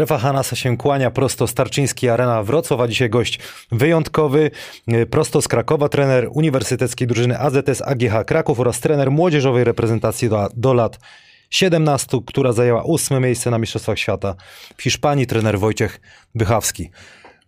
[0.00, 3.38] Strefa Hanasa się kłania prosto z Tarczyńskiej Arena Wrocław, a dzisiaj gość
[3.72, 4.50] wyjątkowy,
[4.88, 10.48] e, prosto z Krakowa, trener uniwersyteckiej drużyny AZS AGH Kraków oraz trener młodzieżowej reprezentacji do,
[10.56, 10.98] do lat
[11.50, 14.34] 17, która zajęła ósme miejsce na Mistrzostwach Świata
[14.76, 16.00] w Hiszpanii, trener Wojciech
[16.34, 16.90] Bychawski.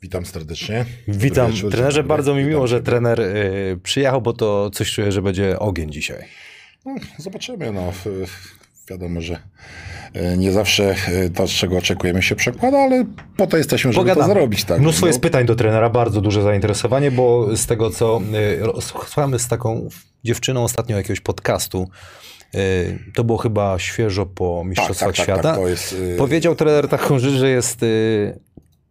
[0.02, 0.84] Witam serdecznie.
[1.08, 5.22] Witam wieczór, trenerze, bardzo mi miło, że trener y, przyjechał, bo to coś czuję, że
[5.22, 6.24] będzie ogień dzisiaj.
[6.84, 7.72] No, zobaczymy.
[7.72, 7.92] No,
[8.90, 9.38] wiadomo, że
[10.14, 13.04] e, nie zawsze e, to, czego oczekujemy, się przekłada, ale
[13.36, 14.64] po to jesteśmy, żeby to zrobić.
[14.64, 14.80] Tak.
[14.80, 18.20] Mnóstwo No, jest pytań do trenera, bardzo duże zainteresowanie, bo z tego co
[18.78, 19.88] y, słuchamy z taką
[20.24, 21.88] dziewczyną ostatnio jakiegoś podcastu,
[23.14, 25.42] to było chyba świeżo po Mistrzostwach tak, tak, Świata.
[25.42, 27.80] tak, to jest, Powiedział trener taką rzecz, że jest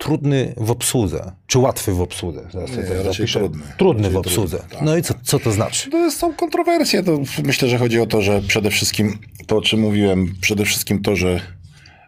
[0.01, 2.47] trudny w obsłudze, czy łatwy w obsłudze.
[2.53, 3.63] Zaraz Nie, tak raczej trudny.
[3.77, 4.57] Trudny w obsłudze.
[4.57, 4.85] trudny, tak.
[4.85, 5.89] No i co, co to znaczy?
[5.89, 7.03] To jest- są kontrowersje.
[7.03, 9.17] To myślę, że chodzi o to, że przede wszystkim
[9.47, 11.39] to, o czym mówiłem, przede wszystkim to, że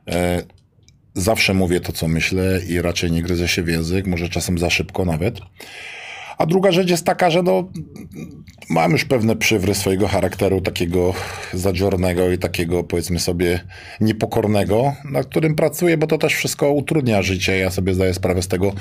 [0.07, 0.43] e,
[1.15, 4.69] zawsze mówię to, co myślę i raczej nie gryzę się w język, może czasem za
[4.69, 5.39] szybko nawet.
[6.37, 7.69] A druga rzecz jest taka, że no,
[8.69, 11.13] mam już pewne przywry swojego charakteru, takiego
[11.53, 13.59] zadziornego i takiego, powiedzmy sobie,
[14.01, 17.57] niepokornego, na którym pracuję, bo to też wszystko utrudnia życie.
[17.57, 18.73] Ja sobie zdaję sprawę z tego.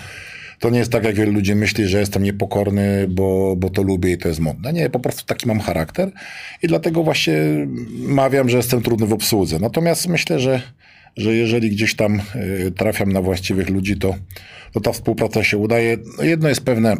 [0.58, 4.12] To nie jest tak, jak wielu ludzi myśli, że jestem niepokorny, bo, bo to lubię
[4.12, 4.72] i to jest modne.
[4.72, 6.10] Nie, po prostu taki mam charakter
[6.62, 7.34] i dlatego właśnie
[7.98, 9.58] mawiam, że jestem trudny w obsłudze.
[9.58, 10.62] Natomiast myślę, że,
[11.16, 12.20] że jeżeli gdzieś tam
[12.66, 14.14] y, trafiam na właściwych ludzi, to,
[14.72, 15.96] to ta współpraca się udaje.
[16.19, 16.96] No jedno jest pewne,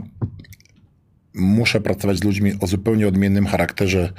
[1.35, 4.13] muszę pracować z ludźmi o zupełnie odmiennym charakterze.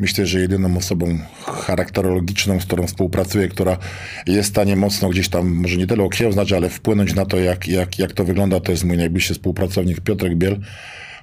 [0.00, 3.76] Myślę, że jedyną osobą charakterologiczną, z którą współpracuję, która
[4.26, 7.68] jest w stanie mocno gdzieś tam, może nie tyle okiełznać, ale wpłynąć na to, jak,
[7.68, 10.60] jak, jak to wygląda, to jest mój najbliższy współpracownik Piotrek Biel,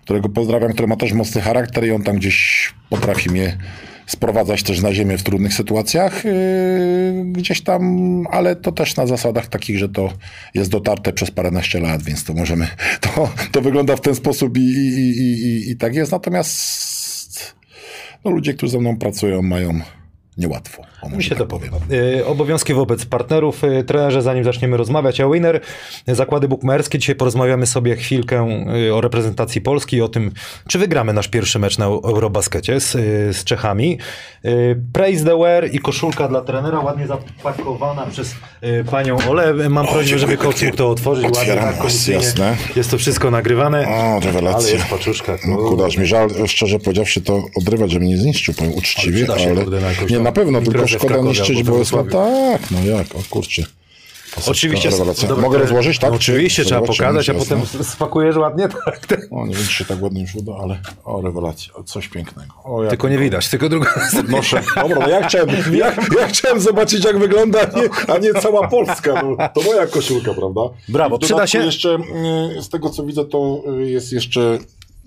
[0.04, 3.58] którego pozdrawiam, który ma też mocny charakter i on tam gdzieś potrafi mnie
[4.08, 9.48] sprowadzać też na ziemię w trudnych sytuacjach, yy, gdzieś tam, ale to też na zasadach
[9.48, 10.14] takich, że to
[10.54, 12.68] jest dotarte przez paręnaście lat, więc to możemy,
[13.16, 17.56] to, to wygląda w ten sposób i, i, i, i, i tak jest, natomiast
[18.26, 19.80] no, ludzie, którzy ze mną pracują, mają
[20.38, 20.84] niełatwo.
[21.06, 21.74] O, Mi się tak to powiem.
[21.92, 23.64] Y, Obowiązki wobec partnerów.
[23.64, 25.62] Y, Trenerze, zanim zaczniemy rozmawiać o Winner,
[26.08, 27.00] zakłady bukmacherskie.
[27.00, 28.48] Dzisiaj porozmawiamy sobie chwilkę
[28.88, 30.32] y, o reprezentacji Polski i o tym,
[30.68, 32.92] czy wygramy nasz pierwszy mecz na Eurobaskecie z,
[33.38, 34.00] z Czechami.
[34.94, 38.36] Praise the wear i koszulka dla trenera, ładnie zapakowana przez
[38.92, 39.54] panią Ole.
[39.70, 41.26] Mam prośbę, dziękuję żeby Koc mógł to otworzyć.
[41.26, 42.58] Ładnie, Otwieram, tak, jasne.
[42.76, 43.88] Jest to wszystko nagrywane.
[43.88, 44.60] O, rewelacja.
[44.60, 45.38] Ale jest paczuszka.
[45.48, 49.44] No aż mi żal, szczerze powiedziawszy, to odrywać, żeby nie zniszczył, powiem uczciwie, ale...
[49.92, 51.92] jakąś nie, na pewno, tylko szkoda niszczyć, albo bo jest...
[51.92, 52.32] No Wrocławiu.
[52.60, 53.64] tak, no jak, o kurczę.
[54.48, 54.90] Oczywiście.
[54.90, 56.10] Dobra, Mogę rozłożyć, tak?
[56.10, 57.58] No, oczywiście, Czy- trzeba pokazać, a jasne.
[57.58, 58.68] potem spakujesz ładnie.
[58.86, 59.28] Tak.
[59.32, 62.54] O, nie wiem, czy się tak ładnie już uda, ale o, rewelacja, coś pięknego.
[62.64, 64.62] O, jak Tylko nie widać, tylko drugą Podnoszę.
[64.76, 68.68] Dobra, no ja chciałem, ja, ja chciałem zobaczyć, jak wygląda, a nie, a nie cała
[68.68, 69.24] Polska.
[69.24, 70.62] No, to moja koszulka, prawda?
[70.90, 71.60] Brawo, przyda się.
[71.60, 71.98] jeszcze,
[72.58, 74.58] y, z tego co widzę, to y, jest jeszcze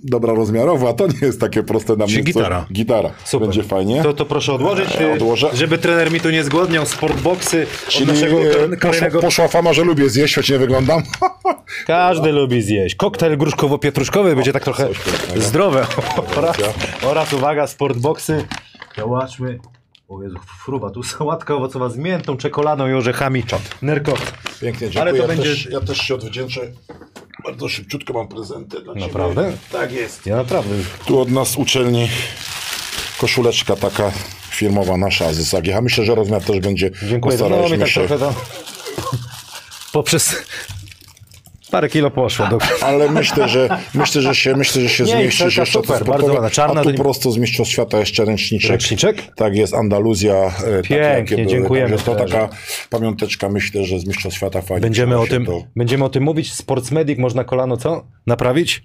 [0.04, 0.92] dobra rozmiarowa.
[0.92, 2.22] To nie jest takie proste na mnie.
[2.22, 2.66] Gitara.
[2.72, 3.10] Gitara.
[3.24, 3.48] Super.
[3.48, 4.02] Będzie fajnie.
[4.02, 5.50] To, to proszę odłożyć, E, odłożę.
[5.54, 9.20] żeby trener mi tu nie zgłodniał sportboxy od Czyli naszego e, kolejnego...
[9.20, 11.02] poszła fama, że lubię zjeść, choć nie wyglądam.
[11.86, 12.94] Każdy lubi zjeść.
[12.94, 14.88] Koktajl gruszkowo-pietruszkowy będzie tak trochę
[15.36, 15.86] zdrowe.
[16.36, 16.56] Oraz,
[17.02, 18.44] oraz uwaga, sportboxy.
[18.96, 19.58] Zobaczmy.
[20.08, 23.44] O Jezu, fruwa, tu sałatka owocowa z miętą, czekoladą i orzechami.
[23.82, 24.14] Nerko.
[24.60, 25.12] Pięknie, Ale dziękuję.
[25.12, 26.60] to ja, będzie- też, ja też się odwdzięczę.
[27.44, 29.44] Bardzo szybciutko mam prezenty dla Naprawdę?
[29.44, 29.56] Ciebie.
[29.72, 30.26] Tak jest.
[30.26, 30.74] Ja naprawdę.
[31.06, 32.08] Tu od nas uczelni
[33.20, 34.12] koszuleczka taka
[34.50, 35.82] firmowa nasza z AGH.
[35.82, 36.90] Myślę, że rozmiar też będzie.
[37.08, 37.36] Dziękuję.
[37.36, 38.06] No Postaraliśmy mi tak się.
[38.06, 38.34] trochę tam...
[39.92, 40.36] Poprzez...
[41.70, 42.46] Parę kilo poszło.
[42.46, 42.58] Do...
[42.82, 46.32] Ale myślę, że myślę, że się, myślę, że się Nie, zmieścisz jeszcze super, to bardzo
[46.32, 48.70] ładna, czarna A tu nie- prosto z Mistrzostw Świata jeszcze ręczniczek.
[48.70, 49.22] Ręczniczek?
[49.36, 50.34] Tak jest, Andaluzja.
[50.34, 50.50] e,
[50.82, 51.48] takie, Pięknie, były.
[51.48, 52.48] dziękujemy, Także To taka
[52.90, 54.80] pamiąteczka, myślę, że z Mistrzostw Świata fajnie.
[54.80, 55.62] Będziemy o, się tym, To...
[55.76, 56.52] będziemy o tym mówić.
[56.54, 58.04] Sportsmedic można kolano co?
[58.26, 58.82] Naprawić?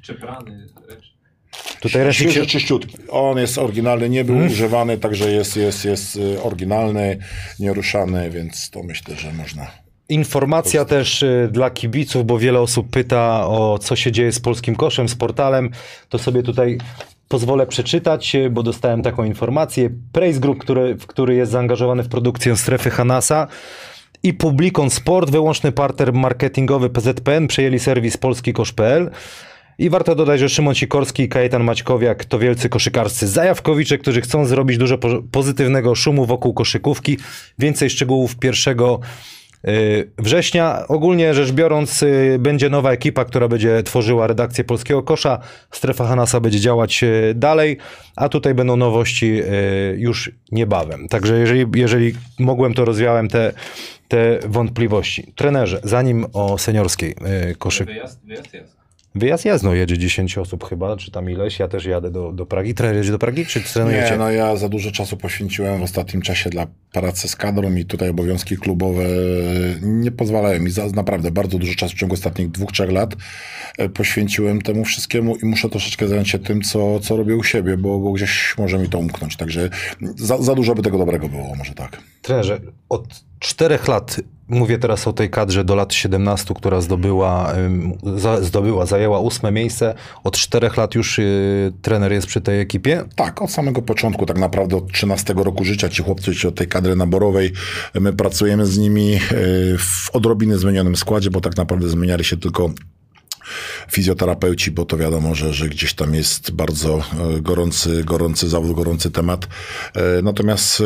[1.81, 2.45] Tutaj ręcznik się...
[2.45, 2.97] Czyściutki.
[3.09, 4.43] On jest oryginalny, nie Hmm?
[4.43, 7.17] był używany, także jest, jest, jest y, oryginalny,
[7.59, 9.82] nieruszany, więc to myślę, że można.
[10.09, 14.75] Informacja też y, dla kibiców, bo wiele osób pyta o co się dzieje z polskim
[14.75, 15.69] koszem, z portalem.
[16.09, 16.77] To sobie tutaj
[17.27, 19.89] pozwolę przeczytać, y, bo dostałem taką informację.
[20.11, 23.47] Praise Group, który, który jest zaangażowany w produkcję strefy Hanasa
[24.23, 29.11] i Publikon Sport, wyłączny partner marketingowy PZPN, przejęli serwis polskikosz.pl.
[29.77, 34.45] I warto dodać, że Szymon Sikorski i Kajetan Maćkowiak to wielcy koszykarscy zajawkowicze, którzy chcą
[34.45, 37.17] zrobić dużo po- pozytywnego szumu wokół koszykówki.
[37.59, 38.99] Więcej szczegółów pierwszego
[40.17, 40.87] września.
[40.87, 45.39] Ogólnie rzecz biorąc, y, będzie nowa ekipa, która będzie tworzyła redakcję Polskiego Kosza.
[45.71, 47.77] Strefa Hanasa będzie działać y, dalej,
[48.15, 51.07] a tutaj będą nowości y, już niebawem.
[51.07, 53.53] Także jeżeli, jeżeli mogłem, to rozwiałem te,
[54.07, 55.33] te wątpliwości.
[55.35, 57.15] Trenerze, zanim o seniorskiej
[57.51, 57.87] y, koszyk...
[57.87, 58.82] Wyjazd, wyjazd.
[59.15, 62.45] Wyjazd jest, no jedzie 10 osób chyba, czy tam ileś, ja też jadę do, do
[62.45, 62.73] Pragi.
[62.73, 64.11] Trener jedzie do Pragi, czy trenujecie?
[64.11, 67.85] Nie, no ja za dużo czasu poświęciłem w ostatnim czasie dla pracy z kadrą i
[67.85, 69.03] tutaj obowiązki klubowe
[69.81, 70.71] nie pozwalają mi.
[70.71, 73.15] Za, naprawdę bardzo dużo czasu w ciągu ostatnich dwóch, trzech lat
[73.77, 77.77] e, poświęciłem temu wszystkiemu i muszę troszeczkę zająć się tym, co, co robię u siebie,
[77.77, 79.37] bo, bo gdzieś może mi to umknąć.
[79.37, 79.69] Także
[80.15, 82.01] za, za dużo by tego dobrego było, może tak.
[82.21, 84.17] Trenerze, od czterech lat,
[84.47, 87.53] mówię teraz o tej kadrze do lat 17, która zdobyła,
[88.41, 89.95] zdobyła zajęła ósme miejsce.
[90.23, 93.03] Od czterech lat już y, trener jest przy tej ekipie.
[93.15, 96.67] Tak, od samego początku, tak naprawdę od 13 roku życia ci chłopcy ci od tej
[96.67, 97.51] kadry naborowej,
[97.93, 99.19] my pracujemy z nimi y,
[99.77, 102.69] w odrobinę zmienionym składzie, bo tak naprawdę zmieniali się tylko
[103.91, 109.11] fizjoterapeuci, bo to wiadomo, że, że gdzieś tam jest bardzo e, gorący, gorący zawód, gorący
[109.11, 109.47] temat.
[109.95, 110.83] E, natomiast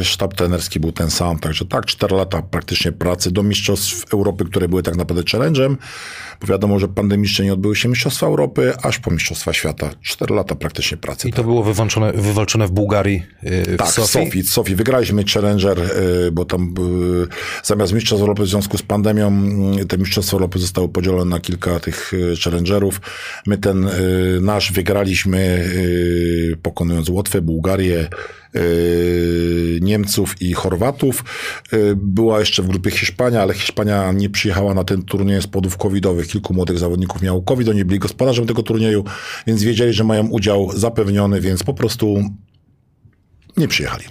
[0.00, 4.44] e, sztab trenerski był ten sam, także tak, 4 lata praktycznie pracy do Mistrzostw Europy,
[4.44, 5.76] które były tak naprawdę challenge'em,
[6.40, 9.90] bo wiadomo, że pandemicznie nie odbyły się Mistrzostwa Europy, aż po Mistrzostwa Świata.
[10.02, 11.28] 4 lata praktycznie pracy.
[11.28, 14.08] I to było wywalczone, wywalczone w Bułgarii, w tak, Sofii?
[14.08, 14.42] w Sofii.
[14.42, 14.74] W Sofii.
[14.74, 15.80] Wygraliśmy Challenger,
[16.32, 16.74] bo tam
[17.62, 19.42] zamiast Mistrzostw Europy w związku z pandemią,
[19.88, 22.12] te Mistrzostwa Europy zostały podzielone na kilka tych
[22.44, 23.00] challengerów.
[23.46, 23.90] My ten
[24.40, 25.70] nasz wygraliśmy
[26.62, 28.08] pokonując Łotwę, Bułgarię,
[29.80, 31.24] Niemców i Chorwatów.
[31.96, 36.26] Była jeszcze w grupie Hiszpania, ale Hiszpania nie przyjechała na ten turniej z powodów covidowych.
[36.26, 39.04] Kilku młodych zawodników miało covid, oni byli gospodarzem tego turnieju,
[39.46, 42.24] więc wiedzieli, że mają udział zapewniony, więc po prostu
[43.56, 44.04] nie przyjechali.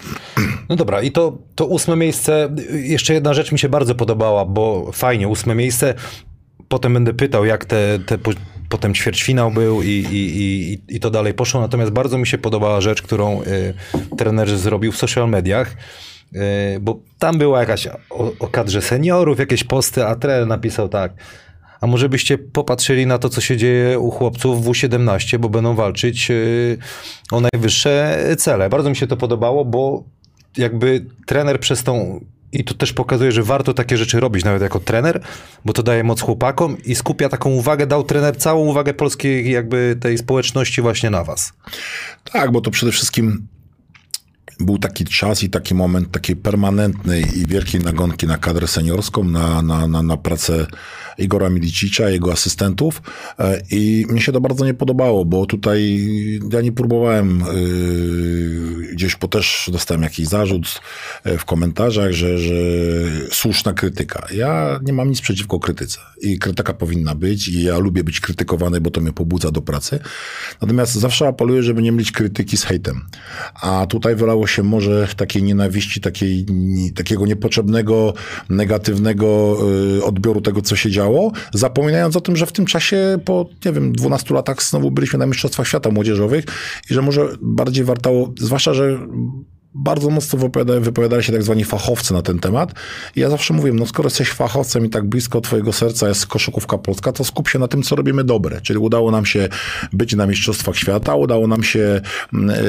[0.70, 4.92] No dobra, i to, to ósme miejsce, jeszcze jedna rzecz mi się bardzo podobała, bo
[4.94, 5.94] fajnie, ósme miejsce,
[6.68, 8.18] potem będę pytał, jak te, te
[8.70, 12.82] potem ćwierćfinał był i, i, i, i to dalej poszło, natomiast bardzo mi się podobała
[12.82, 13.74] rzecz, którą y,
[14.18, 15.76] trener zrobił w social mediach,
[16.36, 16.40] y,
[16.82, 17.98] bo tam była jakaś o,
[18.40, 21.14] o kadrze seniorów, jakieś posty, a trener napisał tak,
[21.82, 25.76] a może byście popatrzyli na to, co się dzieje u chłopców w U17, bo będą
[25.76, 26.78] walczyć y,
[27.32, 28.70] o najwyższe cele.
[28.70, 30.04] Bardzo mi się to podobało, bo
[30.58, 34.80] jakby trener przez tą i to też pokazuje, że warto takie rzeczy robić, nawet jako
[34.80, 35.22] trener,
[35.66, 39.98] bo to daje moc chłopakom i skupia taką uwagę, dał trener całą uwagę polskiej jakby
[40.02, 41.54] tej społeczności właśnie na was.
[42.32, 43.48] Tak, bo to przede wszystkim
[44.60, 49.62] był taki czas i taki moment takiej permanentnej i wielkiej nagonki na kadrę seniorską, na,
[49.62, 50.68] na, na, na pracę
[51.18, 53.02] Igora Milicicza, jego asystentów
[53.72, 56.10] i mnie się to bardzo nie podobało, bo tutaj
[56.54, 60.82] ja nie próbowałem, yy, gdzieś po też dostałem jakiś zarzut
[61.26, 62.54] w komentarzach, że, że
[63.32, 64.28] słuszna krytyka.
[64.34, 68.82] Ja nie mam nic przeciwko krytyce i krytyka powinna być i ja lubię być krytykowany,
[68.82, 70.00] bo to mnie pobudza do pracy.
[70.62, 73.02] Natomiast zawsze apeluję, żeby nie mylić krytyki z hejtem.
[73.62, 76.46] A tutaj wylało się może takiej nienawiści, takiej,
[76.96, 78.14] takiego niepotrzebnego,
[78.50, 79.58] negatywnego
[79.96, 83.72] yy, odbioru tego, co się działo, zapominając o tym, że w tym czasie po, nie
[83.72, 86.46] wiem, 12 latach znowu byliśmy na Mistrzostwach Świata Młodzieżowych
[86.90, 89.00] i że może bardziej wartało, zwłaszcza, że
[89.76, 92.74] bardzo mocno wypowiadali, wypowiadali się tak zwani fachowcy na ten temat.
[93.16, 96.78] I ja zawsze mówię, no skoro jesteś fachowcem i tak blisko twojego serca jest koszykówka
[96.78, 98.62] polska, to skup się na tym, co robimy dobre.
[98.62, 99.50] Czyli udało nam się
[99.94, 102.02] być na Mistrzostwach Świata, udało nam się,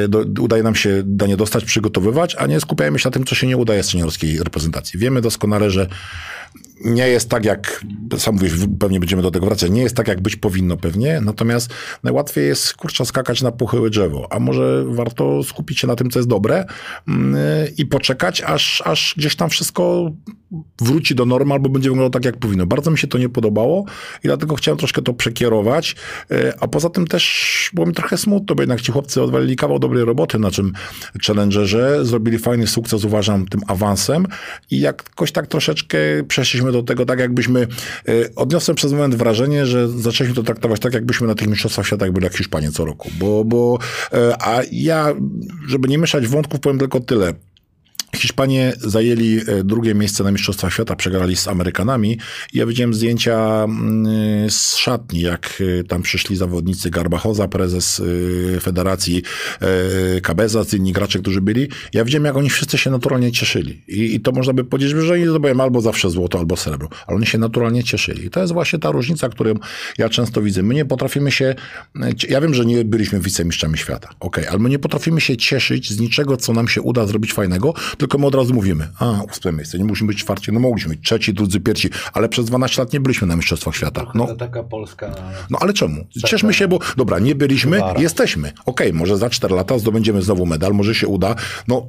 [0.08, 3.46] do, udaje nam się danie dostać, przygotowywać, a nie skupiajmy się na tym, co się
[3.46, 4.98] nie udaje z seniorskiej reprezentacji.
[4.98, 5.86] Wiemy doskonale, że
[6.84, 7.84] nie jest tak, jak
[8.18, 11.70] sam mówisz, pewnie będziemy do tego wracać, nie jest tak, jak być powinno pewnie, natomiast
[12.02, 16.18] najłatwiej jest, kurczę, skakać na pochyłe drzewo, a może warto skupić się na tym, co
[16.18, 16.64] jest dobre
[17.76, 20.10] i poczekać, aż, aż gdzieś tam wszystko
[20.80, 22.66] wróci do normy albo będzie wyglądało tak, jak powinno.
[22.66, 23.84] Bardzo mi się to nie podobało
[24.24, 25.96] i dlatego chciałem troszkę to przekierować,
[26.60, 30.04] a poza tym też było mi trochę smutno, bo jednak ci chłopcy odwalili kawał dobrej
[30.04, 30.72] roboty na czym
[31.26, 34.26] challengerze, zrobili fajny sukces, uważam, tym awansem
[34.70, 37.66] i jakoś tak troszeczkę przeszliśmy do tego tak, jakbyśmy,
[38.36, 42.24] odniosłem przez moment wrażenie, że zaczęliśmy to traktować tak, jakbyśmy na tych mistrzostwach świata byli
[42.24, 43.78] jak Hiszpanie co roku, bo, bo
[44.40, 45.14] a ja,
[45.68, 47.34] żeby nie mieszać wątków, powiem tylko tyle.
[48.16, 52.18] Hiszpanie zajęli drugie miejsce na Mistrzostwach Świata, przegrali z Amerykanami.
[52.54, 53.66] Ja widziałem zdjęcia
[54.48, 58.02] z szatni, jak tam przyszli zawodnicy Garbachoza, prezes
[58.60, 59.22] Federacji
[60.22, 61.68] Cabeza, inni gracze, którzy byli.
[61.92, 63.82] Ja widziałem, jak oni wszyscy się naturalnie cieszyli.
[63.88, 66.88] I, i to można by powiedzieć, że oni zdobyłem albo zawsze złoto, albo srebro.
[67.06, 68.26] Ale oni się naturalnie cieszyli.
[68.26, 69.54] I to jest właśnie ta różnica, którą
[69.98, 70.62] ja często widzę.
[70.62, 71.54] My nie potrafimy się...
[72.28, 74.08] Ja wiem, że nie byliśmy wicemistrzami świata.
[74.20, 77.74] Okay, ale my nie potrafimy się cieszyć z niczego, co nam się uda zrobić fajnego,
[78.00, 81.04] tylko my od razu mówimy, a, ósme miejsce, nie musimy być czwarci, no mogliśmy być
[81.04, 84.06] trzeci, drudzy, pierwsi, ale przez 12 lat nie byliśmy na Mistrzostwach Świata.
[84.14, 85.14] No, To taka polska...
[85.50, 86.04] no ale czemu?
[86.26, 88.52] Cieszmy się, bo dobra, nie byliśmy, jesteśmy.
[88.66, 91.34] Okej, może za 4 lata zdobędziemy znowu medal, może się uda.
[91.68, 91.86] No,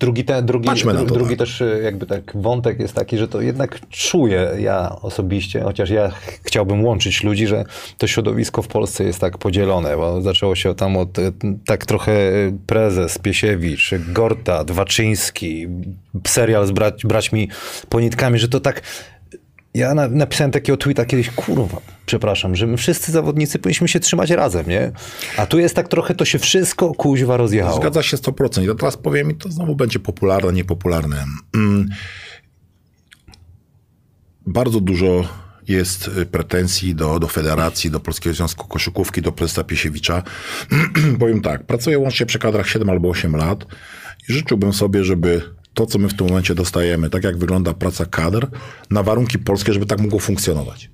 [0.00, 1.38] Drugi, te, drugi, Patrzmy na dru, to, drugi tak.
[1.38, 6.08] też y, jakby tak wątek jest taki, że to jednak czuję ja osobiście, chociaż ja
[6.10, 7.64] ch- chciałbym łączyć ludzi, że
[7.98, 11.32] to środowisko w Polsce jest tak podzielone, bo zaczęło się tam od y,
[11.66, 15.37] tak trochę y, prezes Piesiewicz, Gorta, Dwaczyński,
[16.26, 17.48] serial z brać, braćmi
[17.88, 18.82] Ponitkami, że to tak
[19.74, 24.30] ja na, napisałem takiego tweeta kiedyś, kurwa, przepraszam, że my wszyscy zawodnicy powinniśmy się trzymać
[24.30, 24.92] razem, nie?
[25.36, 27.80] A tu jest tak trochę, to się wszystko kuźwa rozjechało.
[27.80, 28.66] Zgadza się 100%.
[28.66, 31.24] Ja teraz powiem i to znowu będzie popularne, niepopularne.
[31.54, 31.88] Mm.
[34.46, 35.24] Bardzo dużo
[35.68, 40.22] jest y, pretensji do, do federacji, do Polskiego Związku Koszykówki, do prezesa Piesiewicza.
[41.20, 43.66] Powiem tak, pracuję łącznie przy kadrach 7 albo 8 lat
[44.28, 45.42] życzyłbym sobie, żeby
[45.74, 48.46] to, co my w tym momencie dostajemy, tak jak wygląda praca kadr,
[48.90, 50.90] na warunki polskie, żeby tak mogło funkcjonować.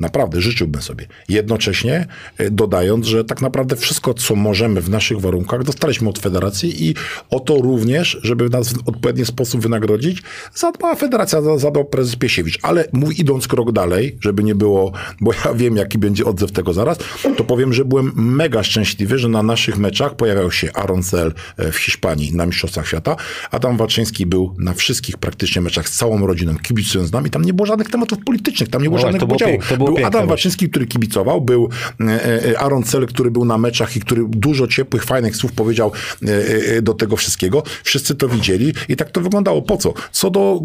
[0.00, 1.06] Naprawdę, życzyłbym sobie.
[1.28, 2.06] Jednocześnie
[2.38, 6.94] e, dodając, że tak naprawdę wszystko, co możemy w naszych warunkach, dostaliśmy od federacji i
[7.30, 10.22] o to również, żeby nas w odpowiedni sposób wynagrodzić,
[10.54, 12.58] zadbała federacja, za- zadbał prezes Piesiewicz.
[12.62, 16.72] Ale mów, idąc krok dalej, żeby nie było, bo ja wiem, jaki będzie odzew tego
[16.72, 16.98] zaraz,
[17.36, 21.72] to powiem, że byłem mega szczęśliwy, że na naszych meczach pojawiał się Aaron Cel e,
[21.72, 23.16] w Hiszpanii na Mistrzostwach Świata.
[23.50, 27.30] Adam Walczyński był na wszystkich praktycznie meczach z całą rodziną, kibicując z nami.
[27.30, 29.72] Tam nie było żadnych tematów politycznych, tam nie było No, żadnych podziałów.
[29.86, 30.26] Był Adam właśnie.
[30.26, 31.68] Waczyński, który kibicował, był
[32.00, 32.04] e,
[32.50, 36.76] e, Aaron Cel, który był na meczach i który dużo ciepłych, fajnych słów powiedział e,
[36.76, 37.62] e, do tego wszystkiego.
[37.84, 39.62] Wszyscy to widzieli i tak to wyglądało.
[39.62, 39.94] Po co?
[40.12, 40.60] Co do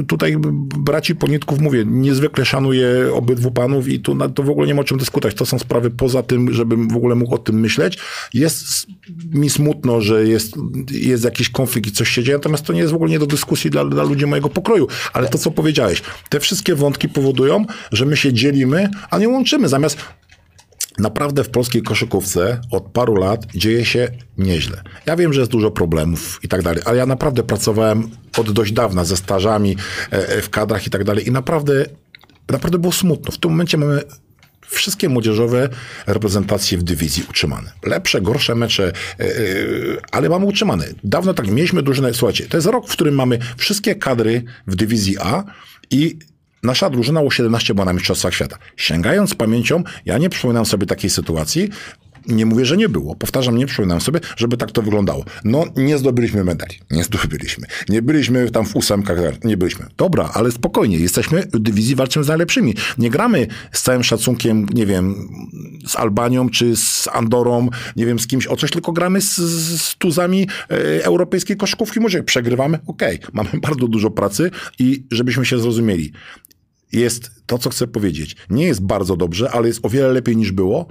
[0.00, 0.36] e, tutaj
[0.78, 4.80] braci Ponitków, mówię, niezwykle szanuję obydwu panów i tu na, to w ogóle nie ma
[4.80, 5.36] o czym dyskutować.
[5.36, 7.98] To są sprawy poza tym, żebym w ogóle mógł o tym myśleć.
[8.34, 8.86] Jest
[9.30, 10.54] mi smutno, że jest,
[10.90, 13.26] jest jakiś konflikt i coś się dzieje, natomiast to nie jest w ogóle nie do
[13.26, 14.86] dyskusji dla, dla ludzi mojego pokroju.
[15.12, 19.68] Ale to, co powiedziałeś, te wszystkie wątki powodują, że my się dzielimy, a nie łączymy.
[19.68, 19.98] Zamiast
[20.98, 24.82] naprawdę w polskiej koszykówce od paru lat dzieje się nieźle.
[25.06, 28.72] Ja wiem, że jest dużo problemów i tak dalej, ale ja naprawdę pracowałem od dość
[28.72, 29.76] dawna ze stażami
[30.12, 31.86] e, e, w kadrach i tak dalej i naprawdę,
[32.48, 33.32] naprawdę było smutno.
[33.32, 34.02] W tym momencie mamy
[34.68, 35.68] wszystkie młodzieżowe
[36.06, 37.72] reprezentacje w dywizji utrzymane.
[37.82, 39.24] Lepsze, gorsze mecze, e,
[40.12, 40.86] ale mamy utrzymane.
[41.04, 42.14] Dawno tak mieliśmy drużynę.
[42.14, 45.44] Słuchajcie, to jest rok, w którym mamy wszystkie kadry w dywizji A
[45.90, 46.18] i
[46.66, 48.58] Nasza drużyna U17 była na Mistrzostwach Świata.
[48.76, 51.68] Sięgając pamięcią, ja nie przypominam sobie takiej sytuacji.
[52.28, 53.14] Nie mówię, że nie było.
[53.14, 55.24] Powtarzam, nie przypominam sobie, żeby tak to wyglądało.
[55.44, 56.74] No, nie zdobyliśmy medali.
[56.90, 57.66] Nie zdobyliśmy.
[57.88, 59.18] Nie byliśmy tam w ósemkach.
[59.44, 59.86] Nie byliśmy.
[59.96, 60.98] Dobra, ale spokojnie.
[60.98, 62.74] Jesteśmy w dywizji, walczymy z najlepszymi.
[62.98, 65.28] Nie gramy z całym szacunkiem, nie wiem,
[65.86, 69.36] z Albanią czy z Andorą, nie wiem, z kimś o coś, tylko gramy z,
[69.80, 72.00] z tuzami e, europejskiej koszykówki.
[72.00, 72.78] Może przegrywamy?
[72.86, 73.18] Okej.
[73.32, 76.12] Mamy bardzo dużo pracy i żebyśmy się zrozumieli
[76.92, 78.36] jest to, co chcę powiedzieć.
[78.50, 80.86] Nie jest bardzo dobrze, ale jest o wiele lepiej niż było.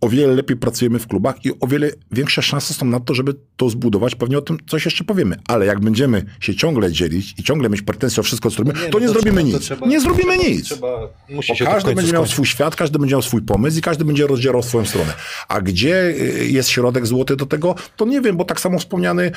[0.00, 3.34] O wiele lepiej pracujemy w klubach i o wiele większe szanse są na to, żeby
[3.56, 4.14] to zbudować.
[4.14, 5.36] Pewnie o tym coś jeszcze powiemy.
[5.48, 8.98] Ale jak będziemy się ciągle dzielić i ciągle mieć pretensje o wszystko, co robimy, to
[8.98, 9.64] nie no zrobimy trzeba- to nic.
[9.64, 10.74] trzeba- nie zrobimy trzeba- nic.
[10.78, 11.10] Bo
[11.58, 14.62] to każdy będzie miał swój świat, każdy będzie miał swój pomysł i każdy będzie rozdzierał
[14.62, 15.12] swoją stronę.
[15.48, 19.32] A gdzie y, jest środek złoty do tego, to nie wiem, bo tak samo wspomniany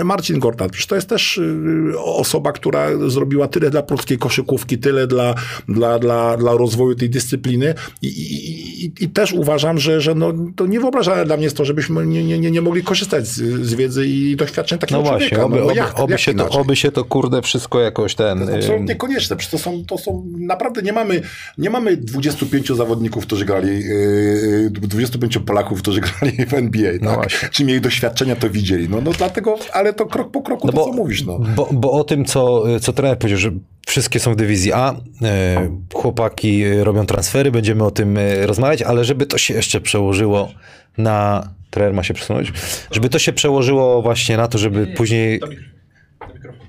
[0.00, 4.78] y, Marcin Gortat, przecież to jest też y, osoba, która zrobiła tyle dla polskiej koszykówki,
[4.78, 5.34] tyle dla,
[5.68, 10.32] dla, dla, dla rozwoju tej dyscypliny i, i, i, i też uważam, że, że no,
[10.56, 14.06] to niewyobrażalne dla mnie jest to, żebyśmy nie, nie, nie, mogli korzystać z, z wiedzy
[14.06, 15.46] i doświadczeń takiego No właśnie, człowieka.
[15.46, 18.38] oby, no, oby, jak, oby, jak się to, oby się to kurde wszystko jakoś ten...
[18.38, 19.36] To jest absolutnie konieczne.
[19.36, 21.22] Przecież to są, to są naprawdę nie mamy,
[21.58, 27.14] nie mamy 25 zawodników, którzy grali, yy, 25 Polaków, którzy grali w NBA, No tak?
[27.18, 27.48] właśnie.
[27.48, 28.88] Czy mieli doświadczenia, to widzieli.
[28.88, 31.24] No, no dlatego, ale to krok po kroku No to, bo, co mówisz.
[31.26, 31.38] No.
[31.56, 33.50] bo, bo o tym, co, co trener powiedział, że
[33.86, 38.82] wszystkie są w dywizji A, e, chłopaki e, robią transfery, będziemy o tym e, rozmawiać,
[38.82, 40.52] ale żeby to się jeszcze przełożyło
[40.98, 41.48] na...
[41.70, 42.52] Trener ma się przesunąć?
[42.90, 45.40] Żeby to się przełożyło właśnie na to, żeby później...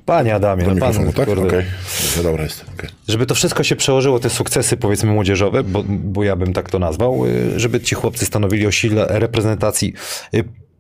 [0.06, 1.26] Panie Adamie, no pan, tak?
[1.26, 1.42] kurde.
[1.42, 2.66] Dobrze, Dobra jest.
[2.74, 2.90] okej.
[3.08, 6.80] żeby to wszystko się przełożyło, te sukcesy powiedzmy młodzieżowe, bo, bo ja bym tak to
[6.80, 7.24] nazwał,
[7.56, 9.94] żeby ci chłopcy stanowili o sile reprezentacji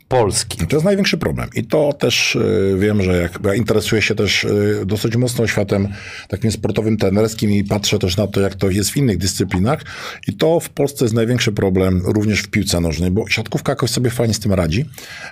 [0.08, 0.68] Polski.
[0.68, 1.50] To jest największy problem.
[1.56, 5.88] I to też y, wiem, że jak ja interesuję się też y, dosyć mocno światem
[6.28, 9.82] takim sportowym, trenerskim i patrzę też na to, jak to jest w innych dyscyplinach.
[10.28, 14.10] I to w Polsce jest największy problem, również w piłce nożnej, bo siatkówka jakoś sobie
[14.10, 14.86] fajnie z tym radzi,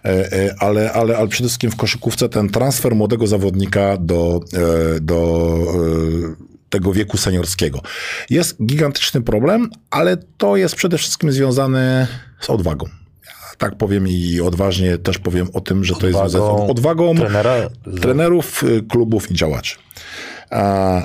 [0.05, 4.39] e, ale, ale, ale przede wszystkim w koszykówce ten transfer młodego zawodnika do,
[5.01, 5.57] do
[6.69, 7.81] tego wieku seniorskiego.
[8.29, 12.07] Jest gigantyczny problem, ale to jest przede wszystkim związane
[12.39, 13.00] z odwagą.
[13.61, 16.35] Tak powiem i odważnie też powiem o tym, że to jest z
[16.69, 17.69] odwagą trenera,
[18.01, 19.75] trenerów, y, klubów i działaczy.
[20.49, 21.01] A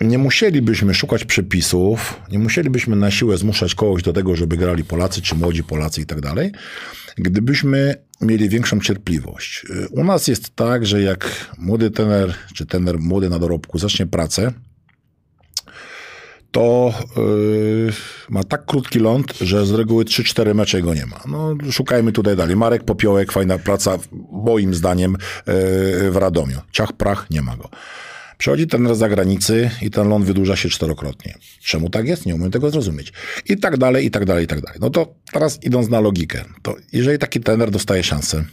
[0.00, 5.22] nie musielibyśmy szukać przepisów, nie musielibyśmy na siłę zmuszać kogoś do tego, żeby grali Polacy
[5.22, 6.52] czy młodzi Polacy i tak dalej,
[7.16, 9.64] gdybyśmy mieli większą cierpliwość.
[9.70, 14.06] Y, U nas jest tak, że jak młody trener czy trener młody na dorobku zacznie
[14.06, 14.52] pracę,
[16.52, 17.92] to yy,
[18.30, 21.20] ma tak krótki ląd, że z reguły 3-4 mecze go nie ma.
[21.28, 22.56] No, szukajmy tutaj dalej.
[22.56, 23.98] Marek Popiołek, fajna praca,
[24.32, 26.58] moim zdaniem, yy, w Radomiu.
[26.72, 27.68] Ciach Prach, nie ma go.
[28.38, 31.34] Przychodzi ten z zagranicy i ten ląd wydłuża się czterokrotnie.
[31.60, 32.26] Czemu tak jest?
[32.26, 33.12] Nie umiem tego zrozumieć.
[33.48, 34.78] I tak dalej, i tak dalej, i tak dalej.
[34.80, 38.44] No to teraz idąc na logikę, to jeżeli taki trener dostaje szansę,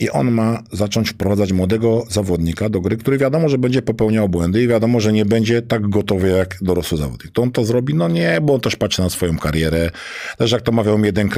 [0.00, 4.62] i on ma zacząć wprowadzać młodego zawodnika do gry, który wiadomo, że będzie popełniał błędy
[4.62, 7.32] i wiadomo, że nie będzie tak gotowy jak dorosły zawodnik.
[7.32, 7.94] To on to zrobi?
[7.94, 9.90] No nie, bo on też patrzy na swoją karierę.
[10.38, 11.28] Też jak to mawiał mi jeden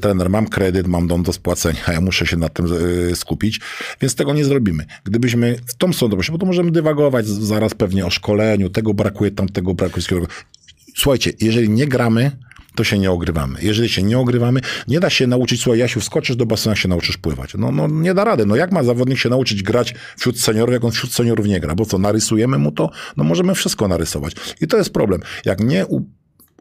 [0.00, 2.66] trener, mam kredyt, mam dom do spłacenia, ja muszę się na tym
[3.10, 3.60] y, skupić,
[4.00, 4.84] więc tego nie zrobimy.
[5.04, 9.74] Gdybyśmy w tą stronę bo to możemy dywagować zaraz pewnie o szkoleniu, tego brakuje, tamtego
[9.74, 10.06] brakuje.
[10.96, 12.30] Słuchajcie, jeżeli nie gramy,
[12.76, 13.58] to się nie ogrywamy.
[13.62, 17.16] Jeżeli się nie ogrywamy, nie da się nauczyć, słuchaj, Jasiu, wskoczysz do basenu, się nauczysz
[17.16, 17.54] pływać.
[17.58, 18.46] No, no nie da rady.
[18.46, 21.74] No jak ma zawodnik się nauczyć grać wśród seniorów, jak on wśród seniorów nie gra?
[21.74, 22.90] Bo co, narysujemy mu to?
[23.16, 24.34] No możemy wszystko narysować.
[24.60, 25.20] I to jest problem.
[25.44, 25.86] Jak nie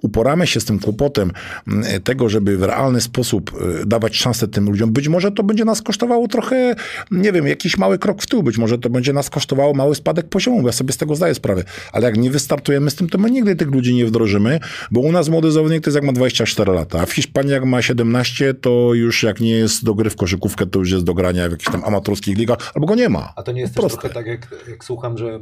[0.02, 1.32] uporamy się z tym kłopotem
[1.68, 5.66] mm, tego, żeby w realny sposób y, dawać szansę tym ludziom, być może to będzie
[5.66, 6.76] nas kosztowało trochę,
[7.12, 10.30] nie wiem, jakiś mały krok w tył, być może to będzie nas kosztowało mały spadek
[10.30, 13.32] poziomu, ja sobie z tego zdaję sprawę, ale jak nie wystartujemy z tym, to my
[13.32, 14.60] nigdy tych ludzi nie wdrożymy,
[14.92, 17.66] bo u nas młody zawodnik to jest jak ma 24 lata, a w Hiszpanii jak
[17.66, 21.14] ma 17, to już jak nie jest do gry w koszykówkę, to już jest do
[21.14, 23.34] grania w jakichś tam amatorskich ligach, albo go nie ma.
[23.36, 23.90] A to nie jest Proste.
[23.90, 25.40] też trochę tak, jak, jak słucham, że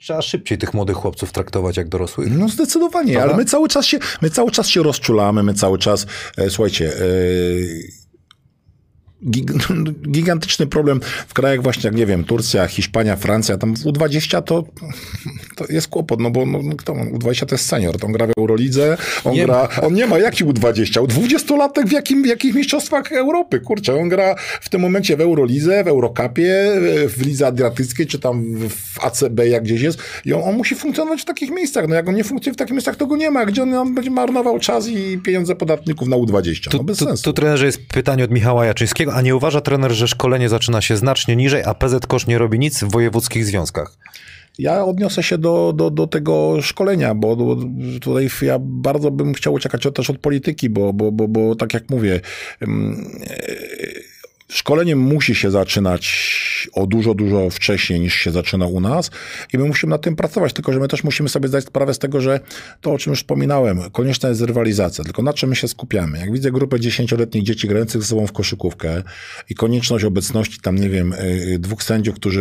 [0.00, 2.28] trzeba szybciej tych młodych chłopców traktować jak dorosłych.
[2.38, 3.28] No zdecydowanie, Prawda?
[3.30, 6.06] ale my cały czas się, my cały czas się rozczulamy, my cały czas,
[6.36, 7.00] e, słuchajcie, e,
[10.10, 14.64] gigantyczny problem w krajach właśnie, jak nie wiem, Turcja, Hiszpania, Francja, tam w U20 to,
[15.56, 18.30] to jest kłopot, no bo no, kto, U20 to jest senior, to on gra w
[18.38, 19.86] Eurolidze, on nie gra, ma.
[19.86, 24.34] on nie ma jaki U20, U20-latek w, jakim, w jakich mistrzostwach Europy, kurczę, on gra
[24.60, 26.72] w tym momencie w Eurolidze, w Eurocupie,
[27.08, 29.98] w Lidze Adriatyckiej, czy tam w ACB, jak gdzieś jest.
[30.24, 32.72] I on, on, musi funkcjonować w takich miejscach, no jak on nie funkcjonuje w takich
[32.72, 36.16] miejscach, to go nie ma, gdzie on, on będzie marnował czas i pieniądze podatników na
[36.16, 37.24] U20, no bez tu, sensu.
[37.24, 40.80] Tu, tu trenerze jest pytanie od Michała Jaczyńskiego, a nie uważa trener, że szkolenie zaczyna
[40.80, 43.96] się znacznie niżej, a PZ Kosz nie robi nic w wojewódzkich związkach?
[44.58, 47.36] Ja odniosę się do, do, do tego szkolenia, bo
[48.00, 51.90] tutaj ja bardzo bym chciał uciekać też od polityki, bo, bo, bo, bo tak jak
[51.90, 52.20] mówię,
[54.48, 56.04] Szkolenie musi się zaczynać
[56.72, 59.10] o dużo, dużo wcześniej niż się zaczyna u nas
[59.52, 61.98] i my musimy nad tym pracować, tylko że my też musimy sobie zdać sprawę z
[61.98, 62.40] tego, że
[62.80, 66.18] to, o czym już wspominałem, konieczna jest rywalizacja, tylko na czym my się skupiamy.
[66.18, 69.02] Jak widzę grupę dziesięcioletnich dzieci grających ze sobą w koszykówkę
[69.50, 72.40] i konieczność obecności tam, nie wiem, y, dwóch sędziów, którzy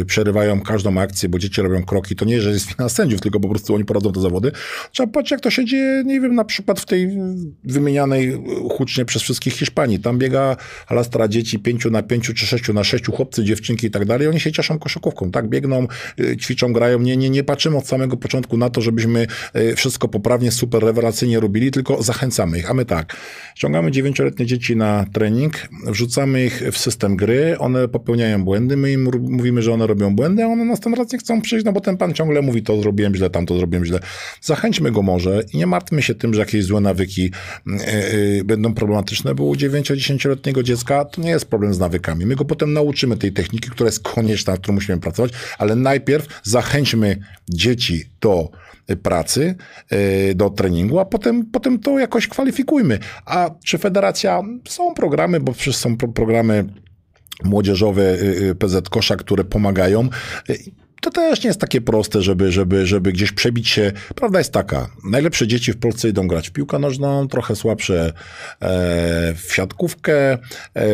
[0.00, 3.40] y, przerywają każdą akcję, bo dzieci robią kroki, to nie, że jest wina sędziów, tylko
[3.40, 4.52] po prostu oni poradzą te zawody.
[4.92, 7.18] Trzeba patrzeć, jak to się dzieje, nie wiem, na przykład w tej
[7.64, 9.98] wymienianej hucznie przez wszystkich Hiszpanii.
[9.98, 14.04] Tam biega Alastra dzieci pięciu na pięciu czy sześciu na sześciu, chłopcy, dziewczynki i tak
[14.04, 15.48] dalej, oni się cieszą koszykówką, tak?
[15.48, 15.86] Biegną,
[16.20, 16.98] y, ćwiczą, grają.
[16.98, 21.40] Nie, nie, nie patrzymy od samego początku na to, żebyśmy y, wszystko poprawnie, super rewelacyjnie
[21.40, 22.70] robili, tylko zachęcamy ich.
[22.70, 23.16] A my tak,
[23.54, 29.10] ściągamy dziewięcioletnie dzieci na trening, wrzucamy ich w system gry, one popełniają błędy, my im
[29.30, 32.12] mówimy, że one robią błędy, a one następnym razem chcą przyjść, no bo ten pan
[32.14, 34.00] ciągle mówi, to zrobiłem źle, tam to zrobiłem źle.
[34.40, 37.30] Zachęćmy go może i nie martwmy się tym, że jakieś złe nawyki
[37.66, 42.26] yy, będą problematyczne, bo u 9-10-letniego dziecka to nie jest problem z nawykami.
[42.26, 46.26] My go potem nauczymy tej techniki, która jest konieczna, nad którą musimy pracować, ale najpierw
[46.42, 48.50] zachęćmy dzieci do
[49.02, 49.54] pracy,
[49.90, 52.98] e, do treningu, a potem, potem to jakoś kwalifikujmy.
[53.26, 56.64] A czy federacja, są programy, bo przecież są pro programy
[57.44, 60.08] młodzieżowe y, y, PZ Kosza, które pomagają
[61.04, 63.92] to też nie jest takie proste, żeby, żeby, żeby gdzieś przebić się.
[64.14, 68.12] Prawda jest taka, najlepsze dzieci w Polsce idą grać w piłkę nożną, trochę słabsze
[68.60, 70.88] e, w siatkówkę, e,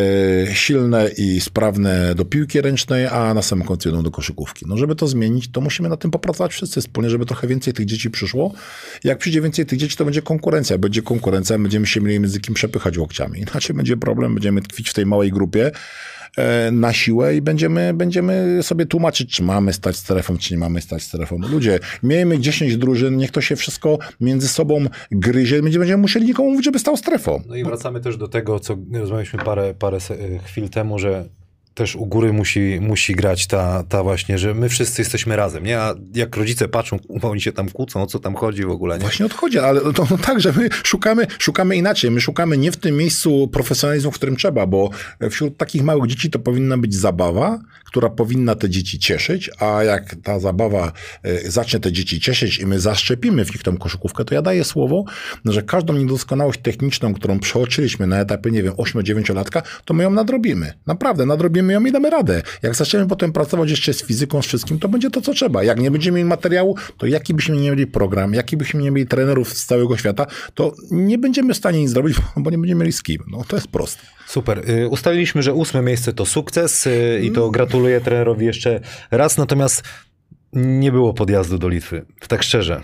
[0.52, 4.64] silne i sprawne do piłki ręcznej, a na samym końcu idą do koszykówki.
[4.68, 7.86] No żeby to zmienić, to musimy na tym popracować wszyscy wspólnie, żeby trochę więcej tych
[7.86, 8.52] dzieci przyszło.
[9.04, 10.78] Jak przyjdzie więcej tych dzieci, to będzie konkurencja.
[10.78, 13.40] Będzie konkurencja, będziemy się mieli między kim przepychać łokciami.
[13.40, 15.70] Inaczej będzie problem, będziemy tkwić w tej małej grupie,
[16.72, 21.02] na siłę i będziemy, będziemy sobie tłumaczyć, czy mamy stać strefą, czy nie mamy stać
[21.02, 21.38] strefą.
[21.38, 26.64] Ludzie, miejmy 10 drużyn, niech to się wszystko między sobą gryzie, będziemy musieli nikomu mówić,
[26.64, 27.42] żeby stał strefą.
[27.46, 29.98] No i wracamy też do tego, co rozmawialiśmy parę, parę
[30.44, 31.24] chwil temu, że
[31.74, 35.80] też u góry musi, musi grać ta, ta właśnie, że my wszyscy jesteśmy razem, nie?
[35.80, 39.00] A jak rodzice patrzą, oni się tam kłócą, o co tam chodzi w ogóle, nie?
[39.00, 42.10] Właśnie odchodzi, ale to no tak, że my szukamy, szukamy inaczej.
[42.10, 44.90] My szukamy nie w tym miejscu profesjonalizmu, w którym trzeba, bo
[45.30, 47.58] wśród takich małych dzieci to powinna być zabawa,
[47.90, 52.66] która powinna te dzieci cieszyć, a jak ta zabawa e, zacznie te dzieci cieszyć i
[52.66, 55.04] my zaszczepimy w nich tą koszykówkę, to ja daję słowo,
[55.44, 60.10] że każdą niedoskonałość techniczną, którą przeoczyliśmy na etapie, nie wiem, 8-9 latka, to my ją
[60.10, 60.72] nadrobimy.
[60.86, 62.42] Naprawdę, nadrobimy ją i damy radę.
[62.62, 65.64] Jak zaczniemy potem pracować jeszcze z fizyką, z wszystkim, to będzie to, co trzeba.
[65.64, 69.06] Jak nie będziemy mieli materiału, to jaki byśmy nie mieli program, jaki byśmy nie mieli
[69.06, 72.92] trenerów z całego świata, to nie będziemy w stanie nic zrobić, bo nie będziemy mieli
[72.92, 73.22] z kim.
[73.30, 74.19] No to jest proste.
[74.30, 74.70] Super.
[74.70, 79.82] Y, ustaliliśmy, że ósme miejsce to sukces y, i to gratuluję trenerowi jeszcze raz, natomiast
[80.52, 82.80] nie było podjazdu do Litwy, tak szczerze.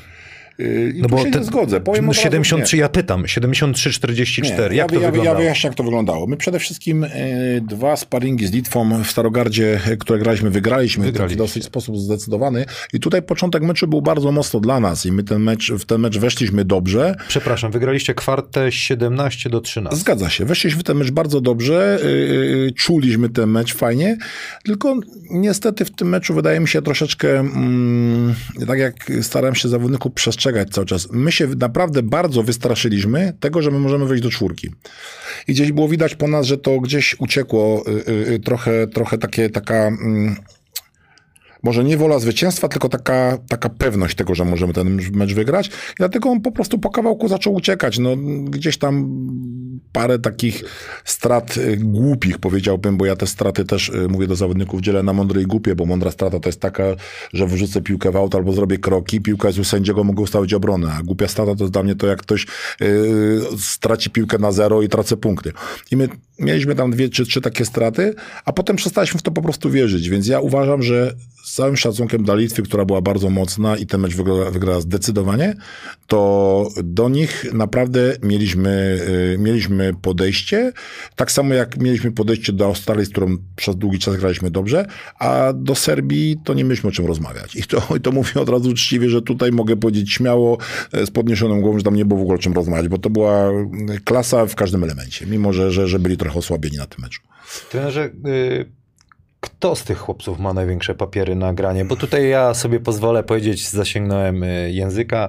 [0.59, 1.81] Yy, I no bo się te, nie zgodzę.
[1.81, 5.25] Powiem no 73, ja pytam, 73-44, jak ja, to ja, wyglądało?
[5.25, 6.27] Ja wyjaśnię, jak to wyglądało.
[6.27, 11.37] My przede wszystkim y, dwa sparingi z Litwą w Starogardzie, które graliśmy, wygraliśmy, wygraliśmy.
[11.37, 12.65] w dosyć sposób zdecydowany.
[12.93, 16.01] I tutaj początek meczu był bardzo mocno dla nas i my ten mecz, w ten
[16.01, 17.15] mecz weszliśmy dobrze.
[17.29, 20.01] Przepraszam, wygraliście kwartę 17 do 13.
[20.01, 24.17] Zgadza się, weszliśmy w ten mecz bardzo dobrze, y, y, czuliśmy ten mecz fajnie,
[24.65, 28.35] tylko niestety w tym meczu wydaje mi się troszeczkę, mm,
[28.67, 31.09] tak jak starałem się zawodników przestrzegać, przestrzegać cały czas.
[31.13, 34.71] My się naprawdę bardzo wystraszyliśmy tego, że my możemy wejść do czwórki.
[35.49, 39.51] I gdzieś było widać po nas, że to gdzieś uciekło y, y, trochę, trochę takie,
[39.51, 39.87] taka...
[39.87, 40.37] Mm,
[41.63, 45.67] może nie wola zwycięstwa, tylko taka, taka pewność tego, że możemy ten mecz wygrać.
[45.67, 47.99] I dlatego on po prostu po kawałku zaczął uciekać.
[47.99, 49.07] No, gdzieś tam
[49.93, 50.65] parę takich
[51.05, 55.13] strat y, głupich, powiedziałbym, bo ja te straty też, y, mówię do zawodników, dzielę na
[55.13, 56.85] mądre i głupie, bo mądra strata to jest taka,
[57.33, 60.93] że wrzucę piłkę w auto albo zrobię kroki, piłka jest u sędziego, mogę ustawić obronę,
[60.93, 62.47] a głupia strata to jest dla mnie to, jak ktoś
[62.81, 65.53] yy, straci piłkę na zero i tracę punkty.
[65.91, 69.43] I my mieliśmy tam dwie czy trzy takie straty, a potem przestaliśmy w to po
[69.43, 73.77] prostu wierzyć, więc ja uważam, że z całym szacunkiem dla Litwy, która była bardzo mocna
[73.77, 75.55] i ten mecz wygrała, wygrała zdecydowanie,
[76.07, 80.73] to do nich naprawdę mieliśmy, yy, mieliśmy podejście,
[81.17, 84.87] tak samo jak mieliśmy podejście do Australii, z którą przez długi czas graliśmy dobrze,
[85.19, 87.57] a do Serbii to nie mieliśmy o czym rozmawiać.
[87.57, 90.59] I to, i to mówię od razu uczciwie, że tutaj mogę powiedzieć śmiało,
[90.93, 93.11] e, z podniesioną głową, że tam nie było w ogóle o czym rozmawiać, bo to
[93.11, 93.51] była
[94.05, 97.21] klasa w każdym elemencie, mimo że, że, że byli trochę osłabieni na tym meczu.
[97.71, 98.77] Trenerze, yy
[99.41, 101.85] kto z tych chłopców ma największe papiery na granie?
[101.85, 105.29] Bo tutaj ja sobie pozwolę powiedzieć, zasięgnąłem y, języka.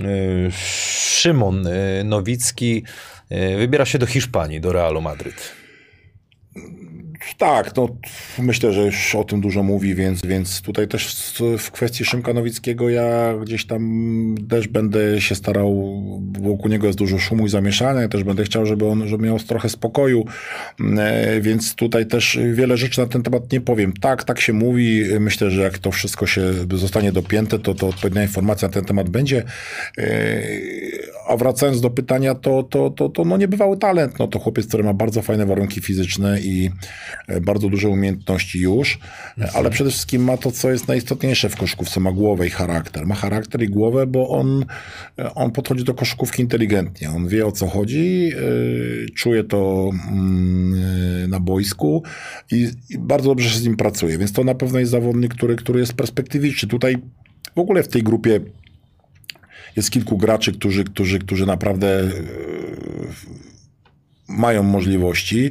[0.00, 2.84] Y, Szymon y, Nowicki
[3.58, 5.52] wybiera się do Hiszpanii, do Realu Madryt.
[7.38, 7.88] Tak, no
[8.38, 12.88] myślę, że już o tym dużo mówi, więc, więc tutaj też w kwestii Szymka Nowickiego
[12.88, 15.92] ja gdzieś tam też będę się starał,
[16.40, 19.68] wokół niego jest dużo szumu i zamieszania, też będę chciał, żeby on żeby miał trochę
[19.68, 20.24] spokoju,
[20.98, 23.92] e, więc tutaj też wiele rzeczy na ten temat nie powiem.
[23.92, 28.22] Tak, tak się mówi, myślę, że jak to wszystko się zostanie dopięte, to, to odpowiednia
[28.22, 29.42] informacja na ten temat będzie.
[29.98, 30.42] E,
[31.28, 34.84] a wracając do pytania, to, to, to, to no niebywały talent, no to chłopiec, który
[34.84, 36.70] ma bardzo fajne warunki fizyczne i
[37.42, 38.98] bardzo duże umiejętności już,
[39.38, 39.56] mhm.
[39.56, 43.06] ale przede wszystkim ma to, co jest najistotniejsze w koszykówce, ma głowę i charakter.
[43.06, 44.64] Ma charakter i głowę, bo on,
[45.18, 47.10] e, on podchodzi do koszykówki inteligentnie.
[47.10, 48.32] On wie o co chodzi,
[49.14, 52.02] czuje to mm, na boisku
[52.52, 55.56] i, i bardzo dobrze się z nim pracuje, więc to na pewno jest zawodnik, który,
[55.56, 56.68] który jest perspektywiczny.
[56.68, 56.96] Tutaj
[57.56, 58.40] w ogóle w tej grupie
[59.76, 62.10] jest kilku graczy, którzy, którzy, którzy naprawdę
[64.28, 65.50] mają możliwości.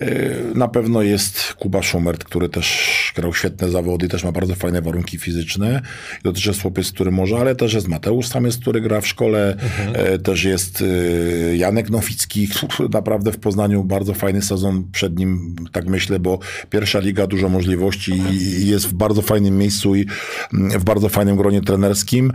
[0.00, 0.08] E,
[0.54, 5.18] na pewno jest Kuba Schumert, który też grał świetne zawody, też ma bardzo fajne warunki
[5.18, 5.80] fizyczne.
[6.20, 9.00] I to też jest chłopiec, który może, ale też jest Mateusz sam jest, który gra
[9.00, 9.52] w szkole.
[9.52, 10.22] Mhm.
[10.22, 15.86] Też jest e, Janek Nowicki, który naprawdę w Poznaniu bardzo fajny sezon przed nim, tak
[15.86, 16.38] myślę, bo
[16.70, 20.06] pierwsza liga, dużo możliwości i jest w bardzo fajnym miejscu i
[20.54, 22.32] mm, w bardzo fajnym gronie trenerskim.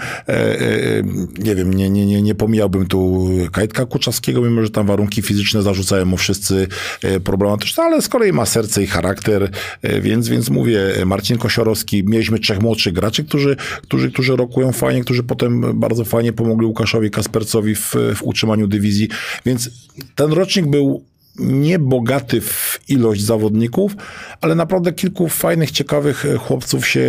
[1.40, 5.62] Nie wiem, nie, nie, nie, nie pomijałbym tu Kajtka Kuczawskiego, mimo że tam warunki fizyczne
[5.62, 6.68] zarzucają narzucają mu wszyscy
[7.04, 9.50] e, problematyczne, ale z kolei ma serce i charakter,
[9.82, 15.04] e, więc, więc mówię, Marcin Kosiorowski, mieliśmy trzech młodszych graczy, którzy, którzy, którzy rokują fajnie,
[15.04, 19.10] którzy potem bardzo fajnie pomogli Łukaszowi Kaspercowi w, w utrzymaniu dywizji,
[19.46, 19.70] więc
[20.16, 21.04] ten rocznik był
[21.40, 23.96] niebogaty w ilość zawodników,
[24.42, 27.02] ale naprawdę kilku fajnych, ciekawych e, chłopców się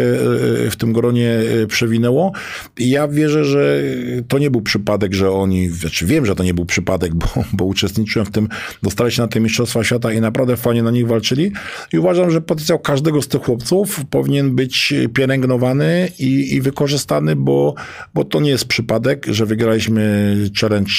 [0.67, 1.31] e, w tym gronie
[1.63, 2.33] e, przewinęło.
[2.79, 3.83] I ja wierzę, że
[4.29, 7.65] to nie był przypadek, że oni, znaczy wiem, że to nie był przypadek, bo, bo
[7.65, 8.49] uczestniczyłem w tym,
[8.83, 11.53] dostali się na te Mistrzostwa Świata i naprawdę fajnie na nich walczyli.
[11.93, 17.75] I uważam, że potencjał każdego z tych chłopców powinien być pielęgnowany i, i wykorzystany, bo,
[18.15, 20.93] bo to nie jest przypadek, że wygraliśmy challenge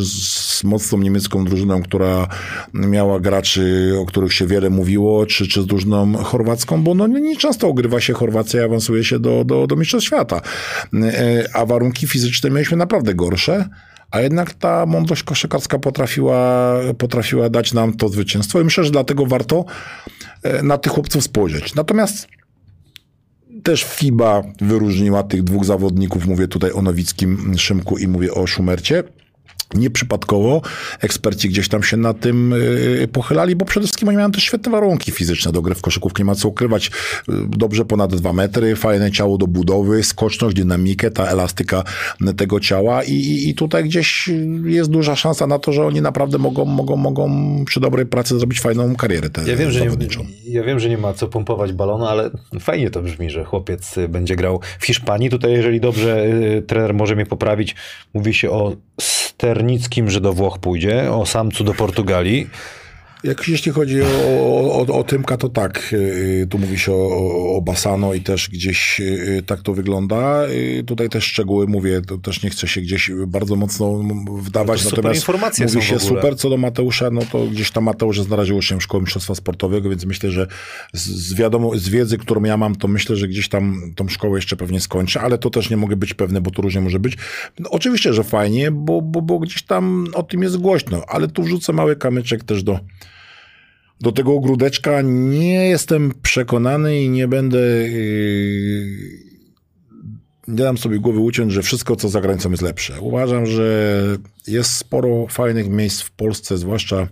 [0.00, 2.28] z mocną niemiecką drużyną, która
[2.78, 7.36] miała graczy, o których się wiele mówiło, czy, czy z drużyną chorwacką, bo no nie
[7.36, 10.40] często ogrywa się Chorwacja i awansuje się do, do, do Mistrzostw Świata.
[11.02, 13.68] E, a warunki fizyczne mieliśmy naprawdę gorsze.
[14.10, 19.26] A jednak ta mądrość koszykarska potrafiła, potrafiła dać nam to zwycięstwo i myślę, że dlatego
[19.26, 19.64] warto
[20.42, 21.74] e, na tych chłopców spojrzeć.
[21.74, 22.28] Natomiast
[23.62, 29.04] też FIBA wyróżniła tych dwóch zawodników, mówię tutaj o Nowickim Szymku i mówię o Szumercie.
[29.74, 30.62] Nieprzypadkowo
[31.00, 34.72] eksperci gdzieś tam się na tym y, pochylali, bo przede wszystkim oni mają też świetne
[34.72, 36.86] warunki fizyczne do gry w koszykówkę, nie ma co ukrywać.
[36.86, 41.84] Y, dobrze ponad dwa metry, fajne ciało do budowy, skoczność, dynamikę, ta elastyka
[42.36, 44.30] tego ciała i, i, tutaj gdzieś
[44.64, 47.30] jest duża szansa na to, że oni naprawdę mogą, mogą, mogą
[47.64, 49.96] przy dobrej pracy zrobić fajną karierę ja wiem, że nie,
[50.44, 54.36] ja wiem, że nie ma co pompować balonu, ale fajnie to brzmi, że chłopiec będzie
[54.36, 55.30] grał w Hiszpanii.
[55.30, 57.74] Tutaj, jeżeli dobrze y, trener może mnie poprawić,
[58.14, 58.76] mówi się o
[59.38, 62.50] Sternickim, że do Włoch pójdzie, o Samcu do Portugalii.
[63.24, 64.06] Jak, jeśli chodzi o,
[64.72, 69.00] o, o, Tymka, to tak, y, tu mówi się o, o Basano i też gdzieś
[69.00, 70.46] y, tak to wygląda.
[70.48, 74.00] Y, tutaj też szczegóły mówię, to też nie chcę się gdzieś bardzo mocno
[74.38, 74.84] wdawać.
[74.84, 78.62] No super informacje mówi się super co do Mateusza, no to gdzieś tam Mateusz znaraził
[78.62, 80.46] się w Szkoły Mistrzostwa Sportowego, więc myślę, że
[80.92, 84.38] z, z, wiadomo, z wiedzy, którą ja mam, to myślę, że gdzieś tam tą szkołę
[84.38, 87.16] jeszcze pewnie skończę, ale to też nie mogę być pewny, bo to różnie może być.
[87.58, 91.42] No, oczywiście, że fajnie, bo, bo, bo gdzieś tam o tym jest głośno, ale tu
[91.42, 92.80] wrzucę mały kamyczek też do
[94.00, 97.58] do tego ogródeczka nie jestem przekonany i nie będę.
[97.58, 99.28] Yy,
[100.48, 103.00] nie dam sobie głowy uciąć, że wszystko, co za granicą jest lepsze.
[103.00, 104.02] Uważam, że
[104.46, 107.08] jest sporo fajnych miejsc w Polsce, zwłaszcza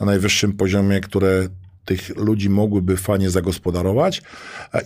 [0.00, 1.48] na najwyższym poziomie, które
[1.86, 4.22] tych ludzi mogłyby fajnie zagospodarować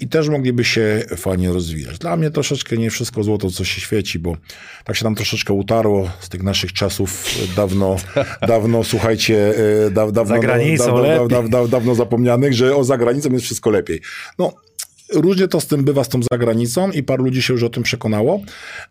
[0.00, 1.98] i też mogliby się fajnie rozwijać.
[1.98, 4.36] Dla mnie troszeczkę nie wszystko złoto, co się świeci, bo
[4.84, 7.24] tak się tam troszeczkę utarło z tych naszych czasów
[7.56, 7.96] dawno,
[8.48, 9.54] dawno słuchajcie,
[9.86, 14.00] e, da, dawno, granicą dawno, dawno, dawno zapomnianych, że o zagranicą jest wszystko lepiej.
[14.38, 14.52] No,
[15.12, 17.82] Różnie to z tym bywa z tą zagranicą i paru ludzi się już o tym
[17.82, 18.40] przekonało.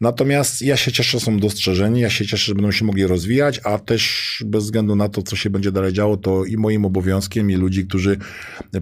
[0.01, 3.61] Natomiast ja się cieszę, że są dostrzeżeni, ja się cieszę, że będą się mogli rozwijać,
[3.63, 7.51] a też bez względu na to, co się będzie dalej działo, to i moim obowiązkiem,
[7.51, 8.17] i ludzi, którzy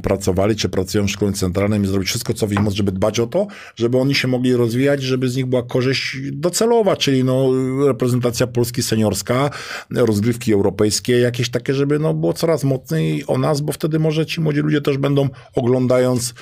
[0.01, 3.19] pracowali, czy pracują w szkole centralnej, i zrobić wszystko, co w ich mocy, żeby dbać
[3.19, 7.51] o to, żeby oni się mogli rozwijać, żeby z nich była korzyść docelowa, czyli no,
[7.87, 9.49] reprezentacja Polski seniorska,
[9.91, 14.41] rozgrywki europejskie, jakieś takie, żeby no, było coraz mocniej o nas, bo wtedy może ci
[14.41, 16.33] młodzi ludzie też będą oglądając,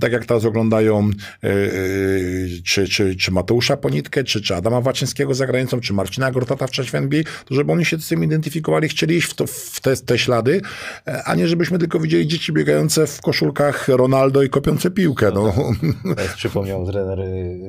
[0.00, 1.10] tak jak ta teraz oglądają
[1.42, 1.48] e,
[2.64, 6.70] czy, czy, czy Mateusza Ponitkę, czy, czy Adama Waczyńskiego za granicą, czy Marcina Grotata w
[6.70, 9.96] czasie NBA, to żeby oni się z tym identyfikowali, chcieli iść w, to, w te,
[9.96, 10.60] te ślady,
[11.06, 15.30] e, a nie żebyśmy tylko widzieli dzieci biegające w koszulkach Ronaldo i kopiące piłkę.
[15.34, 15.54] No.
[16.04, 16.34] no tak.
[16.34, 17.18] przypomniał trener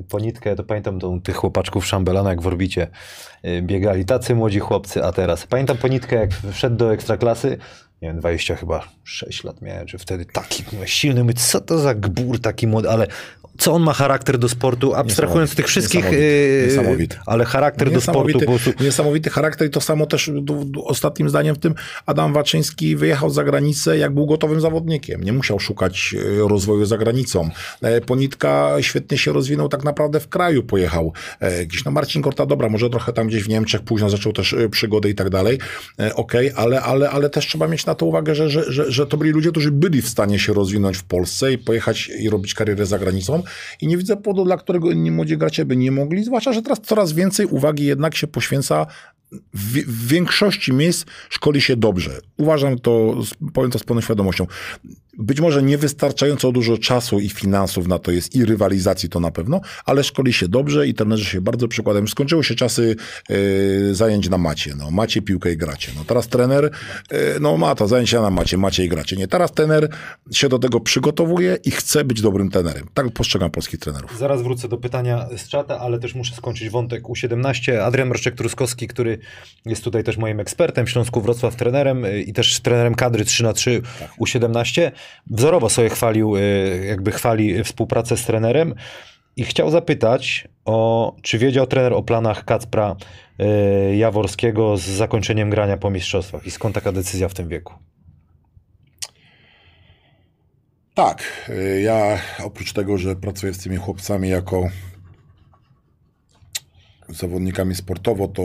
[0.10, 2.88] Ponitkę, to pamiętam tą, tych chłopaczków Szambelana, jak w orbicie
[3.62, 7.58] biegali tacy młodzi chłopcy, a teraz pamiętam Ponitkę, jak wszedł do ekstraklasy,
[8.04, 11.96] nie wiem, 20 chyba 6 lat miałem, że wtedy taki silny, mówię, co to za
[11.96, 13.08] gbur taki młody, ale
[13.58, 17.18] co on ma charakter do sportu, abstrahując z tych wszystkich, niesamowity, niesamowity.
[17.26, 18.40] ale charakter do sportu.
[18.40, 18.72] Po prostu...
[18.80, 20.32] Niesamowity charakter i to samo też
[20.86, 25.24] ostatnim zdaniem w tym Adam Waczyński wyjechał za granicę, jak był gotowym zawodnikiem.
[25.24, 27.50] Nie musiał szukać e, rozwoju za granicą.
[27.82, 31.14] E, Ponitka świetnie się rozwinął tak naprawdę w kraju pojechał.
[31.66, 34.56] Gdzieś e, no Marcin Korta, dobra, może trochę tam gdzieś w Niemczech, późno zaczął też
[34.72, 35.60] przygodę i tak dalej.
[36.16, 39.08] Okej, okay, ale, ale, ale też trzeba mieć na to uwagę, że, że, że, że
[39.08, 42.54] to byli ludzie, którzy byli w stanie się rozwinąć w Polsce i pojechać i robić
[42.54, 43.43] karierę za granicą
[43.82, 46.82] i nie widzę powodu, dla którego inni młodzi gracze by nie mogli, zwłaszcza, że teraz
[46.82, 48.86] coraz więcej uwagi jednak się poświęca
[49.54, 52.12] w, w, większości miejsc szkoli się dobrze.
[52.38, 53.18] Uważam to,
[53.54, 54.48] powiem to z pełną świadomością.
[55.18, 59.62] Być może niewystarczająco dużo czasu i finansów na to jest i rywalizacji to na pewno,
[59.86, 62.08] ale szkoli się dobrze i trenerzy się bardzo przykładają.
[62.08, 62.96] Skończyły się czasy
[63.30, 63.36] e,
[63.94, 64.76] zajęć na macie.
[64.78, 65.92] No, macie piłkę i gracie.
[65.96, 66.66] No, teraz trener,
[67.12, 69.16] e, no ma to zajęcia na macie, macie i gracie.
[69.16, 69.90] Nie, teraz trener
[70.32, 72.88] się do tego przygotowuje i chce być dobrym trenerem.
[72.94, 74.18] Tak postrzegam polskich trenerów.
[74.18, 77.78] Zaraz wrócę do pytania z czata, ale też muszę skończyć wątek U17.
[77.78, 79.20] Adrian Mroczek-Truskowski, który
[79.66, 83.54] jest tutaj też moim ekspertem, Śląsku Wrocław trenerem y, i też trenerem kadry 3 na
[83.54, 83.82] 3
[84.20, 84.92] U17.
[85.28, 88.76] Wzorowo sobie chwalił, y, jakby chwali współpracę z trenerem
[89.36, 92.96] i chciał zapytać, o, czy wiedział trener o planach Kacpra
[93.40, 97.74] y, Jaworskiego z zakończeniem grania po mistrzostwach i skąd taka decyzja w tym wieku?
[100.94, 101.50] Tak,
[101.84, 104.70] ja oprócz tego, że pracuję z tymi chłopcami jako
[107.10, 108.44] zawodnikami sportowo, to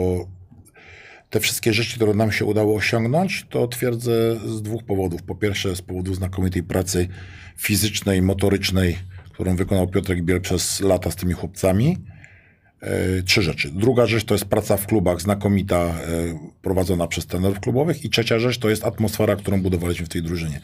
[1.29, 5.23] te wszystkie rzeczy, które nam się udało osiągnąć, to twierdzę z dwóch powodów.
[5.23, 7.07] Po pierwsze, z powodu znakomitej pracy
[7.57, 8.97] fizycznej, motorycznej,
[9.33, 11.97] którą wykonał Piotrek Biel przez lata z tymi chłopcami.
[12.81, 13.71] e, trzy rzeczy.
[13.71, 15.93] Druga rzecz to jest praca w klubach, znakomita, e,
[16.61, 18.05] prowadzona przez trenerów klubowych.
[18.05, 20.61] I trzecia rzecz to jest atmosfera, którą budowaliśmy w tej drużynie.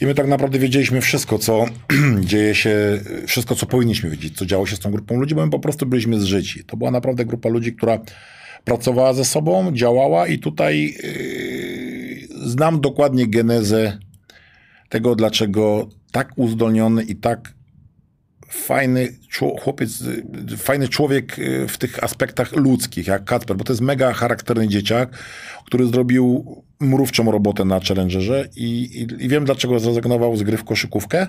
[0.00, 1.66] I my tak naprawdę wiedzieliśmy wszystko, co
[2.20, 5.50] dzieje się, wszystko, co powinniśmy wiedzieć, co działo się z tą grupą ludzi, bo my
[5.50, 6.64] po prostu byliśmy zżyci.
[6.64, 7.98] To była naprawdę grupa ludzi, która
[8.66, 13.98] pracowała ze sobą, działała i tutaj yy, znam dokładnie genezę
[14.88, 17.54] tego, dlaczego tak uzdolniony i tak
[18.48, 19.08] fajny
[19.60, 20.04] chłopiec,
[20.56, 25.18] fajny człowiek y, w tych aspektach ludzkich, jak Kacper, bo to jest mega charakterny dzieciak,
[25.66, 26.44] który zrobił
[26.80, 31.26] mrówczą robotę na Challengerze i, i, i wiem, dlaczego zrezygnował z gry w koszykówkę.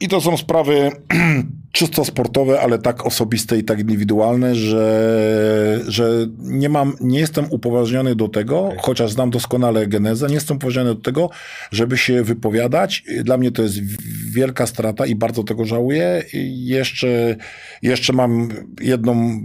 [0.00, 0.90] I to są sprawy
[1.72, 8.14] czysto sportowe, ale tak osobiste i tak indywidualne, że, że nie mam, nie jestem upoważniony
[8.14, 8.78] do tego, okay.
[8.80, 11.30] chociaż znam doskonale genezę, nie jestem upoważniony do tego,
[11.70, 13.04] żeby się wypowiadać.
[13.24, 13.78] Dla mnie to jest
[14.32, 16.24] wielka strata i bardzo tego żałuję.
[16.32, 17.36] I jeszcze,
[17.82, 18.48] jeszcze mam
[18.80, 19.40] jedną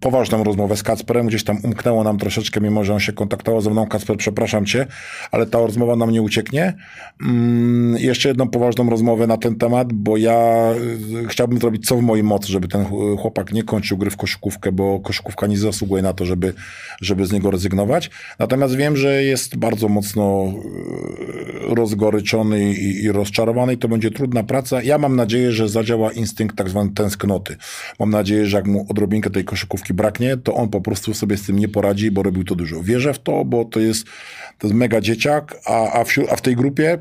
[0.00, 3.70] poważną rozmowę z Kacperem, gdzieś tam umknęło nam troszeczkę, mimo że on się kontaktował ze
[3.70, 3.86] mną.
[3.86, 4.86] Kacper, przepraszam cię,
[5.30, 6.74] ale ta rozmowa nam nie ucieknie.
[7.22, 10.70] Mm, jeszcze jedną poważną rozmowę na ten temat, bo ja
[11.24, 12.84] y, chciałbym zrobić co w mojej mocy, żeby ten
[13.18, 16.54] chłopak nie kończył gry w koszykówkę, bo koszykówka nie zasługuje na to, żeby,
[17.00, 18.10] żeby z niego rezygnować.
[18.38, 20.52] Natomiast wiem, że jest bardzo mocno
[21.70, 24.82] y, rozgoryczony i, i rozczarowany i to będzie trudna praca.
[24.82, 27.56] Ja mam nadzieję, że zadziała instynkt tak zwany tęsknoty.
[28.00, 31.42] Mam nadzieję, że jak mu odrobinkę tej koszykówki braknie, to on po prostu sobie z
[31.42, 32.82] tym nie poradzi, bo robił to dużo.
[32.82, 34.04] Wierzę w to, bo to jest,
[34.58, 36.98] to jest mega dzieciak, a, a, w, a w tej grupie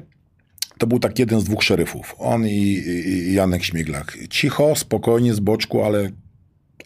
[0.78, 2.16] to był tak jeden z dwóch szeryfów.
[2.18, 4.18] On i, i Janek Śmiglak.
[4.30, 6.10] Cicho, spokojnie, z boczku, ale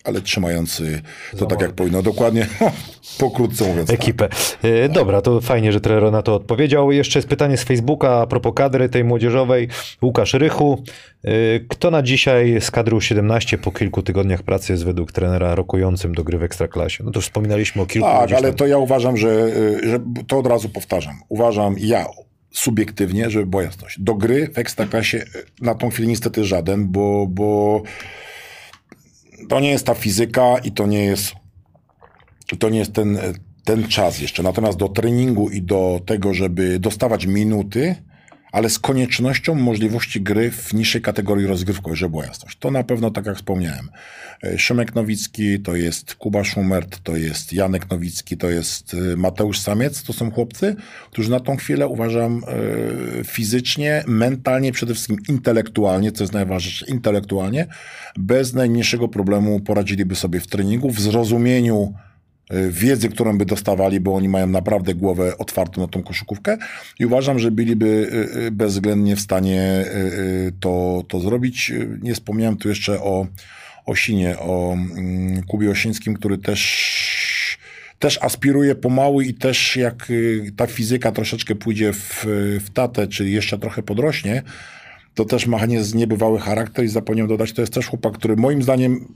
[0.03, 1.01] ale trzymający
[1.37, 2.01] to tak jak powinno.
[2.01, 2.47] Dokładnie,
[3.19, 3.89] pokrótce mówiąc.
[3.89, 3.99] Tak.
[3.99, 4.29] Ekipę.
[4.29, 4.91] Tak.
[4.91, 6.91] Dobra, to fajnie, że trener na to odpowiedział.
[6.91, 9.67] Jeszcze jest pytanie z Facebooka a propos kadry tej młodzieżowej.
[10.01, 10.83] Łukasz Rychu.
[11.23, 16.15] E, kto na dzisiaj z kadry 17 po kilku tygodniach pracy jest według trenera rokującym
[16.15, 17.03] do gry w Ekstraklasie?
[17.03, 18.07] No to wspominaliśmy o kilku.
[18.07, 19.49] Tak, ale to ja uważam, że,
[19.89, 21.15] że to od razu powtarzam.
[21.29, 22.05] Uważam ja
[22.51, 23.99] subiektywnie, żeby była jasność.
[23.99, 25.25] Do gry w Ekstraklasie
[25.61, 27.81] na tą chwilę niestety żaden, bo, bo
[29.49, 31.33] to nie jest ta fizyka i to nie jest,
[32.59, 33.19] to nie jest ten,
[33.63, 34.43] ten czas jeszcze.
[34.43, 37.95] Natomiast do treningu i do tego, żeby dostawać minuty,
[38.51, 42.57] ale z koniecznością możliwości gry w niższej kategorii rozgrywkowej, żeby była jasność.
[42.57, 43.89] To na pewno, tak jak wspomniałem,
[44.43, 49.59] e, Szymek Nowicki, to jest Kuba Szumert, to jest Janek Nowicki, to jest e, Mateusz
[49.59, 50.75] Samiec, to są chłopcy,
[51.11, 52.41] którzy na tą chwilę uważam
[53.19, 57.67] e, fizycznie, mentalnie, przede wszystkim intelektualnie, co jest najważniejsze, intelektualnie,
[58.17, 61.93] bez najmniejszego problemu poradziliby sobie w treningu, w zrozumieniu
[62.69, 66.57] wiedzy, którą by dostawali, bo oni mają naprawdę głowę otwartą na tą koszykówkę
[66.99, 69.85] i uważam, że byliby y, y, bezwzględnie w stanie
[70.59, 71.71] to, to zrobić.
[72.01, 73.27] Nie wspomniałem tu jeszcze o
[73.85, 77.59] Osinie, o mm, Kubie Osińskim, który też
[77.99, 80.11] też aspiruje pomału i też jak
[80.55, 82.25] ta fizyka troszeczkę pójdzie w,
[82.65, 84.43] w tatę, czyli jeszcze trochę podrośnie,
[85.15, 85.59] to też ma
[85.95, 89.13] niebywały charakter i zapomniałem dodać, to jest też chłopak, który moim zdaniem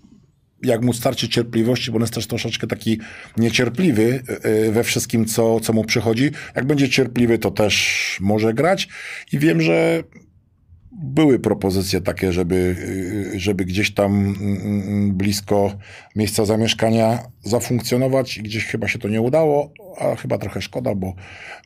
[0.64, 3.00] jak mu starczy cierpliwości, bo on jest też troszeczkę taki
[3.38, 6.32] niecierpliwy e, e, we wszystkim, co, co mu przychodzi.
[6.56, 8.88] Jak będzie cierpliwy, to też może grać.
[9.32, 10.04] I wiem, że
[10.92, 12.76] były propozycje takie, żeby,
[13.36, 15.78] e, żeby gdzieś tam mm, mm, blisko
[16.16, 21.14] miejsca zamieszkania zafunkcjonować i gdzieś chyba się to nie udało, a chyba trochę szkoda, bo,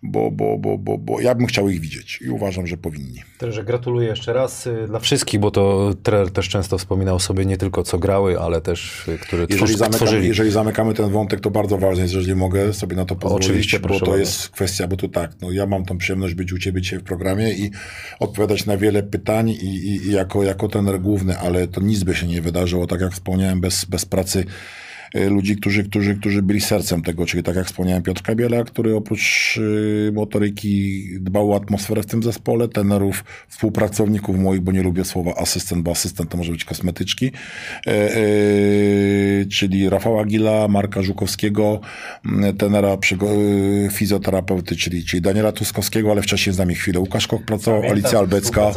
[0.03, 3.23] bo, bo, bo, bo, bo ja bym chciał ich widzieć i uważam, że powinni.
[3.37, 7.57] Trenerze, gratuluję jeszcze raz y, dla wszystkich, bo to trener też często wspominał sobie nie
[7.57, 10.27] tylko co grały, ale też y, które jeżeli tworzy, zamykamy, tworzyli.
[10.27, 13.79] Jeżeli zamykamy ten wątek, to bardzo ważne jest, jeżeli mogę sobie na to pozwolić, Oczywiście,
[13.79, 14.17] bo to bardzo.
[14.17, 17.03] jest kwestia, bo to tak, no ja mam tą przyjemność być u Ciebie dzisiaj w
[17.03, 17.71] programie i
[18.19, 22.15] odpowiadać na wiele pytań i, i, i jako, jako trener główny, ale to nic by
[22.15, 24.45] się nie wydarzyło, tak jak wspomniałem, bez, bez pracy
[25.13, 29.57] ludzi, którzy, którzy, którzy byli sercem tego, czyli tak jak wspomniałem Piotr Kabiela, który oprócz
[29.57, 35.33] y, motoryki dbał o atmosferę w tym zespole, tenerów, współpracowników moich, bo nie lubię słowa
[35.37, 37.31] asystent, bo asystent to może być kosmetyczki,
[37.87, 38.01] e,
[39.45, 41.79] czyli Rafała Gila, Marka Żukowskiego,
[42.57, 42.97] tenera
[43.91, 48.19] fizjoterapeuty, czyli, czyli Daniela Tuskowskiego, ale wcześniej z nami chwilę Łukasz Kok pracował, Pamiętam, Alicja
[48.19, 48.71] Albecka.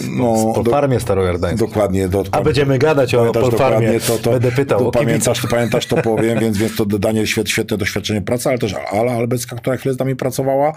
[0.00, 1.68] No, po farmie starojardańskiej.
[1.68, 2.08] Dokładnie.
[2.08, 4.00] Do, A będziemy gadać o Polfarmie.
[4.00, 7.26] To, to, Będę pytał to, o pamiętasz, to pamiętasz, to powiem, więc, więc to Daniel
[7.26, 10.72] świetne, świetne doświadczenie pracy, ale też Ala Albecka, która chwilę z nami pracowała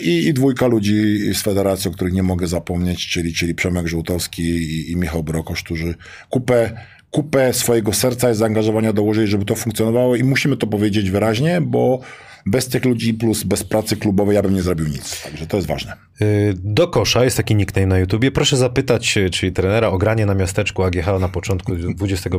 [0.00, 4.42] i, i dwójka ludzi z federacji, o których nie mogę zapomnieć, czyli, czyli Przemek Żółtowski
[4.42, 5.94] i, i Michał Brokosz, którzy
[6.30, 6.70] kupę
[7.10, 12.00] kupę swojego serca i zaangażowania dołożyli, żeby to funkcjonowało i musimy to powiedzieć wyraźnie, bo
[12.46, 15.22] bez tych ludzi plus bez pracy klubowej ja bym nie zrobił nic.
[15.22, 15.92] Także to jest ważne.
[16.22, 18.30] Y, Do kosza jest taki nickname na YouTubie.
[18.30, 22.30] Proszę zapytać, y, czyli trenera o granie na miasteczku AGH na początku XXI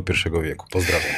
[0.42, 0.66] wieku.
[0.70, 1.10] Pozdrawiam.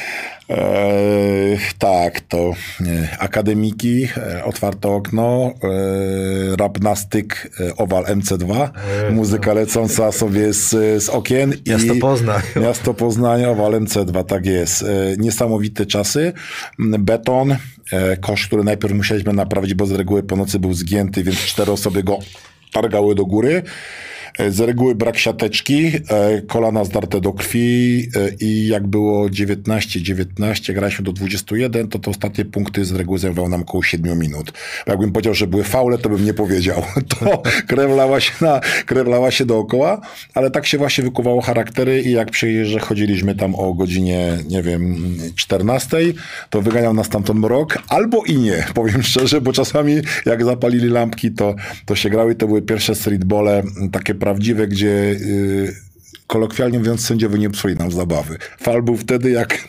[1.77, 8.69] Tak, to e, akademiki, e, otwarte okno, e, rapnastyk, e, owal MC2,
[9.11, 10.69] muzyka lecąca sobie z,
[11.03, 11.53] z okien.
[11.67, 12.41] Miasto Poznań.
[12.61, 14.83] Miasto Poznań, owal MC2, tak jest.
[14.83, 14.85] E,
[15.17, 16.33] niesamowite czasy.
[16.79, 17.55] Beton,
[17.91, 21.71] e, kosz, który najpierw musieliśmy naprawić, bo z reguły po nocy był zgięty, więc cztery
[21.71, 22.19] osoby go
[22.71, 23.63] targały do góry.
[24.37, 30.73] E, Z reguły brak siateczki, e, kolana zdarte do krwi e, i jak było 19-19,
[30.73, 34.53] graliśmy do 21, to te ostatnie punkty z reguły zajmowały nam około 7 minut.
[34.87, 36.83] Jakbym powiedział, że były faule, to bym nie powiedział.
[37.19, 40.01] To krew lała się, na, krew lała się dookoła,
[40.33, 44.95] ale tak się właśnie wykuwało charaktery i jak przyjeżdża, chodziliśmy tam o godzinie, nie wiem,
[45.35, 45.97] 14,
[46.49, 51.31] to wyganiał nas tamten mrok, albo i nie, powiem szczerze, bo czasami jak zapalili lampki,
[51.31, 51.55] to,
[51.85, 55.73] to się grały, to były pierwsze streetbole, takie prawdziwe, gdzie yy,
[56.27, 58.37] kolokwialnie mówiąc sędziowie nie psuli nam zabawy.
[58.59, 59.67] Fal był wtedy jak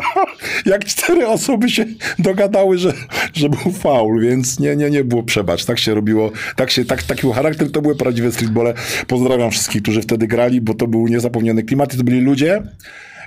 [0.72, 1.84] jak cztery osoby się
[2.18, 2.92] dogadały, że,
[3.34, 5.64] że był faul, więc nie, nie, nie było przebacz.
[5.64, 8.74] Tak się robiło, tak się, tak, taki był charakter, to były prawdziwe streetbole.
[9.06, 12.62] Pozdrawiam wszystkich, którzy wtedy grali, bo to był niezapomniany klimat i to byli ludzie,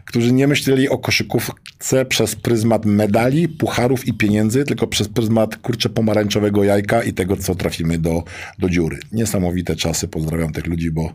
[0.05, 5.89] którzy nie myśleli o koszykówce przez pryzmat medali, pucharów i pieniędzy, tylko przez pryzmat kurczę
[5.89, 8.23] pomarańczowego jajka i tego, co trafimy do,
[8.59, 8.99] do dziury.
[9.11, 11.13] Niesamowite czasy, pozdrawiam tych ludzi, bo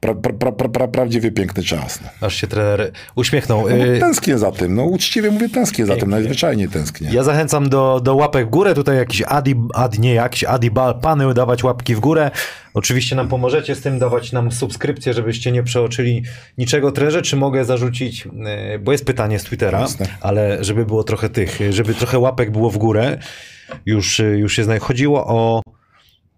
[0.00, 2.00] pra, pra, pra, pra, pra, prawdziwie piękny czas.
[2.02, 2.26] No.
[2.26, 3.68] Aż się trener uśmiechnął.
[3.68, 7.10] No, tęsknię za tym, no uczciwie mówię tęsknię za tym, najzwyczajniej tęsknię.
[7.12, 8.74] Ja zachęcam do, do łapek w górę.
[8.74, 12.30] Tutaj jakiś Adi, Adi nie jakiś Adi Bal, pany dawać łapki w górę.
[12.74, 16.22] Oczywiście nam pomożecie z tym, dawać nam subskrypcję, żebyście nie przeoczyli
[16.58, 17.22] niczego trenerze.
[17.22, 20.06] Czy mogę zarzucić, y, bo jest pytanie z Twittera, Jasne.
[20.20, 23.18] ale żeby było trochę tych, y, żeby trochę łapek było w górę.
[23.86, 24.78] Już, już się znaj.
[24.78, 25.62] Chodziło o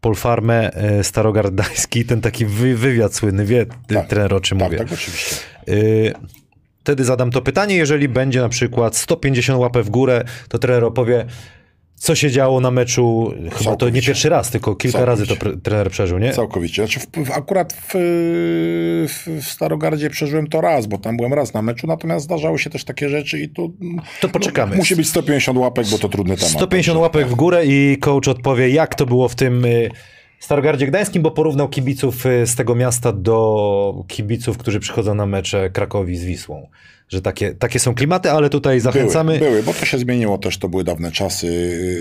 [0.06, 4.78] Polfarmę y, Starogardański, ten taki wy, wywiad słynny, wie Tak, trener o czym tak, mówię.
[4.78, 5.36] tak, oczywiście.
[5.68, 6.12] Y,
[6.80, 11.26] Wtedy zadam to pytanie, jeżeli będzie na przykład 150 łapek w górę, to trener opowie,
[12.02, 14.06] co się działo na meczu, chyba to nie Całkowicie.
[14.06, 15.34] pierwszy raz, tylko kilka Całkowicie.
[15.34, 16.32] razy to trener przeżył, nie?
[16.32, 16.86] Całkowicie.
[16.86, 17.92] Znaczy w, akurat w,
[19.08, 22.70] w, w Starogardzie przeżyłem to raz, bo tam byłem raz na meczu, natomiast zdarzały się
[22.70, 23.72] też takie rzeczy i tu
[24.20, 24.70] To poczekamy.
[24.70, 26.50] no, musi być 150 łapek, bo to trudny temat.
[26.50, 29.90] 150 Także- łapek w górę i coach odpowie, jak to było w tym y,
[30.42, 35.70] Starogardzie Gdańskim, bo porównał kibiców y, z tego miasta do kibiców, którzy przychodzą na mecze
[35.70, 36.68] Krakowi z Wisłą.
[37.08, 39.38] Że takie, takie są klimaty, ale tutaj zachęcamy.
[39.38, 41.46] Były, były, bo to się zmieniło też, to były dawne czasy.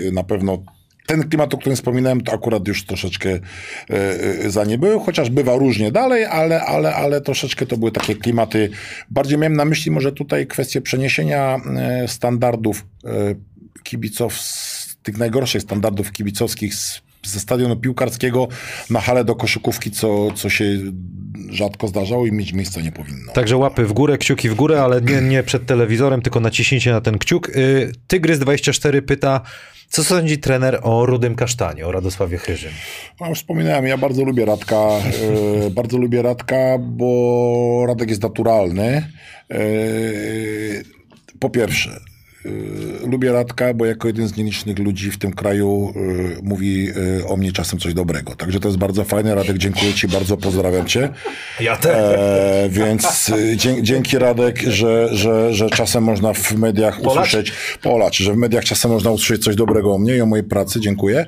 [0.04, 0.58] Yy, Na pewno
[1.06, 5.56] ten klimat, o którym wspominałem, to akurat już troszeczkę yy, za nie był, chociaż bywa
[5.56, 8.70] różnie dalej, ale, ale, ale troszeczkę to były takie klimaty.
[9.10, 11.60] Bardziej miałem na myśli może tutaj kwestię przeniesienia
[12.06, 12.86] standardów
[13.82, 14.38] kibiców,
[15.02, 18.48] tych najgorszych standardów kibicowskich z, ze stadionu piłkarskiego
[18.90, 20.64] na halę do koszykówki, co, co się
[21.50, 23.32] rzadko zdarzało i mieć miejsca nie powinno.
[23.32, 27.00] Także łapy w górę, kciuki w górę, ale nie, nie przed telewizorem, tylko naciśnijcie na
[27.00, 27.48] ten kciuk.
[27.48, 29.40] Y, Tygrys24 pyta,
[29.88, 32.72] co sądzi trener o Rudym Kasztanie, o Radosławie Chyżym?
[33.20, 39.12] No, już wspominałem, ja bardzo lubię Radka, e, bardzo lubię Radka, bo Radek jest naturalny.
[39.50, 39.58] E,
[41.38, 42.00] po pierwsze,
[43.06, 46.00] lubię Radka, bo jako jeden z nielicznych ludzi w tym kraju e,
[46.42, 46.88] mówi
[47.20, 48.34] e, o mnie czasem coś dobrego.
[48.36, 49.34] Także to jest bardzo fajne.
[49.34, 51.08] Radek, dziękuję Ci bardzo, pozdrawiam Cię.
[51.60, 51.96] Ja też.
[51.96, 58.22] E, więc e, dzie, dzięki Radek, że, że, że czasem można w mediach usłyszeć, Polacz,
[58.22, 61.26] że w mediach czasem można usłyszeć coś dobrego o mnie i o mojej pracy, dziękuję.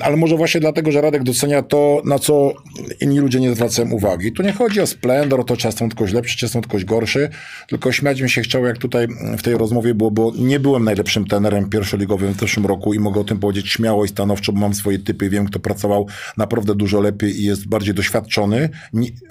[0.00, 2.52] Ale może właśnie dlatego, że Radek docenia to, na co
[3.00, 4.32] inni ludzie nie zwracają uwagi.
[4.32, 7.28] Tu nie chodzi o splendor, to, czy jestem ktoś lepszy, czy jestem ktoś gorszy,
[7.68, 9.06] tylko śmiać mi się chciało, jak tutaj
[9.38, 13.20] w tej rozmowie było, bo nie byłem najlepszym trenerem pierwszoligowym w zeszłym roku i mogę
[13.20, 17.00] o tym powiedzieć śmiało i stanowczo, bo mam swoje typy, wiem, kto pracował naprawdę dużo
[17.00, 18.70] lepiej i jest bardziej doświadczony,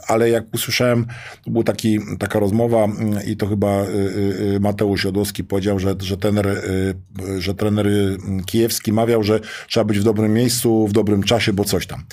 [0.07, 1.05] ale jak usłyszałem,
[1.45, 5.79] to była taki, taka rozmowa mm, i to chyba y, y, y, Mateusz Jodłowski powiedział,
[5.79, 6.61] że, że trener,
[7.37, 11.63] że trener y, kijewski mawiał, że trzeba być w dobrym miejscu, w dobrym czasie, bo
[11.63, 12.03] coś tam.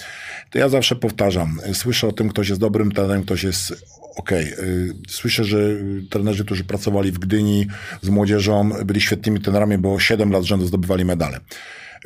[0.51, 3.85] To ja zawsze powtarzam, słyszę o tym, ktoś jest dobrym trenerem, ktoś jest
[4.17, 4.45] okej.
[4.53, 7.67] y, Słyszę, że y, trenerzy, którzy pracowali w Gdyni
[8.03, 11.41] z młodzieżą, byli świetnymi trenerami, bo 7 lat rzędu zdobywali medale.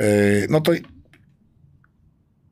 [0.01, 0.73] Y, No to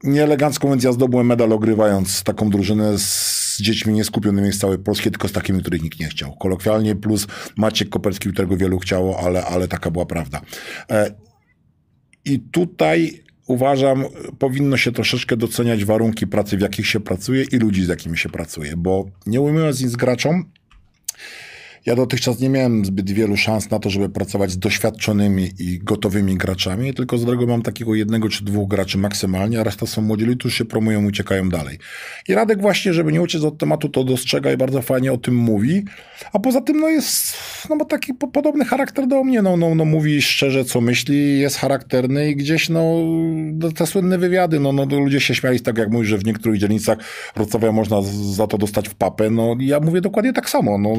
[0.05, 5.29] nieelegancko, więc ja zdobyłem medal ogrywając taką drużynę z dziećmi nieskupionymi z całej Polski, tylko
[5.29, 6.37] z takimi, których nikt nie chciał.
[6.37, 7.27] Kolokwialnie plus
[7.57, 10.41] Maciek Koperski, którego wielu chciało, ale, ale taka była prawda.
[10.91, 11.15] E,
[12.25, 14.05] I tutaj uważam,
[14.39, 18.29] powinno się troszeczkę doceniać warunki pracy, w jakich się pracuje i ludzi, z jakimi się
[18.29, 20.45] pracuje, bo nie ujmując nic graczom,
[21.87, 26.37] Ja dotychczas nie miałem zbyt wielu szans na to, żeby pracować z doświadczonymi i gotowymi
[26.37, 30.25] graczami, tylko z drogo mam takiego jednego czy dwóch graczy maksymalnie, a reszta są młodzi
[30.25, 31.79] ludzie, którzy się promują uciekają dalej.
[32.29, 35.35] I Radek właśnie, żeby nie uciec od tematu, to dostrzega i bardzo fajnie o tym
[35.37, 35.85] mówi,
[36.33, 37.37] a poza tym no jest
[37.71, 41.41] no, ma taki po, podobny charakter do mnie, no, no, no mówi szczerze, co myśli,
[41.41, 42.95] jest charakterny i gdzieś no
[43.77, 46.99] te słynne wywiady, no, no ludzie się śmiali tak jak mówisz, że w niektórych dzielnicach
[47.37, 48.03] Wrocławia można
[48.35, 50.95] za to dostać w papę, no ja mówię dokładnie tak samo, no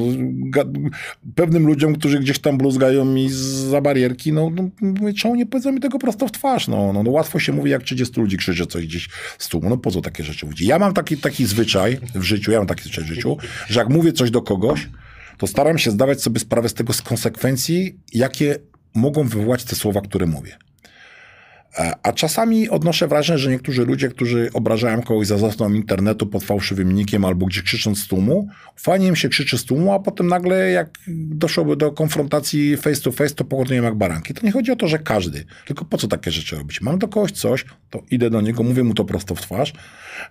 [1.34, 3.28] pewnym ludziom, którzy gdzieś tam bluzgają mi
[3.70, 4.50] za barierki, no,
[4.82, 7.70] no czemu nie powiedzą mi tego prosto w twarz, no, no, no łatwo się mówi,
[7.70, 9.08] jak 30 ludzi krzyczy coś gdzieś
[9.38, 10.60] z tłumu, no po co takie rzeczy mówić?
[10.60, 13.36] Ja mam taki, taki zwyczaj w życiu, ja mam taki zwyczaj w życiu,
[13.68, 14.88] że jak mówię coś do kogoś,
[15.38, 18.56] to staram się zdawać sobie sprawę z tego z konsekwencji, jakie
[18.94, 20.67] mogą wywołać te słowa, które mówię.
[21.78, 26.44] E, a czasami odnoszę wrażenie, że niektórzy ludzie, którzy obrażają kogoś za zasną internetu pod
[26.44, 30.26] fałszywym nikiem albo gdzie krzycząc z tłumu, fajnie im się krzyczy z tłumu, a potem
[30.26, 34.34] nagle jak doszłoby do konfrontacji face to face, to pogodują jak baranki.
[34.34, 36.80] To nie chodzi o to, że każdy, tylko po co takie rzeczy robić?
[36.80, 39.72] Mam do kogoś coś, to idę do niego, mówię mu to prosto w twarz,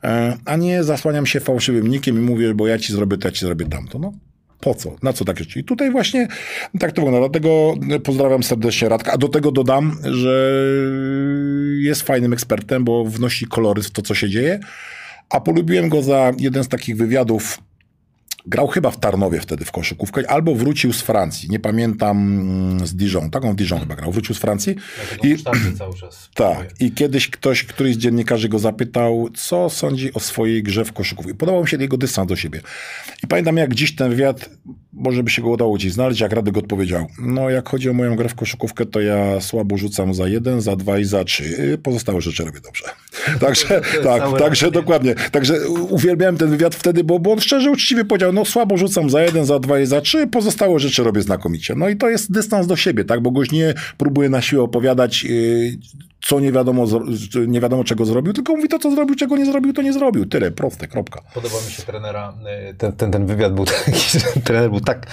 [0.04, 3.32] e, a nie zasłaniam się fałszywym nikiem i mówię, bo ja ci zrobię to, ja
[3.32, 4.00] ci zrobię tamto.
[4.00, 4.14] No,
[4.60, 4.96] po co?
[5.04, 5.60] Na co takie rzeczy?
[5.60, 6.28] I tutaj właśnie
[6.80, 7.20] tak to wygląda.
[7.20, 9.12] Dlatego pozdrawiam serdecznie Radka.
[9.12, 10.54] A do tego dodam, że
[11.80, 14.60] jest fajnym ekspertem, bo wnosi kolory w to, co się dzieje.
[15.30, 17.60] A polubiłem go za jeden z takich wywiadów
[18.46, 21.50] Grał chyba w Tarnowie wtedy w koszykówkę, albo wrócił z Francji.
[21.50, 23.30] Nie pamiętam mm, z Dijon.
[23.30, 24.12] Taką Dijon chyba grał.
[24.12, 24.76] Wrócił z Francji.
[25.24, 25.38] I,
[25.78, 26.30] cały czas.
[26.34, 26.82] Tak.
[26.82, 31.34] I kiedyś ktoś, któryś z dziennikarzy go zapytał, co sądzi o swojej grze w koszykówce.
[31.34, 32.62] Podobał mi się jego dystans do siebie.
[33.24, 34.50] I pamiętam, jak dziś ten wywiad,
[34.98, 37.08] może by się go udało gdzieś znaleźć, jak Radek odpowiedział.
[37.20, 40.76] No, jak chodzi o moją grę w koszykówkę, to ja słabo rzucam za jeden, za
[40.76, 41.78] dwa i za trzy.
[41.84, 42.84] Pozostałe rzeczy robię dobrze.
[43.40, 45.16] Także, tak, także dokładnie.
[45.32, 49.22] Także uwielbiałem ten wywiad wtedy, bo, bo on szczerze, uczciwie powiedział, no słabo rzucam za
[49.22, 51.76] jeden, za dwa i za trzy, pozostałe rzeczy robię znakomicie.
[51.76, 55.24] No i to jest dystans do siebie, tak, bo goś nie próbuje na siłę opowiadać,
[55.24, 55.78] yy,
[56.22, 56.86] co nie wiadomo,
[57.48, 60.26] nie wiadomo czego zrobił, tylko mówi to, co zrobił, czego nie zrobił, to nie zrobił.
[60.26, 61.22] Tyle, proste, kropka.
[61.34, 62.34] Podoba mi się trenera.
[62.72, 63.94] Y, ten, ten, ten wywiad był taki,
[64.44, 65.08] trener był tak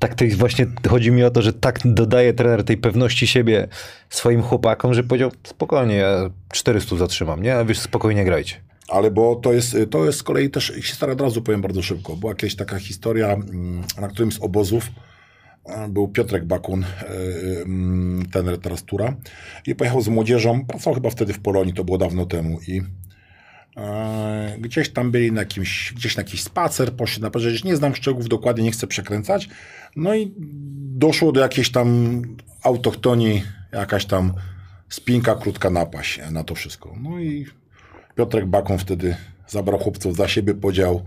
[0.00, 3.68] tak to właśnie chodzi mi o to, że tak dodaje trener tej pewności siebie
[4.10, 7.56] swoim chłopakom, że powiedział spokojnie, ja 400 zatrzymam, nie?
[7.56, 8.56] A wiesz, spokojnie grajcie.
[8.88, 12.16] Ale bo to jest, to jest z kolei też historia, od razu powiem bardzo szybko.
[12.16, 14.90] Była jakaś taka historia mm, na którymś z obozów,
[15.88, 16.86] był Piotrek Bakun, e,
[18.32, 19.16] ten teraz Tura
[19.66, 22.82] i pojechał z młodzieżą, pracował chyba wtedy w Polonii, to było dawno temu i
[23.76, 27.94] e, gdzieś tam byli na jakimś, gdzieś na jakiś spacer, poszli na że nie znam
[27.94, 29.48] szczegółów dokładnie, nie chcę przekręcać,
[29.96, 30.34] no i
[30.96, 32.22] doszło do jakiejś tam
[32.62, 33.42] autochtonii,
[33.72, 34.32] jakaś tam
[34.88, 36.96] spinka, krótka napaść na to wszystko.
[37.00, 37.46] No i
[38.14, 39.16] Piotrek Bakon wtedy
[39.48, 41.04] zabrał chłopców za siebie, podział.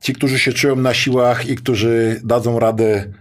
[0.00, 3.12] Ci, którzy się czują na siłach i którzy dadzą radę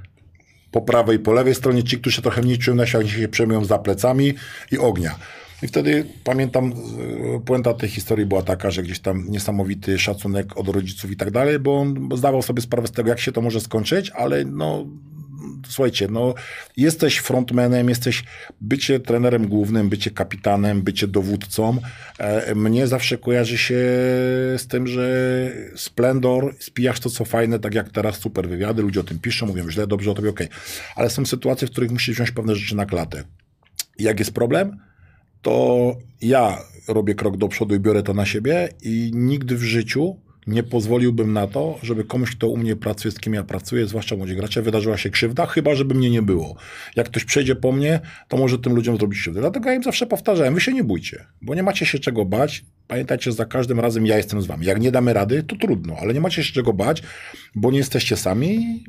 [0.73, 3.27] po prawej i po lewej stronie, ci, którzy się trochę mniej czują na siłach, się
[3.27, 4.33] przejmują za plecami
[4.71, 5.15] i ognia.
[5.63, 6.73] I wtedy pamiętam,
[7.35, 11.31] e, puenta tej historii była taka, że gdzieś tam niesamowity szacunek od rodziców i tak
[11.31, 14.85] dalej, bo on zdawał sobie sprawę z tego, jak się to może skończyć, ale no
[15.67, 16.33] słuchajcie, no
[16.77, 18.23] jesteś frontmanem, jesteś
[18.61, 21.77] bycie trenerem głównym, bycie kapitanem, bycie dowódcą.
[22.17, 23.75] E, mnie zawsze kojarzy się
[24.57, 29.03] z tym, że splendor, spijasz to co fajne, tak jak teraz super wywiady, ludzie o
[29.03, 30.47] tym piszą, mówią źle, dobrze, o tobie okej.
[30.47, 30.59] Okay.
[30.95, 33.23] Ale są sytuacje, w których musisz wziąć pewne rzeczy na klatę.
[33.99, 34.77] Jak jest problem,
[35.41, 36.57] to ja
[36.87, 41.33] robię krok do przodu i biorę to na siebie i nigdy w życiu nie pozwoliłbym
[41.33, 44.61] na to, żeby komuś, kto u mnie pracuje, z kim ja pracuję, zwłaszcza młodzi gracze,
[44.61, 46.55] wydarzyła się krzywda, chyba żeby mnie nie było.
[46.95, 49.39] Jak ktoś przejdzie po mnie, to może tym ludziom zrobić krzywdę.
[49.39, 52.65] Dlatego ja im zawsze powtarzałem, wy się nie bójcie, bo nie macie się czego bać.
[52.87, 54.65] Pamiętajcie, że za każdym razem ja jestem z wami.
[54.65, 57.03] Jak nie damy rady, to trudno, ale nie macie się czego bać,
[57.55, 58.83] bo nie jesteście sami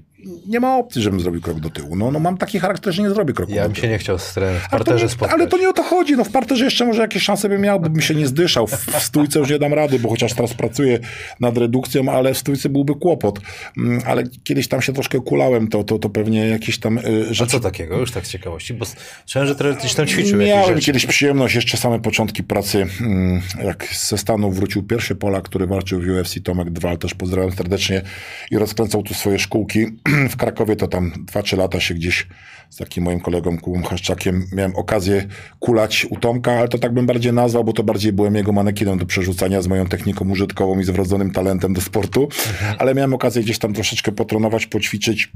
[0.47, 1.97] nie ma opcji, żebym zrobił krok do tyłu.
[1.97, 3.69] No, no mam taki charakter, że nie zrobię kroku ja do tyłu.
[3.69, 4.35] Ja bym się nie chciał z
[4.67, 5.41] w parterze spotkać.
[5.41, 6.17] Ale to nie o to chodzi.
[6.17, 8.67] No w parterze jeszcze może jakieś szanse bym miał, bym się nie zdyszał.
[8.67, 10.99] W, w stójce już nie dam rady, bo chociaż teraz pracuję
[11.41, 13.41] nad redukcją, ale w stójce byłby kłopot.
[13.77, 17.01] Mm, ale kiedyś tam się troszkę kulałem, to, to, to pewnie jakieś tam
[17.31, 17.43] rzeczy...
[17.43, 17.99] A co takiego?
[17.99, 18.87] Już tak z ciekawości, bo
[19.25, 24.19] słyszałem, że trener tam ćwiczył Miałem kiedyś przyjemność, jeszcze same początki pracy, mm, jak ze
[24.19, 28.03] Stanów wrócił pierwszy Polak, który walczył w UFC, Tomek Dwal, też pozdrawiam serdecznie
[28.51, 29.87] i rozkręcał tu swoje szkółki.
[30.31, 32.27] w Krakowie to tam 2-3 lata się gdzieś
[32.71, 35.27] z takim moim kolegą Kubą Haszczakiem miałem okazję
[35.61, 38.99] kulać u Tomka, ale to tak bym bardziej nazwał, bo to bardziej byłem jego manekinem
[38.99, 42.77] do przerzucania z moją techniką użytkową i z wrodzonym talentem do sportu, mhm.
[42.79, 45.33] ale miałem okazję gdzieś tam troszeczkę potronować, poćwiczyć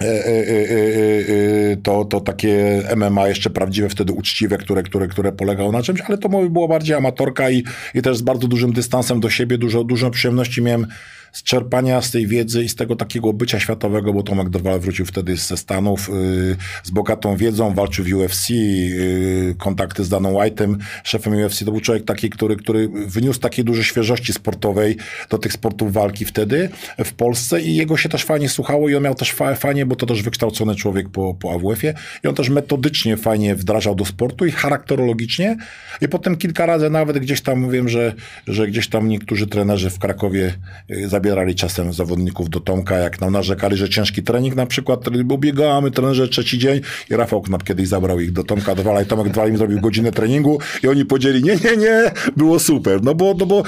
[0.00, 5.72] e, e, e, to, to takie MMA jeszcze prawdziwe, wtedy uczciwe, które, które, które polegało
[5.72, 9.30] na czymś, ale to było bardziej amatorka i, i też z bardzo dużym dystansem do
[9.30, 10.86] siebie, dużo, dużo przyjemności miałem
[11.32, 15.06] z czerpania z tej wiedzy i z tego takiego bycia światowego, bo Tomek Drwal wrócił
[15.06, 20.76] wtedy ze Stanów yy, z bogatą wiedzą, walczył w UFC, yy, kontakty z Daną White'em,
[21.04, 21.64] szefem UFC.
[21.64, 24.96] To był człowiek taki, który, który wyniósł takiej dużej świeżości sportowej
[25.30, 26.68] do tych sportów walki wtedy
[27.04, 29.96] w Polsce i jego się też fajnie słuchało i on miał też fa fajnie, bo
[29.96, 34.46] to też wykształcony człowiek po, po AWF-ie i on też metodycznie fajnie wdrażał do sportu
[34.46, 35.56] i charakterologicznie
[36.00, 38.14] i potem kilka razy nawet gdzieś tam wiem, że,
[38.46, 40.54] że gdzieś tam niektórzy trenerzy w Krakowie
[40.90, 45.38] y, zabierali czasem zawodników do Tomka, jak nam narzekali, że ciężki trening na przykład, bo
[45.38, 49.28] biegamy trenerze trzeci dzień i Rafał Knap kiedyś zabrał ich do Tomka Dwala i Tomek
[49.28, 53.34] Dwal im zrobił godzinę treningu i oni powiedzieli, nie, nie, nie, było super, no bo,
[53.38, 53.62] no bo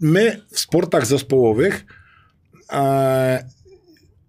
[0.00, 1.86] my w sportach zespołowych
[2.72, 3.44] e,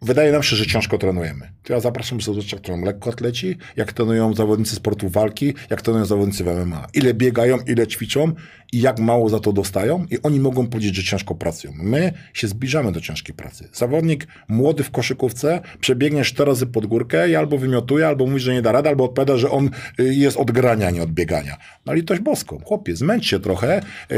[0.01, 1.51] wydaje nam się, że ciężko trenujemy.
[1.63, 2.19] To ja zapraszam
[2.51, 6.87] jak trenują lekko atleci, jak trenują zawodnicy sportu walki, jak trenują zawodnicy w MMA.
[6.93, 8.33] Ile biegają, ile ćwiczą
[8.71, 11.73] i jak mało za to dostają i oni mogą powiedzieć, że ciężko pracują.
[11.75, 13.69] My się zbliżamy do ciężkiej pracy.
[13.73, 18.53] Zawodnik młody w koszykówce przebiegnie cztery razy pod górkę i albo wymiotuje, albo mówi, że
[18.53, 21.57] nie da rady, albo odpowiada, że on y, jest od grania, nie od biegania.
[21.85, 22.61] No litość boską.
[22.65, 24.17] Chłopie, zmęcz się trochę, yy,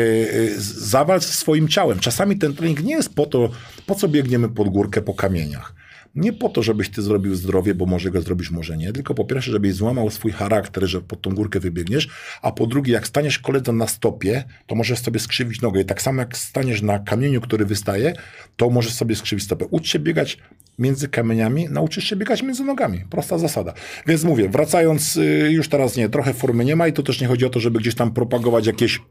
[0.78, 2.00] zawalcz swoim ciałem.
[2.00, 3.50] Czasami ten trening nie jest po to,
[3.86, 5.74] po co biegniemy pod górkę po kamieniach.
[6.16, 9.26] Nie po to, żebyś ty zrobił zdrowie, bo może go zrobisz, może nie, tylko po
[9.26, 12.10] pierwsze, żebyś złamał swój charakter, że pod tą górkę wybiegniesz,
[12.42, 16.02] a po drugie, jak staniesz koledze na stopie, to możesz sobie skrzywić nogę i tak
[16.02, 18.14] samo jak staniesz na kamieniu, który wystaje,
[18.58, 19.66] to możesz sobie skrzywić stopę.
[19.66, 20.38] Ucz się biegać
[20.80, 23.06] między kamieniami, nauczysz się biegać między nogami.
[23.10, 23.74] Prosta zasada.
[24.08, 27.28] Więc mówię, wracając, y, już teraz nie, trochę formy nie ma i to też nie
[27.28, 29.02] chodzi o to, żeby gdzieś tam propagować jakieś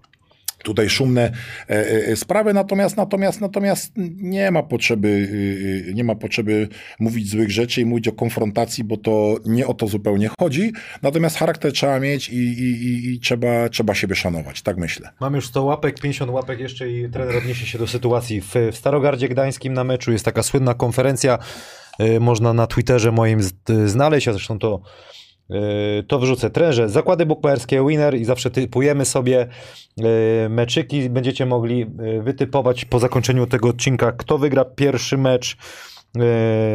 [0.63, 1.33] tutaj szumne
[1.71, 6.69] e, e, sprawy, natomiast, natomiast, natomiast nie ma potrzeby, y, y, nie ma potrzeby
[7.01, 10.73] mówić złych rzeczy i mówić o konfrontacji, bo to nie o to zupełnie chodzi.
[11.03, 15.11] Natomiast charakter trzeba mieć i, i, i trzeba, trzeba siebie szanować, tak myślę.
[15.21, 18.77] Mam już 100 łapek, 50 łapek jeszcze i trener odniesie się do sytuacji w, w
[18.77, 20.13] Starogardzie Gdańskim na meczu.
[20.13, 21.39] Jest taka słynna konferencja,
[22.01, 23.41] y, można na Twitterze moim
[23.87, 24.83] znaleźć, a zresztą to
[26.07, 26.89] to wrzucę trenerze.
[26.89, 29.47] Zakłady bukmacherskie Winner i zawsze typujemy sobie
[29.97, 30.05] yy,
[30.49, 31.11] meczyki.
[31.11, 35.57] Będziecie mogli yy, wytypować po zakończeniu tego odcinka, kto wygra pierwszy mecz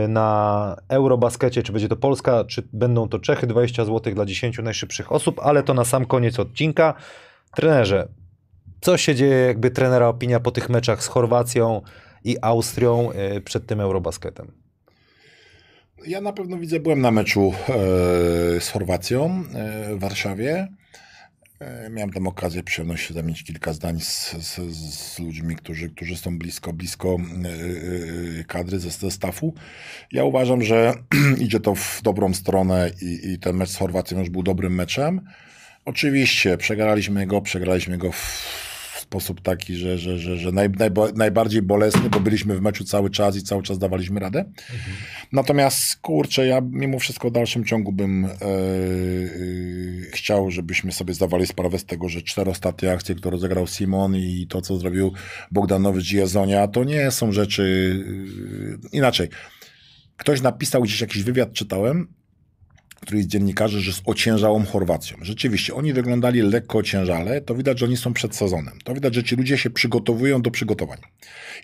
[0.07, 5.11] na Eurobaskecie, czy będzie to Polska, czy będą to Czechy, 20 zł dla 10 najszybszych
[5.11, 6.93] osób, ale to na sam koniec odcinka.
[7.55, 8.07] Trenerze,
[8.81, 11.81] co się dzieje, jakby trenera opinia po tych meczach z Chorwacją
[12.23, 13.09] i Austrią
[13.45, 14.64] przed tym Eurobasketem?
[16.07, 17.73] Ja na pewno widzę, byłem na meczu e,
[18.61, 20.67] z Chorwacją e, w Warszawie.
[21.59, 26.37] E, miałem tam okazję, przyjemność zamienić kilka zdań z, z, z, ludźmi, którzy, którzy są
[26.37, 27.17] blisko, blisko
[28.47, 29.53] kadry ze, ze stafu.
[30.11, 30.93] Ja uważam, że
[31.45, 35.21] idzie to w dobrą stronę i, i ten mecz z Chorwacją już był dobrym meczem.
[35.85, 38.64] Oczywiście przegraliśmy go, przegraliśmy go w
[39.15, 40.69] sposób taki, że, że, że, że naj,
[41.15, 44.39] najbardziej bolesny, bo byliśmy w meczu cały czas i cały czas dawaliśmy radę.
[44.39, 44.97] Mhm.
[45.31, 48.37] Natomiast kurczę, ja mimo wszystko w dalszym ciągu bym e, e,
[50.13, 54.47] chciał, żebyśmy sobie zdawali sprawę z tego, że cztery ostatnie akcje, które rozegrał Simon i
[54.49, 55.13] to, co zrobił
[55.51, 57.95] Bogdanowicz i Jezonia, to nie są rzeczy
[58.93, 59.29] e, inaczej.
[60.17, 62.07] Ktoś napisał gdzieś jakiś wywiad, czytałem,
[63.05, 65.17] który jest dziennikarzy, że z ociężałą Chorwacją.
[65.21, 68.79] Rzeczywiście, oni wyglądali lekko ociężale, to widać, że oni są przed sezonem.
[68.83, 70.97] To widać, że ci ludzie się przygotowują do przygotowań.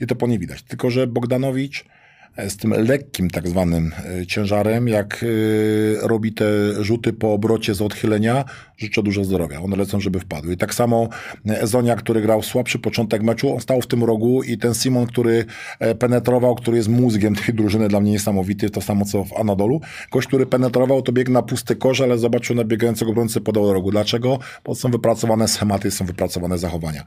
[0.02, 0.62] I to po nie widać.
[0.62, 1.86] Tylko, że Bogdanowicz
[2.38, 6.46] z tym lekkim tak zwanym e, ciężarem, jak e, robi te
[6.84, 8.46] rzuty po obrocie z odchylenia,
[8.78, 9.62] życzę dużo zdrowia.
[9.62, 10.54] One lecą, żeby wpadły.
[10.54, 11.10] I tak samo
[11.46, 15.46] Ezonia, który grał słabszy początek meczu, on stał w tym rogu i ten Simon, który
[15.80, 19.82] e, penetrował, który jest mózgiem tej drużyny, dla mnie niesamowity, to samo co w Anadolu.
[20.12, 23.74] Gość, który penetrował, to biegł na pusty kosz, ale zobaczył na biegającego obrońcę podał do
[23.74, 23.92] rogu.
[23.92, 24.40] Dlaczego?
[24.66, 27.04] Bo są wypracowane schematy, są wypracowane zachowania.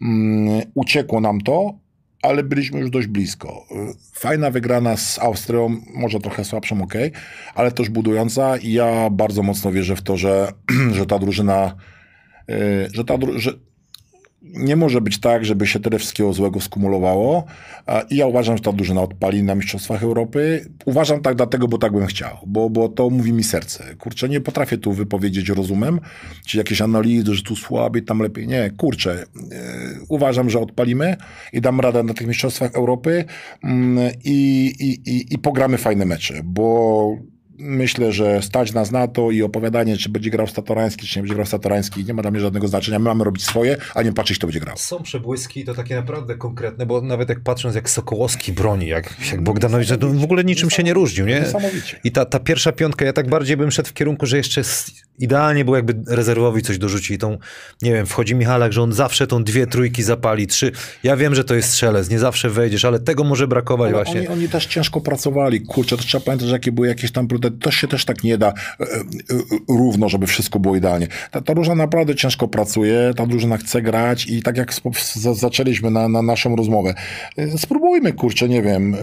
[0.00, 1.74] Um, uciekło nam to,
[2.22, 3.66] ale byliśmy już dość blisko.
[4.12, 6.94] Fajna wygrana z Austrią, może trochę słabszą, ok,
[7.54, 10.52] ale też budująca ja bardzo mocno wierzę w to, że,
[10.96, 11.74] że ta drużyna,
[12.50, 13.52] y, że ta, że,
[14.42, 17.44] nie może być tak, żeby się tyle wszystkiego złego skumulowało.
[18.10, 20.70] I ja uważam, że ta drużyna odpali na Mistrzostwach Europy.
[20.84, 23.94] Uważam tak dlatego, bo tak bym chciał, bo, bo to mówi mi serce.
[23.96, 26.00] Kurczę, nie potrafię tu wypowiedzieć rozumem,
[26.46, 28.46] czy jakieś analizy, że tu słabiej, tam lepiej.
[28.46, 29.24] Nie, kurczę.
[29.36, 29.42] Yy,
[30.08, 31.16] uważam, że odpalimy
[31.52, 33.24] i dam radę na tych Mistrzostwach Europy
[33.64, 33.70] yy,
[34.24, 34.66] i,
[35.06, 37.16] i, i pogramy fajne mecze, bo
[37.58, 41.34] myślę, że stać nas na to i opowiadanie, czy będzie grał Statorański, czy nie będzie
[41.34, 42.98] grał Statorański, nie ma dla mnie żadnego znaczenia.
[42.98, 44.76] My mamy robić swoje, a nie patrzeć, kto będzie grał.
[44.76, 49.42] Są przebłyski, to takie naprawdę konkretne, bo nawet jak patrząc, jak Sokołowski broni, jak, jak
[49.42, 51.44] Bogdanowicz, to w ogóle niczym się nie różnił, nie?
[52.04, 54.62] I ta, ta pierwsza piątka, ja tak bardziej bym szedł w kierunku, że jeszcze
[55.18, 57.10] idealnie było jakby rezerwowi coś dorzucić.
[57.10, 57.38] I Tą,
[57.82, 60.72] nie wiem, wchodzi Michalak, że on zawsze tą dwie trójki zapali, trzy.
[61.02, 64.20] Ja wiem, że to jest strzelec, nie zawsze wejdziesz, ale tego może brakować Ale właśnie.
[64.20, 65.60] Oni, oni też ciężko pracowali.
[65.60, 68.48] Kurczę, to trzeba pamiętać, że jakie były jakieś tam To się też tak nie da
[68.48, 68.86] e, e,
[69.68, 71.06] równo, żeby wszystko było idealnie.
[71.30, 74.74] Ta, ta drużyna naprawdę ciężko pracuje, ta drużyna chce grać i tak jak
[75.32, 76.94] zaczęliśmy na, na naszą rozmowę,
[77.36, 78.96] e, spróbujmy, kurczę, nie wiem,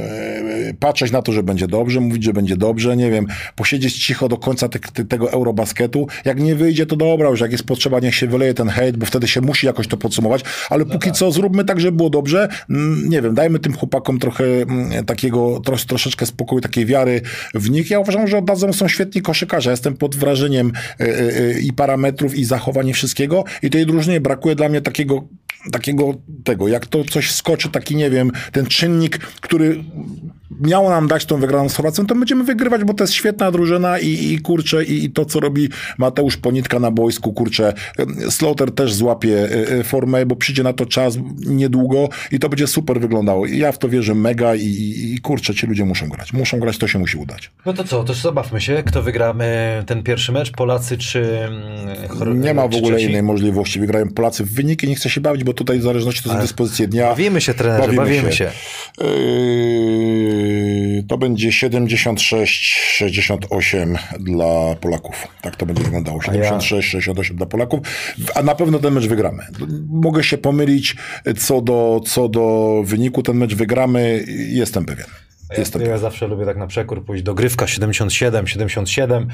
[0.79, 4.37] patrzeć na to, że będzie dobrze, mówić, że będzie dobrze, nie wiem, posiedzieć cicho do
[4.37, 6.07] końca te, te, tego Eurobasketu.
[6.25, 9.05] Jak nie wyjdzie, to dobra, już jak jest potrzeba, niech się wyleje ten hejt, bo
[9.05, 12.47] wtedy się musi jakoś to podsumować, ale póki co zróbmy tak, żeby było dobrze.
[12.69, 17.21] Mm, Nie wiem, dajmy tym chłopakom trochę mm, takiego, tros, troszeczkę spokoju, takiej wiary
[17.53, 17.89] w nich.
[17.89, 19.71] Ja uważam, że oddadzą są świetni koszykarze.
[19.71, 23.43] Jestem pod wrażeniem e, e, e, i parametrów, i zachowań, wszystkiego.
[23.61, 25.27] I tej drużynie brakuje dla mnie takiego
[25.71, 26.13] takiego
[26.43, 29.83] tego, jak to coś skoczy, taki nie wiem, ten czynnik, który
[30.51, 33.99] miało nam dać tą wygraną z Chorwacją, to będziemy wygrywać, bo to jest świetna drużyna
[33.99, 38.71] i, i kurczę, i, i to, co robi Mateusz Ponitka na boisku, kurczę, em, Slaughter
[38.71, 42.99] też złapie e, e, formę, bo przyjdzie na to czas niedługo i to będzie super
[42.99, 43.45] wyglądało.
[43.45, 46.33] I ja w to wierzę mega i, i, i kurczę, ci ludzie muszą grać.
[46.33, 47.51] Muszą grać, to się musi udać.
[47.65, 51.49] No to co, to zabawmy się, kto wygra e, ten pierwszy mecz, Polacy czy
[52.09, 53.79] Chor- Nie ma w ogóle innej możliwości.
[53.79, 56.87] Wygrają Polacy w wyniki, nie chcę się bawić, bo tutaj w zależności to są dyspozycje
[56.87, 57.07] dnia.
[57.07, 58.51] Bawimy się, trenerze, bawimy, się.
[59.01, 60.34] Yy,
[61.07, 65.27] to będzie 76-68 dla Polaków.
[65.41, 66.19] Tak to będzie wyglądało.
[66.19, 67.79] 76-68 dla Polaków.
[68.35, 69.43] A na pewno ten mecz wygramy.
[69.89, 70.95] Mogę się pomylić
[71.37, 73.23] co do, co do wyniku.
[73.23, 74.25] Ten mecz wygramy.
[74.49, 75.05] Jestem pewien.
[75.57, 79.27] Jestem Ja, ja zawsze lubię tak na przekór pójść dogrywka 77, 77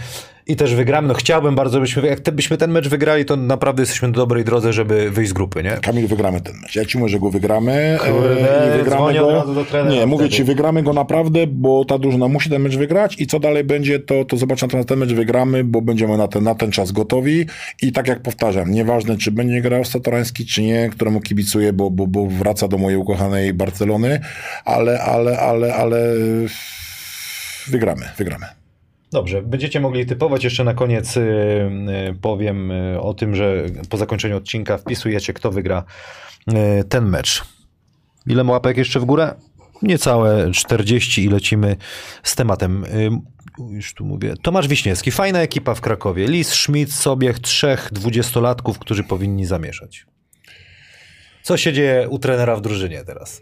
[0.48, 1.08] i też wygramy.
[1.08, 4.44] No chciałbym bardzo, byśmy, jak te, byśmy ten mecz wygrali, to naprawdę jesteśmy na dobrej
[4.44, 5.70] drodze, żeby wyjść z grupy, nie?
[5.70, 6.76] Kamil, wygramy ten mecz.
[6.76, 7.98] Ja ci mówię, że go wygramy.
[8.00, 9.46] Kurde, e, i wygramy go.
[9.90, 10.36] Nie, mówię wtedy.
[10.36, 14.00] ci, wygramy go naprawdę, bo ta drużyna musi ten mecz wygrać i co dalej będzie,
[14.00, 17.46] to, to zobacz, na ten mecz wygramy, bo będziemy na ten, na ten czas gotowi
[17.82, 22.08] i tak jak powtarzam, nieważne, czy będzie grał Satorański, czy nie, któremu kibicuję, bo, bo,
[22.08, 24.20] bo wraca do mojej ukochanej Barcelony,
[24.66, 26.11] ale, ale, ale, ale
[27.68, 28.45] wygramy, wygramy.
[29.12, 30.43] Dobrze, będziecie mogli typować.
[30.43, 35.51] Jeszcze na koniec y, y, powiem y, o tym, że po zakończeniu odcinka wpisujecie, kto
[35.51, 35.84] wygra
[36.89, 37.43] ten mecz.
[38.28, 39.36] Ile łapek jeszcze w górę?
[39.82, 41.76] Niecałe 40 i lecimy
[42.24, 42.86] z tematem.
[43.70, 44.34] Już tu mówię.
[44.41, 46.28] Tomasz Wiśniewski, fajna ekipa w Krakowie.
[46.28, 50.05] Lis, Schmidt, Sobiech, trzech dwudziestolatków, którzy powinni zamieszać.
[51.43, 53.41] Co się dzieje u trenera w drużynie teraz?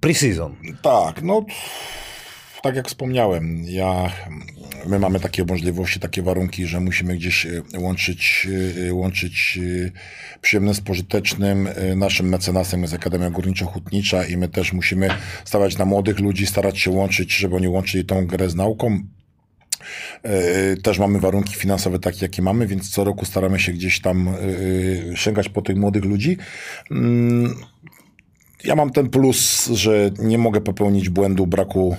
[0.00, 0.54] Pre-season.
[0.82, 1.44] Tak, no
[2.66, 4.12] tak jak wspomniałem, ja,
[4.86, 8.48] my mamy takie możliwości, takie warunki, że musimy gdzieś e, łączyć,
[8.88, 9.90] e, łączyć e,
[10.40, 11.68] przyjemne z pożytecznym.
[11.96, 15.08] Naszym mecenasem jest Akademia Górniczo-Hutnicza i my też musimy
[15.44, 19.02] stawiać na młodych ludzi, starać się łączyć, żeby oni łączyli tą grę z nauką.
[20.82, 24.28] Też mamy warunki finansowe takie, jakie mamy, więc co roku staramy się gdzieś tam
[25.14, 26.36] sięgać po tych młodych ludzi.
[28.66, 31.96] Mm, Ja mam ten plus, że nie mogę popełnić błędu braku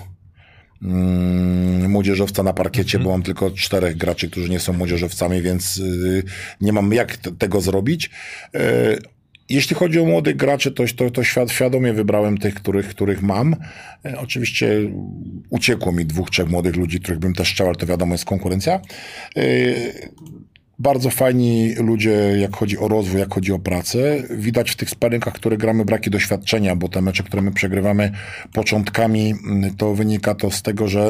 [0.84, 6.24] mm, młodzieżowca na parkiecie, bo mam tylko czterech graczy, którzy nie są młodzieżowcami, więc y,
[6.62, 8.10] nie mam jak t- tego zrobić.
[8.56, 8.98] E,
[9.50, 13.56] jeśli chodzi o młodych graczy, to, to, to świad, świadomie wybrałem tych, których, których mam.
[14.06, 14.70] E, Oczywiście
[15.50, 18.80] uciekło mi dwóch, trzech młodych ludzi, których bym też chciał, ale to wiadomo jest konkurencja.
[19.38, 19.42] E,
[20.80, 24.24] Bardzo fajni ludzie, jak chodzi o rozwój, jak chodzi o pracę.
[24.30, 28.12] Widać w tych sparingach, które gramy, braki doświadczenia, bo te mecze, które my przegrywamy
[28.54, 31.10] początkami, mm, to wynika to z tego, że,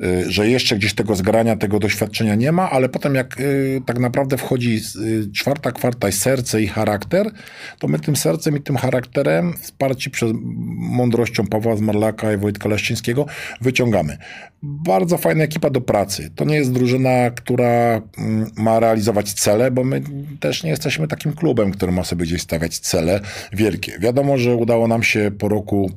[0.00, 3.98] y, że jeszcze gdzieś tego zgrania, tego doświadczenia nie ma, ale potem jak y, tak
[3.98, 7.30] naprawdę wchodzi y, czwarta kwarta i serce i charakter,
[7.78, 10.32] to my tym sercem i tym charakterem, wsparci przez
[10.76, 13.26] mądrością Pawła Zmarlaka i Wojtka Leszczyńskiego,
[13.60, 14.18] wyciągamy.
[14.62, 16.30] Bardzo fajna ekipa do pracy.
[16.34, 20.02] To nie jest drużyna, która mm, ma realizować cele, bo my
[20.40, 23.20] też nie jesteśmy takim klubem, który ma sobie gdzieś stawiać cele
[23.52, 23.98] wielkie.
[23.98, 25.90] Wiadomo, że udało nam się po roku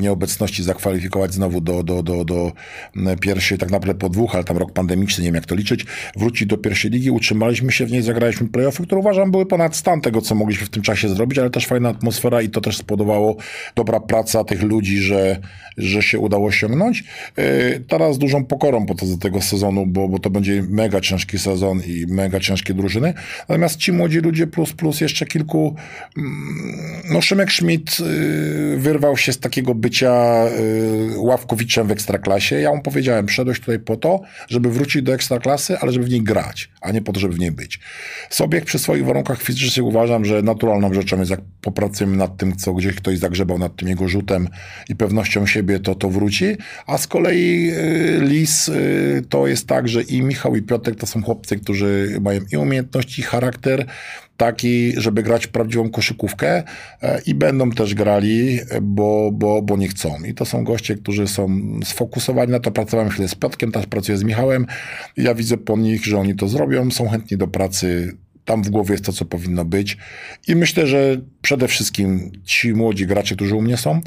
[0.00, 2.52] nieobecności zakwalifikować znowu do, do, do, do
[3.20, 5.86] pierwszej, tak naprawdę po dwóch, ale tam rok pandemiczny, nie wiem jak to liczyć,
[6.16, 10.00] wrócić do pierwszej ligi, utrzymaliśmy się w niej, zagraliśmy playoffy, które uważam były ponad stan
[10.00, 13.36] tego, co mogliśmy w tym czasie zrobić, ale też fajna atmosfera i to też spowodowało
[13.74, 15.38] dobra praca tych ludzi, że,
[15.76, 17.04] że się udało osiągnąć.
[17.36, 21.80] E, Teraz dużą pokorą podchodzę do tego sezonu, bo, bo to będzie mega ciężki sezon
[21.86, 23.14] i mega ciężkie drużyny.
[23.48, 25.76] Natomiast ci młodzi ludzie plus plus jeszcze kilku,
[26.16, 26.32] mm,
[27.10, 32.60] no Szymek Schmidt y, wyrwał się się z takiego bycia y, ławkowiczem w ekstraklasie.
[32.60, 36.22] Ja mu powiedziałem, przyszedłeś tutaj po to, żeby wrócić do ekstraklasy, ale żeby w niej
[36.22, 37.80] grać, a nie po to, żeby w niej być.
[38.30, 42.74] Sobieg przy swoich warunkach fizycznych uważam, że naturalną rzeczą jest, jak popracujemy nad tym, co
[42.74, 44.48] gdzieś ktoś zagrzebał nad tym jego rzutem
[44.88, 46.56] i pewnością siebie, to to wróci.
[46.86, 51.06] A z kolei y, Lis y, to jest tak, że i Michał i Piotrek to
[51.06, 53.86] są chłopcy, którzy mają i umiejętności, i charakter,
[54.38, 56.62] taki, żeby grać prawdziwą koszykówkę
[57.02, 60.24] e, i będą też grali, bo, bo, bo nie chcą.
[60.24, 62.70] I to są goście, którzy są sfokusowani na to.
[62.70, 64.66] Pracowałem chwilę z Piotkiem, teraz pracuję z Michałem.
[65.16, 68.16] Ja widzę po nich, że oni to zrobią, są chętni do pracy.
[68.44, 69.96] Tam w głowie jest to, co powinno być.
[70.48, 74.00] I myślę, że przede wszystkim ci młodzi gracze, którzy u mnie są,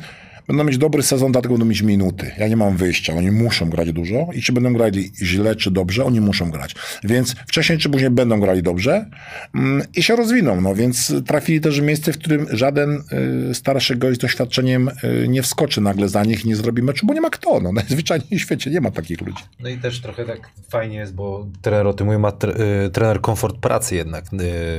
[0.51, 2.31] będą mieć dobry sezon, dlatego będą mieć minuty.
[2.37, 6.05] Ja nie mam wyjścia, oni muszą grać dużo i czy będą grali źle, czy dobrze,
[6.05, 6.75] oni muszą grać.
[7.03, 9.05] Więc wcześniej czy później będą grali dobrze
[9.55, 10.61] mm, i się rozwiną.
[10.61, 13.03] No więc trafili też w miejsce, w którym żaden
[13.49, 14.89] y, starszy gość z doświadczeniem
[15.23, 17.59] y, nie wskoczy nagle za nich i nie zrobi meczu, bo nie ma kto.
[17.59, 19.43] No, najzwyczajniej w świecie nie ma takich ludzi.
[19.59, 22.89] No i też trochę tak Fajnie jest, bo trener o tym mówi, ma tre- y,
[22.89, 24.37] trener komfort pracy jednak, y,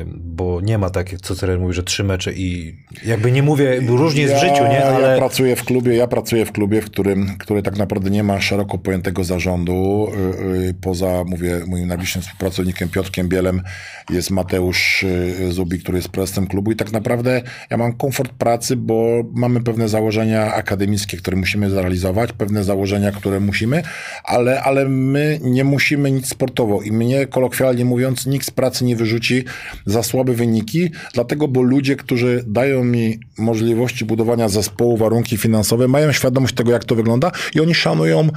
[0.09, 4.23] bo nie ma tak, co trener mówi, że trzy mecze i jakby nie mówię, różnie
[4.23, 4.75] jest w życiu, nie?
[4.75, 8.23] Ja Ale pracuję w klubie, ja pracuję w klubie, w którym, który tak naprawdę nie
[8.23, 10.09] ma szeroko pojętego zarządu.
[10.15, 13.63] Y, y, Poza, mówię, moim najbliższym współpracownikiem Piotrkiem Bielem
[14.11, 18.77] jest Mateusz y, Zubi, który jest prezesem klubu i tak naprawdę ja mam komfort pracy,
[18.77, 23.83] bo mamy pewne założenia akademickie, które musimy zrealizować, pewne założenia, które musimy,
[24.25, 28.97] ale, ale my nie musimy nic sportowo i mnie kolokwialnie mówiąc nikt z pracy nie
[28.97, 29.45] wyrzuci
[29.87, 35.52] za słabe wyniki, dlatego, bo ludzie, którzy dają mi możliwości budowania zespołu, warunki finansowe,
[35.89, 38.29] mają świadomość tego, jak to wygląda i oni szanują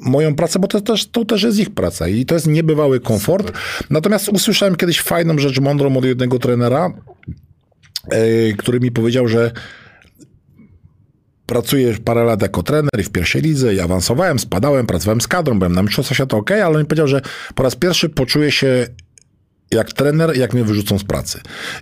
[0.00, 3.52] moją pracę, bo to też, to też jest ich praca i to jest niebywały komfort.
[3.90, 6.92] Natomiast usłyszałem kiedyś fajną rzecz mądrą od jednego trenera,
[8.12, 9.52] yy, który mi powiedział, że
[11.46, 15.58] pracuję parę lat jako trener i w pierwszej lidze i awansowałem, spadałem, pracowałem z kadrą,
[15.58, 17.20] byłem na mistrzostwach świata, ok, ale on mi powiedział, że
[17.54, 18.86] po raz pierwszy poczuję się
[19.70, 21.40] jak trener, jak mnie wyrzucą z pracy.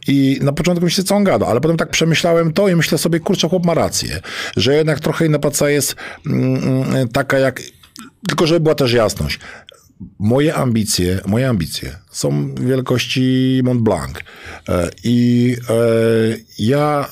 [0.08, 3.20] I na początku myślę, co on gada, ale potem tak przemyślałem to i myślę sobie,
[3.20, 4.20] kurczę, chłop ma rację,
[4.56, 7.62] że jednak trochę inna praca jest mm, mm, taka jak,
[8.28, 9.38] tylko żeby była też jasność.
[10.18, 14.18] Moje ambicje, moje ambicje są wielkości Mont Blanc
[14.68, 15.74] E, i e,
[16.58, 17.08] ja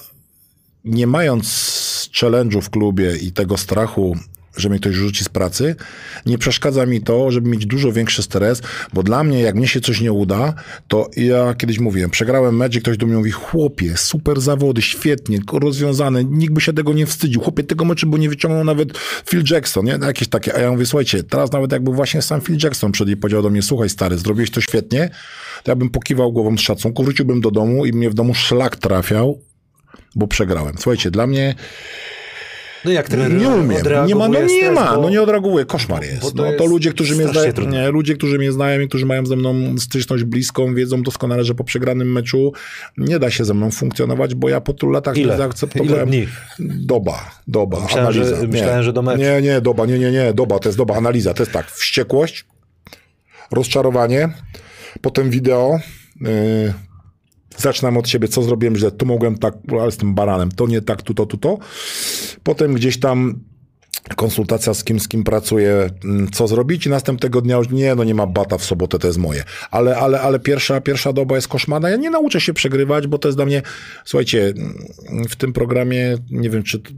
[0.85, 1.47] nie mając
[2.21, 4.17] challenge'u w klubie i tego strachu,
[4.57, 5.77] że mnie ktoś rzuci z pracy,
[6.27, 9.81] nie przeszkadza mi to, żeby mieć dużo większy stres, bo dla mnie, jak mnie się
[9.81, 10.55] coś nie uda,
[10.89, 15.39] to ja kiedyś mówiłem, przegrałem mecz i ktoś do mnie mówi, chłopie, super zawody, świetnie,
[15.53, 18.99] rozwiązane, nikt by się tego nie wstydził, chłopie, tego meczu by nie wyciągnął nawet
[19.31, 19.99] Phil Jackson, nie?
[20.03, 23.17] Jakieś takie, a ja mówię, słuchajcie, teraz nawet jakby właśnie sam Phil Jackson przed i
[23.17, 25.11] powiedział do mnie, słuchaj stary, zrobiłeś to świetnie,
[25.63, 28.77] to ja bym pokiwał głową z szacunku, wróciłbym do domu i mnie w domu szlak
[28.77, 29.41] trafiał,
[30.15, 30.75] bo przegrałem.
[30.79, 31.55] Słuchajcie, dla mnie
[32.87, 33.83] no jak trener nie umiem.
[34.07, 35.65] Nie ma, no nie ma, bo- no nie odreaguje.
[35.65, 36.21] Koszmar jest.
[36.23, 38.89] bo to no to jest ludzie, którzy mnie znają, nie, ludzie, którzy mnie znają i
[38.89, 42.53] którzy mają ze mną styczność bliską, wiedzą doskonale, że po przegranym meczu
[42.99, 45.33] nie da się ze mną funkcjonować, bo ja po tylu latach Ile?
[45.33, 46.15] nie zaakceptowałem.
[46.15, 46.27] Ile?
[46.61, 48.47] Doba, doba, Myślałem, że- analiza.
[48.47, 48.83] myślałem, nie.
[48.83, 49.21] że do meczu.
[49.23, 52.45] Nie, nie, doba, nie, nie, nie, doba, to jest doba, analiza, to jest tak, wściekłość,
[53.51, 54.29] rozczarowanie,
[55.01, 55.79] potem wideo,
[56.21, 56.75] yy,
[57.57, 61.03] Zaczynam od siebie, co zrobiłem źle, tu mogłem tak, ale jestem baranem, to nie tak,
[61.03, 61.59] tu to, tu to.
[62.43, 63.41] Potem gdzieś tam
[64.15, 68.05] konsultacja z kim, z kim pracuję, mm, co zrobić i następnego dnia już nie, no
[68.05, 69.43] nie ma bata w sobotę, to jest moje.
[69.71, 71.91] Ale, ale, ale pierwsza, pierwsza doba jest koszmarna.
[71.91, 73.63] Ja nie nauczę się przegrywać, bo to jest dla mnie,
[74.05, 76.89] słuchajcie, mm, w tym programie, nie wiem, czy to,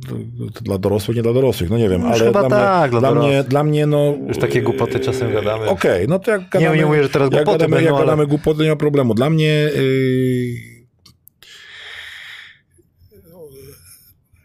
[0.54, 3.00] to dla dorosłych, nie dla dorosłych, no nie wiem, No ale chyba dla, tak, mnie,
[3.00, 3.48] dla dla, mnie, dorosłych.
[3.48, 4.14] dla mnie, no...
[4.28, 5.68] Już takie głupoty czasem gadamy.
[5.68, 6.76] Okej, no to jak gadamy...
[6.76, 9.14] nie mówię, że teraz jak głupoty gadamy, będą, jak ale- gadamy głupoty, nie ma problemu.
[9.14, 9.46] Dla mnie...
[9.76, 10.67] Yy,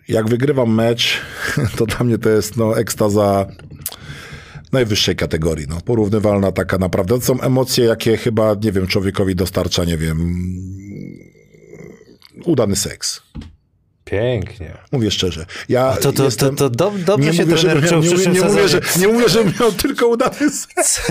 [0.07, 1.21] jak wygrywam mecz,
[1.77, 3.47] to dla mnie to jest no, ekstaza
[4.71, 5.65] najwyższej kategorii.
[5.69, 7.19] No, porównywalna taka naprawdę.
[7.19, 10.35] To są emocje, jakie chyba, nie wiem, człowiekowi dostarcza, nie wiem,
[12.45, 13.21] udany seks.
[14.05, 14.73] Pięknie.
[14.91, 15.45] Mówię szczerze.
[15.69, 16.55] Ja To, to, jestem...
[16.55, 19.07] to, to dob- dobrze nie się mówię, trener w nie, mówię, nie, mówię, że, nie
[19.07, 21.01] mówię, że miał tylko udany seks.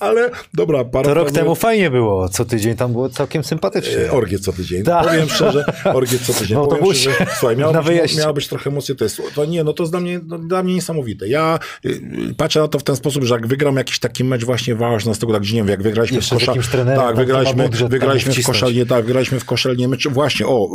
[0.00, 2.28] Ale dobra, parę To rok temu fajnie było.
[2.28, 4.12] Co tydzień tam było całkiem sympatycznie.
[4.12, 4.84] Orgie co tydzień.
[4.84, 5.06] Tak.
[5.08, 6.58] Powiem szczerze, orgie co tydzień.
[6.58, 8.20] W Powiem szczerze, słuchaj, miało Na być, wyjeździe.
[8.20, 10.62] miało być trochę emocji, to jest, to nie, no to jest dla mnie, no, dla
[10.62, 11.28] mnie niesamowite.
[11.28, 12.00] Ja y,
[12.36, 15.18] patrzę na to w ten sposób, że jak wygram jakiś taki mecz właśnie ważny, z
[15.18, 18.34] tego tak, gdzie nie wiem, jak wygraliśmy Jeszcze w trenerem, tak, wygraliśmy, budżet wygraliśmy w
[18.34, 18.58] wcisnąć.
[18.58, 20.68] koszalnie, tak, wygraliśmy w koszalnie mecz, właśnie, o,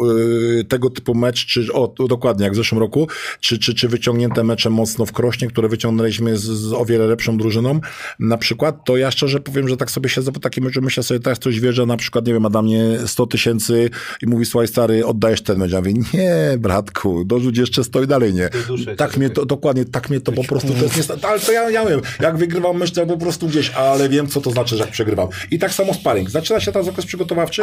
[0.59, 3.07] y, tego typu mecz, czy o, dokładnie jak w zeszłym roku,
[3.39, 7.37] czy, czy, czy wyciągnięte mecze mocno w Krośnie, które wyciągnęliśmy z, z o wiele lepszą
[7.37, 7.79] drużyną
[8.19, 11.19] na przykład, to ja szczerze powiem, że tak sobie siedzę po takim meczu, myślę sobie,
[11.19, 13.89] teraz ktoś wie, że na przykład, nie wiem, ma dla mnie 100 tysięcy
[14.21, 15.71] i mówi, słuchaj stary, oddajesz ten mecz.
[15.71, 18.49] Ja mówię, nie, bratku, dorzuć jeszcze stoi dalej, nie.
[18.97, 21.85] Tak mnie to, dokładnie, tak mnie to po prostu, to jest ale to ja, ja
[21.85, 24.83] wiem, jak wygrywam mecz, to ja po prostu gdzieś, ale wiem, co to znaczy, że
[24.83, 25.27] jak przegrywam.
[25.51, 26.29] I tak samo sparring.
[26.29, 27.61] Zaczyna się teraz okres przygotowawczy,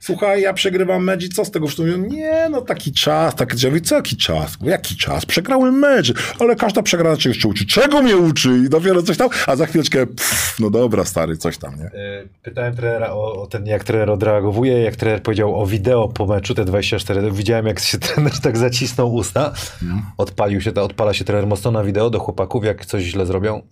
[0.00, 1.66] słuchaj, ja przegrywam mecz i co z tego?
[1.66, 4.60] Wszyscy mówią, nie, no taki czas, taki, ja mówię, co jaki czas?
[4.60, 5.26] Mówię, Jaki czas?
[5.26, 7.66] Przegrałem mecz, ale każda przegrana czegoś się uczy.
[7.66, 8.62] Czego mnie uczy?
[8.66, 11.84] I dopiero coś tam, a za chwileczkę, pff, no dobra, stary, coś tam, nie?
[11.84, 16.26] E, Pytałem trenera o, o ten, jak trener odreagowuje, jak trener powiedział o wideo po
[16.26, 19.52] meczu, te 24, widziałem jak się trener tak zacisnął usta,
[20.18, 23.62] odpalił się, to odpala się trener mocno na wideo do chłopaków, jak coś źle zrobią?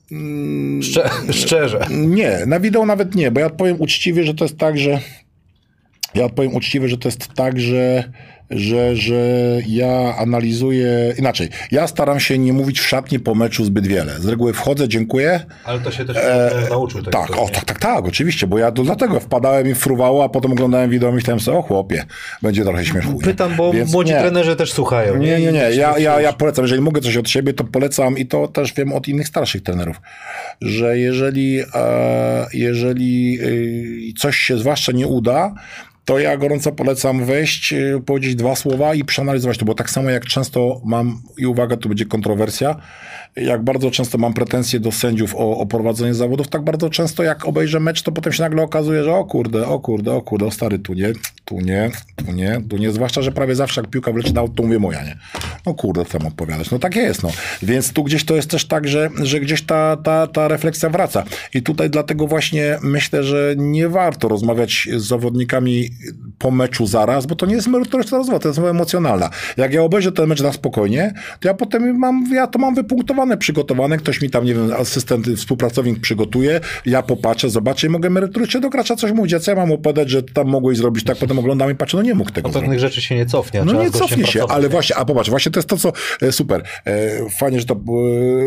[0.82, 1.86] Szcze, szczerze.
[1.90, 5.00] Nie, na wideo nawet nie, bo ja odpowiem uczciwie, że to jest tak, że
[6.14, 8.04] ja odpowiem uczciwie, że to jest tak, że,
[8.50, 9.20] że, że
[9.66, 11.48] ja analizuję inaczej.
[11.70, 14.20] Ja staram się nie mówić w szatni po meczu zbyt wiele.
[14.20, 15.40] Z reguły wchodzę, dziękuję.
[15.64, 17.02] Ale to się też e, nauczył.
[17.02, 17.50] Tak, co o, nie?
[17.50, 21.10] tak, tak, tak, oczywiście, bo ja to dlatego wpadałem i fruwało, a potem oglądałem wideo
[21.10, 22.04] i myślałem sobie, o chłopie,
[22.42, 23.14] będzie trochę śmiesznie.
[23.22, 25.16] Pytam, bo młodzi trenerzy też słuchają.
[25.16, 25.70] Nie, nie, nie.
[25.72, 28.72] I- Ja, ja, ja polecam, jeżeli mogę coś od siebie, to polecam i to też
[28.74, 30.00] wiem od innych starszych trenerów,
[30.60, 33.38] że jeżeli, e, jeżeli
[34.10, 35.54] y, coś się zwłaszcza nie uda,
[36.04, 40.10] to ja gorąco polecam wejść, y, powiedzieć dwa słowa i przeanalizować to, bo tak samo
[40.10, 42.76] jak często mam, i uwaga, tu będzie kontrowersja,
[43.36, 47.44] jak bardzo często mam pretensje do sędziów o, o prowadzenie zawodów, tak bardzo często jak
[47.44, 50.50] obejrzę mecz, to potem się nagle okazuje, że o kurde, o kurde, o kurde, o
[50.50, 51.12] stary, tu nie,
[51.44, 54.62] tu nie, tu nie, tu nie, zwłaszcza, że prawie zawsze jak piłka wleci na to
[54.62, 55.16] mówię moja, nie?
[55.66, 56.70] No kurde, co tam odpowiadać?
[56.70, 57.30] No tak jest, no.
[57.62, 61.24] Więc tu gdzieś to jest też tak, że, że gdzieś ta, ta, ta refleksja wraca.
[61.54, 65.90] I tutaj dlatego właśnie myślę, że nie warto rozmawiać z zawodnikami
[66.38, 69.30] po meczu zaraz, bo to nie jest merytoryczna rozmowa, to jest emocjonalna.
[69.56, 73.19] Jak ja obejrzę ten mecz na spokojnie, to ja potem mam, ja to mam wypunktowane,
[73.36, 78.60] przygotowane, ktoś mi tam, nie wiem, asystent, współpracownik przygotuje, ja popatrzę, zobaczę i mogę merytorycznie
[78.60, 79.34] do gracza coś mówić.
[79.34, 82.02] A co ja mam opowiadać, że tam mogłeś zrobić tak, potem oglądam i patrzę, no
[82.02, 82.64] nie mógł tego O zrobić.
[82.66, 83.64] pewnych rzeczy się nie cofnie.
[83.64, 85.92] No nie cofnie się, ale właśnie, a popatrz, właśnie to jest to, co
[86.22, 86.62] e, super.
[86.86, 87.74] E, Fajnie, że to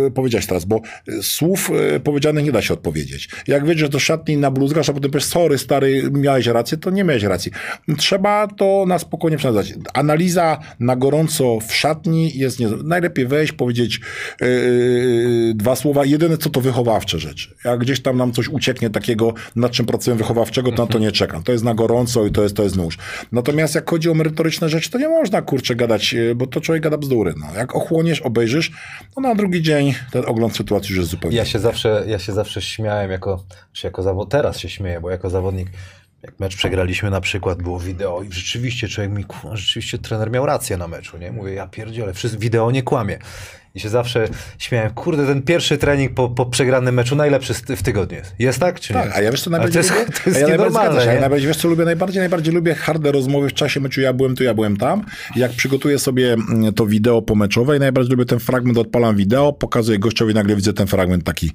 [0.07, 0.81] e, powiedziałeś teraz, bo
[1.21, 1.71] słów
[2.03, 3.29] powiedzianych nie da się odpowiedzieć.
[3.47, 7.03] Jak wiedziesz do szatni na bluzgasz, a potem powiesz, sorry stary, miałeś rację, to nie
[7.03, 7.51] miałeś racji.
[7.97, 9.85] Trzeba to na spokojnie przeanalizować.
[9.93, 12.67] Analiza na gorąco w szatni jest nie...
[12.83, 13.99] Najlepiej wejść, powiedzieć
[15.53, 16.05] dwa słowa.
[16.05, 17.55] Jedyne co to wychowawcze rzeczy.
[17.65, 21.11] Jak gdzieś tam nam coś ucieknie takiego, nad czym pracuję wychowawczego, to na to nie
[21.11, 21.43] czekam.
[21.43, 22.97] To jest na gorąco i to jest, to jest nóż.
[23.31, 26.83] Natomiast jak chodzi o merytoryczne rzeczy, to nie można kurczę gadać, e, bo to człowiek
[26.83, 27.33] gada bzdury.
[27.37, 27.47] No.
[27.57, 28.71] Jak ochłoniesz, obejrzysz,
[29.15, 32.33] to na drugi dzień ten ogląd sytuacji już jest zupełnie Ja się zawsze, ja się
[32.33, 33.43] zawsze śmiałem jako,
[33.73, 35.67] czy jako zawodnik, teraz się śmieję, bo jako zawodnik,
[36.23, 40.45] jak mecz przegraliśmy na przykład, było wideo i rzeczywiście człowiek mi, kurwa, rzeczywiście trener miał
[40.45, 41.31] rację na meczu, nie?
[41.31, 43.19] Mówię, ja pierdzielę, wszyscy, wideo nie kłamie.
[43.75, 48.17] I się zawsze śmiałem, kurde, ten pierwszy trening po, po przegranym meczu najlepszy w tygodniu
[48.17, 48.35] jest.
[48.39, 48.99] Jest tak, czy nie?
[48.99, 50.19] Tak, a ja wiesz co najbardziej to jest, lubię?
[50.23, 51.19] to jest ja nienormalne, się, ja nie?
[51.19, 52.19] najbardziej, wiesz co lubię najbardziej?
[52.19, 55.05] Najbardziej lubię harde rozmowy w czasie meczu, ja byłem tu, ja byłem tam.
[55.35, 59.99] Jak przygotuję sobie mm, to wideo pomeczowe i najbardziej lubię ten fragment, odpalam wideo, pokazuję
[59.99, 61.51] gościowi, nagle widzę ten fragment taki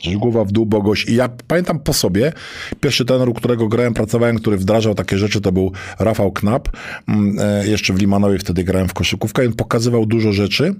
[0.00, 1.08] Gdzieś głowa w dół, bo gość.
[1.08, 2.32] I ja pamiętam po sobie,
[2.80, 6.68] pierwszy trener, u którego grałem, pracowałem, który wdrażał takie rzeczy, to był Rafał Knap.
[7.08, 10.74] Mm, e, Jeszcze w Limanowie wtedy grałem w koszykówkę i on pokazywał dużo rzeczy.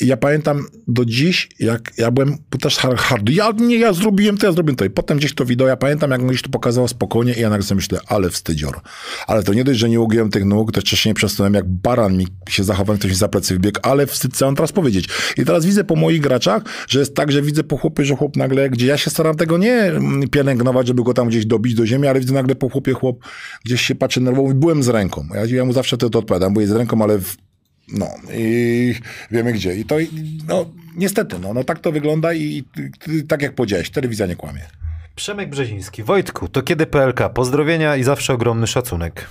[0.00, 3.30] I ja pamiętam do dziś, jak ja byłem też hard.
[3.30, 4.84] Ja nie, ja zrobiłem to, ja zrobiłem to.
[4.84, 7.50] I potem gdzieś to wideo, ja pamiętam, jak on gdzieś to pokazał spokojnie i ja
[7.50, 8.80] nagle sobie myślę, ale wstydzior.
[9.26, 12.16] Ale to nie dość, że nie ugiłem tych nóg, to wcześniej nie przesunąłem, jak baran
[12.16, 15.08] mi się zachowałem, ktoś mi za plecy wbiegł, ale wstyd co mam teraz powiedzieć.
[15.36, 18.36] I teraz widzę po moich graczach, że jest tak, że widzę po chłopie, że chłop
[18.36, 19.92] nagle, gdzie ja się staram tego nie
[20.30, 23.24] pielęgnować, żeby go tam gdzieś dobić do ziemi, ale widzę nagle po chłopie chłop
[23.64, 25.28] gdzieś się patrzy nerwowo i byłem z ręką.
[25.34, 27.36] Ja, ja mu zawsze to, odpowiadam, byłem z ręką, ale w,
[27.88, 28.94] no i
[29.30, 29.76] wiemy gdzie.
[29.76, 29.96] I to,
[30.48, 32.64] no niestety, no, no tak to wygląda i,
[33.06, 34.60] i tak jak powiedziałeś, telewizja nie kłamie.
[35.16, 36.02] Przemek Brzeziński.
[36.02, 37.20] Wojtku, to kiedy PLK?
[37.34, 39.28] Pozdrowienia i zawsze ogromny szacunek.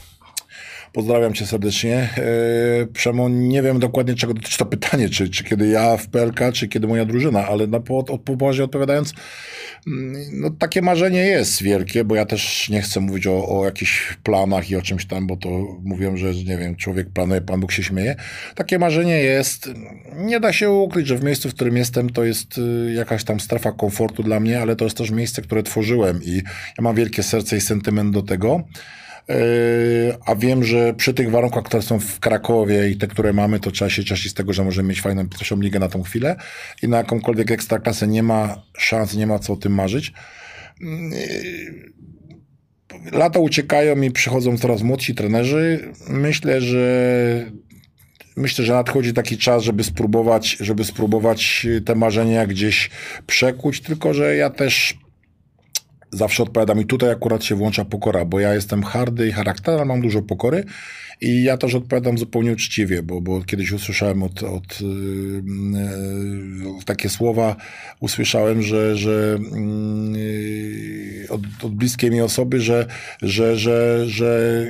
[0.94, 2.10] Pozdrawiam cię serdecznie.
[2.18, 6.40] Eee, Przemo, nie wiem dokładnie czego dotyczy to pytanie, czy, czy kiedy ja w PLK,
[6.54, 9.14] czy kiedy moja drużyna, ale na po, poważnie odpowiadając,
[9.88, 14.18] mm, no takie marzenie jest wielkie, bo ja też nie chcę mówić o, o jakichś
[14.24, 15.50] planach i o czymś tam, bo to
[15.84, 18.16] mówiłem, że nie wiem, człowiek planuje, Pan Bóg się śmieje.
[18.56, 19.70] Takie marzenie jest,
[20.16, 23.40] nie da się ukryć, że w miejscu, w którym jestem, to jest y, jakaś tam
[23.40, 26.36] strefa komfortu dla mnie, ale to jest też miejsce, które tworzyłem i
[26.78, 28.64] ja mam wielkie serce i sentyment do tego.
[29.30, 29.36] Yy,
[30.26, 33.72] A wiem, że przy tych warunkach, które są w Krakowie i te, które mamy, to
[33.72, 36.36] trzeba się cieszyć z tego, że możemy mieć fajną pierwszą ligę na tą chwilę
[36.82, 40.14] i na jakąkolwiek ekstraklasę nie ma szans, nie ma co o tym marzyć.
[40.82, 41.94] Yy,
[43.12, 45.92] lata uciekają i przychodzą coraz młodsi trenerzy.
[46.10, 47.52] Myślę, że
[48.36, 52.90] myślę, że nadchodzi taki czas, żeby spróbować, żeby spróbować te marzenia gdzieś
[53.28, 54.98] przekuć, tylko że ja też
[56.14, 60.02] zawsze odpowiadam i tutaj akurat się włącza pokora, bo ja jestem hardy i charakterem, mam
[60.02, 60.64] dużo pokory
[61.22, 65.44] i ja też odpowiadam zupełnie uczciwie, bo, bo kiedyś usłyszałem od, od yy,
[66.86, 67.56] takie słowa,
[68.00, 69.40] usłyszałem, że, że
[70.16, 72.86] yy, od, od bliskiej mi osoby, że,
[73.22, 74.66] że, że, że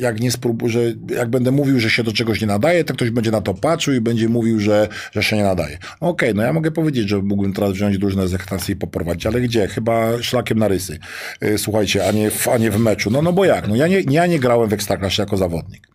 [0.00, 0.80] jak nie spróbuję, że
[1.16, 3.94] jak będę mówił, że się do czegoś nie nadaje, to ktoś będzie na to patrzył
[3.94, 5.76] i będzie mówił, że, że się nie nadaje.
[5.76, 9.26] Okej, okay, no ja mogę powiedzieć, że mógłbym teraz wziąć drużynę z ekstrakcji i poprowadzić,
[9.26, 9.68] ale gdzie?
[9.68, 10.98] Chyba szlakiem na rysy.
[11.44, 13.10] Y, słuchajcie, a nie w, a nie w meczu.
[13.10, 13.68] No, no bo jak?
[13.68, 15.89] No ja nie, ja nie grałem w ekstraklasie jako zawodnik.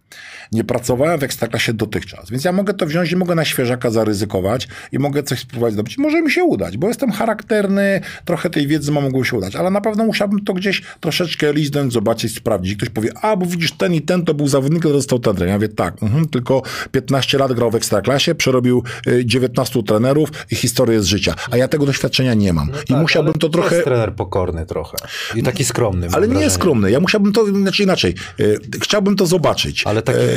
[0.51, 4.67] Nie pracowałem w Ekstraklasie dotychczas, więc ja mogę to wziąć i mogę na świeżaka zaryzykować
[4.91, 5.97] i mogę coś spróbować zrobić.
[5.97, 9.71] Może mi się udać, bo jestem charakterny, trochę tej wiedzy ma mogło się udać, ale
[9.71, 12.77] na pewno musiałbym to gdzieś troszeczkę liznąć, zobaczyć, sprawdzić.
[12.77, 15.47] Ktoś powie, a bo widzisz, ten i ten to był zawodnik, który został trenerem.
[15.47, 18.83] Ja mówię, tak, mhm, tylko 15 lat grał w Ekstraklasie, przerobił
[19.23, 22.71] 19 y, trenerów i historię z życia, a ja tego doświadczenia nie mam.
[22.71, 23.75] No I tak, musiałbym to trochę...
[23.75, 24.97] jest trener pokorny trochę
[25.35, 26.07] i taki skromny.
[26.11, 26.91] Ale nie jest skromny.
[26.91, 29.83] Ja musiałbym to, znaczy inaczej, y, chciałbym to zobaczyć.
[29.87, 30.34] Ale taki E,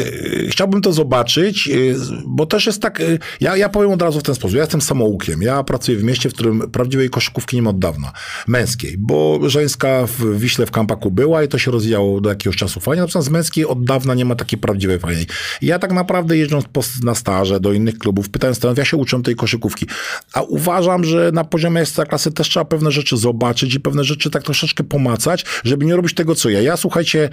[0.48, 1.72] chciałbym to zobaczyć, e,
[2.26, 3.04] bo też jest tak, e,
[3.40, 6.30] ja, ja powiem od razu w ten sposób, ja jestem samoukiem, ja pracuję w mieście,
[6.30, 8.12] w którym prawdziwej koszykówki nie ma od dawna,
[8.46, 12.80] męskiej, bo żeńska w Wiśle w Kampaku była i to się rozwijało do jakiegoś czasu
[12.80, 15.26] fajnie, natomiast męskiej od dawna nie ma takiej prawdziwej fajnej.
[15.62, 16.64] Ja tak naprawdę jeżdżąc
[17.02, 19.86] na staże do innych klubów, pytając trenera, ja się uczę tej koszykówki,
[20.32, 24.42] a uważam, że na poziomie klasy też trzeba pewne rzeczy zobaczyć i pewne rzeczy tak
[24.42, 26.60] troszeczkę pomacać, żeby nie robić tego, co ja.
[26.60, 27.30] Ja, słuchajcie,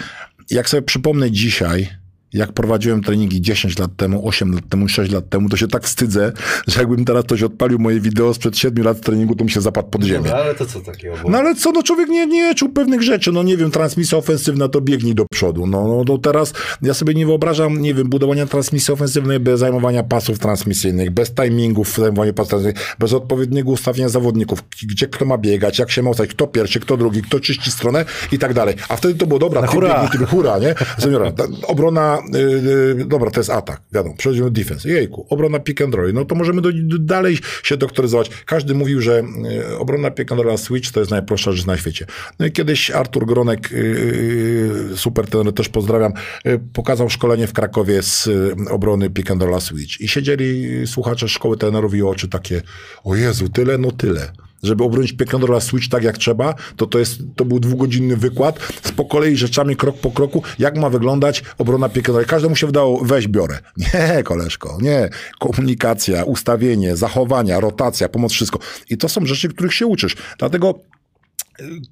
[0.49, 1.89] jak sobie przypomnę dzisiaj,
[2.35, 5.83] jak prowadziłem treningi 10 lat temu, 8 lat temu, 6 lat temu, to się tak
[5.83, 6.31] wstydzę,
[6.67, 9.89] że jakbym teraz ktoś odpalił moje wideo sprzed 7 lat treningu, to mi się zapadł
[9.89, 10.29] pod ziemię.
[10.29, 11.15] No, ale to co takiego?
[11.23, 11.29] Bo...
[11.29, 14.67] No ale co, no człowiek nie, nie czuł pewnych rzeczy, no nie wiem, transmisja ofensywna
[14.67, 15.67] to biegnij do przodu.
[15.67, 20.03] No, no, no teraz ja sobie nie wyobrażam, nie wiem, budowania transmisji ofensywnej bez zajmowania
[20.03, 25.79] pasów transmisyjnych, bez timingów zajmowania pasów transmisyjnych, bez odpowiedniego ustawienia zawodników, gdzie kto ma biegać,
[25.79, 28.75] jak się ma ustawić, kto pierwszy, kto drugi, kto czyści stronę i tak dalej.
[28.89, 30.09] A wtedy to było dobra, ty hura.
[30.11, 30.75] Ty, hura, nie?
[30.99, 31.31] Seniora,
[31.67, 34.89] obrona yy, dobra, to jest atak, wiadomo, przechodzimy do defense.
[34.89, 36.13] Jejku, obrona pick and roll.
[36.13, 38.29] No to możemy do, do, dalej się doktoryzować.
[38.45, 39.23] Każdy mówił, że
[39.69, 42.05] yy, obrona pick and roll switch to jest najprostsza rzecz na świecie.
[42.39, 46.13] No i kiedyś Artur Gronek, yy, super ten też pozdrawiam,
[46.45, 48.29] yy, pokazał szkolenie w Krakowie z
[48.69, 50.01] obrony pick and roll switch.
[50.01, 52.61] I siedzieli słuchacze szkoły trenerów i oczy takie,
[53.03, 57.19] o Jezu, tyle, no tyle żeby obronić Piekandora Switch tak jak trzeba, to to, jest,
[57.35, 61.89] to był dwugodzinny wykład z po kolei rzeczami krok po kroku, jak ma wyglądać obrona
[61.89, 62.25] Piekandora.
[62.25, 63.59] Każdemu się wydało, weź biorę.
[63.93, 65.09] Nie, koleżko, nie.
[65.39, 68.59] Komunikacja, ustawienie, zachowania, rotacja, pomoc, wszystko.
[68.89, 70.15] I to są rzeczy, których się uczysz.
[70.39, 70.79] Dlatego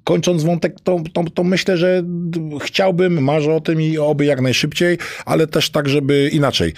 [0.04, 2.02] Kończąc wątek, to, to, to, myślę, że
[2.62, 6.72] chciałbym, marzę o tym i oby jak najszybciej, ale też tak, żeby inaczej,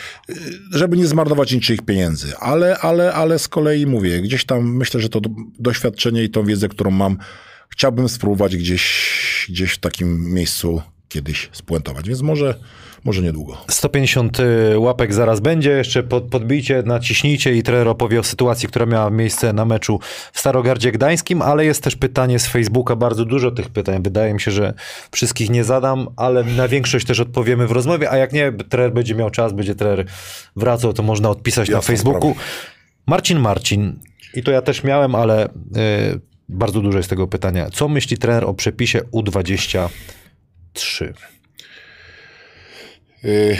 [0.72, 2.36] żeby nie zmarnować niczyich pieniędzy.
[2.36, 5.20] Ale, ale, ale z kolei mówię, gdzieś tam myślę, że to
[5.59, 7.18] doświadczenie i tą wiedzę, którą mam,
[7.68, 12.09] chciałbym spróbować gdzieś, gdzieś w takim miejscu kiedyś spuentować.
[12.09, 12.55] Więc może
[13.06, 13.56] może niedługo.
[13.70, 18.86] 150 y, łapek zaraz będzie, jeszcze pod, podbijcie, naciśnijcie i trener opowie o sytuacji, która
[18.86, 20.00] miała miejsce na meczu
[20.32, 24.40] w Starogardzie Gdańskim, ale jest też pytanie z Facebooka, bardzo dużo tych pytań, wydaje mi
[24.40, 24.74] się, że
[25.10, 29.14] wszystkich nie zadam, ale na większość też odpowiemy w rozmowie, a jak nie, trener będzie
[29.14, 30.06] miał czas, będzie trener
[30.56, 32.30] wracał, to można odpisać na Facebooku.
[32.30, 32.50] Sprawa.
[33.06, 33.98] Marcin Marcin,
[34.34, 35.50] i to ja też miałem, ale y,
[36.48, 37.70] bardzo dużo jest tego pytania.
[37.70, 39.88] Co myśli trener o przepisie U23?
[43.26, 43.56] Y,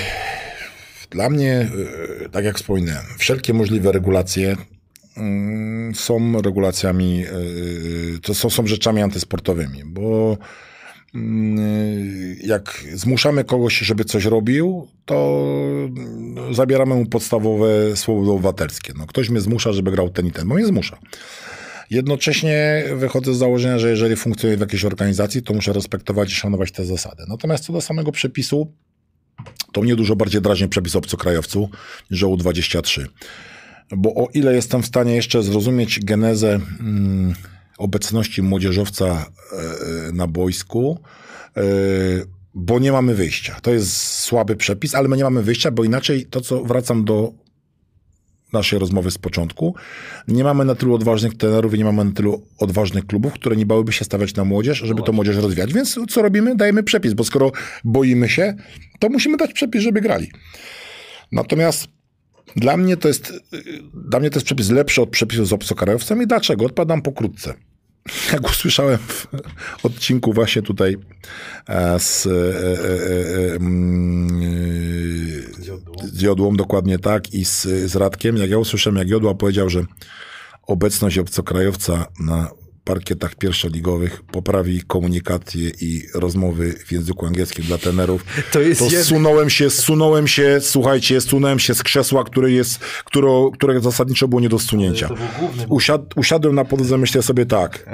[1.11, 1.71] dla mnie,
[2.25, 4.57] y, tak jak wspominałem, wszelkie możliwe regulacje
[5.17, 7.25] mm, są regulacjami,
[8.17, 10.39] y, to są, są rzeczami antysportowymi, bo
[11.15, 15.47] mm, jak zmuszamy kogoś, żeby coś robił, to
[16.53, 18.93] zabieramy mu podstawowe swobody obywatelskie.
[18.97, 20.99] No, ktoś mnie zmusza, żeby grał ten i ten, bo mnie zmusza.
[21.91, 26.73] Jednocześnie wychodzę z założenia, że jeżeli funkcjonuję w jakiejś organizacji, to muszę respektować i szanować
[26.73, 27.23] te zasady.
[27.29, 28.73] Natomiast co do samego przepisu,
[29.77, 31.71] to mnie dużo bardziej drażni przepis obcokrajowcu
[32.11, 33.07] niż o U23.
[33.97, 37.35] Bo o ile jestem w stanie jeszcze zrozumieć genezę mm,
[37.79, 40.99] obecności młodzieżowca e, na boisku,
[41.57, 41.63] e,
[42.55, 43.57] bo nie mamy wyjścia.
[43.63, 47.33] To jest słaby przepis, ale my nie mamy wyjścia, bo inaczej to, co wracam do
[48.53, 49.75] naszej rozmowy z początku.
[50.29, 53.67] Nie mamy na tylu odważnych trenerów i nie mamy na tylu odważnych klubów, które nie
[53.67, 55.73] bałyby się stawiać na młodzież, żeby to młodzież rozwijać.
[55.73, 56.57] Więc co robimy?
[56.57, 57.53] Dajemy przepis, bo skoro
[57.85, 58.55] boimy się,
[58.99, 60.31] to musimy dać przepis, żeby grali.
[61.33, 61.89] Natomiast
[62.57, 63.33] dla mnie to jest,
[63.95, 66.27] dla mnie to jest przepis lepszy od przepisu z obcokrajowcami.
[66.27, 66.65] Dlaczego?
[66.65, 67.55] Odpadam pokrótce.
[68.33, 68.99] jak usłyszałem
[69.79, 70.97] w odcinku właśnie tutaj
[71.69, 74.29] e, z, e, e, mm,
[76.05, 79.85] z Jodłą, dokładnie tak, i z, z Radkiem, jak ja usłyszałem, jak Jodła powiedział, że
[80.67, 82.51] obecność obcokrajowca na
[82.87, 88.25] parkietach pierwszoligowych poprawi komunikację i rozmowy w języku angielskim dla trenerów.
[88.53, 93.51] To, jest to zsunąłem się, zsunąłem się, słuchajcie, zsunąłem się z krzesła, które jest, które,
[93.55, 95.09] które zasadniczo było nie do stunięcia.
[95.69, 97.87] Usiad, usiadłem na podłodze, myślę sobie tak.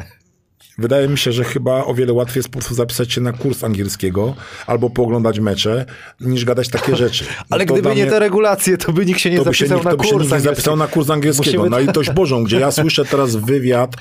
[0.83, 3.65] Wydaje mi się, że chyba o wiele łatwiej jest po prostu zapisać się na kurs
[3.65, 4.35] angielskiego
[4.67, 5.85] albo pooglądać mecze,
[6.21, 7.25] niż gadać takie rzeczy.
[7.51, 9.91] Ale no gdyby nie te regulacje, to by nikt się nie zapisał się, na kurs.
[9.91, 11.59] To by się nikt nie zapisał na kurs angielskiego.
[11.59, 11.71] Musimy...
[11.71, 13.97] Na litość Bożą, gdzie ja słyszę teraz wywiad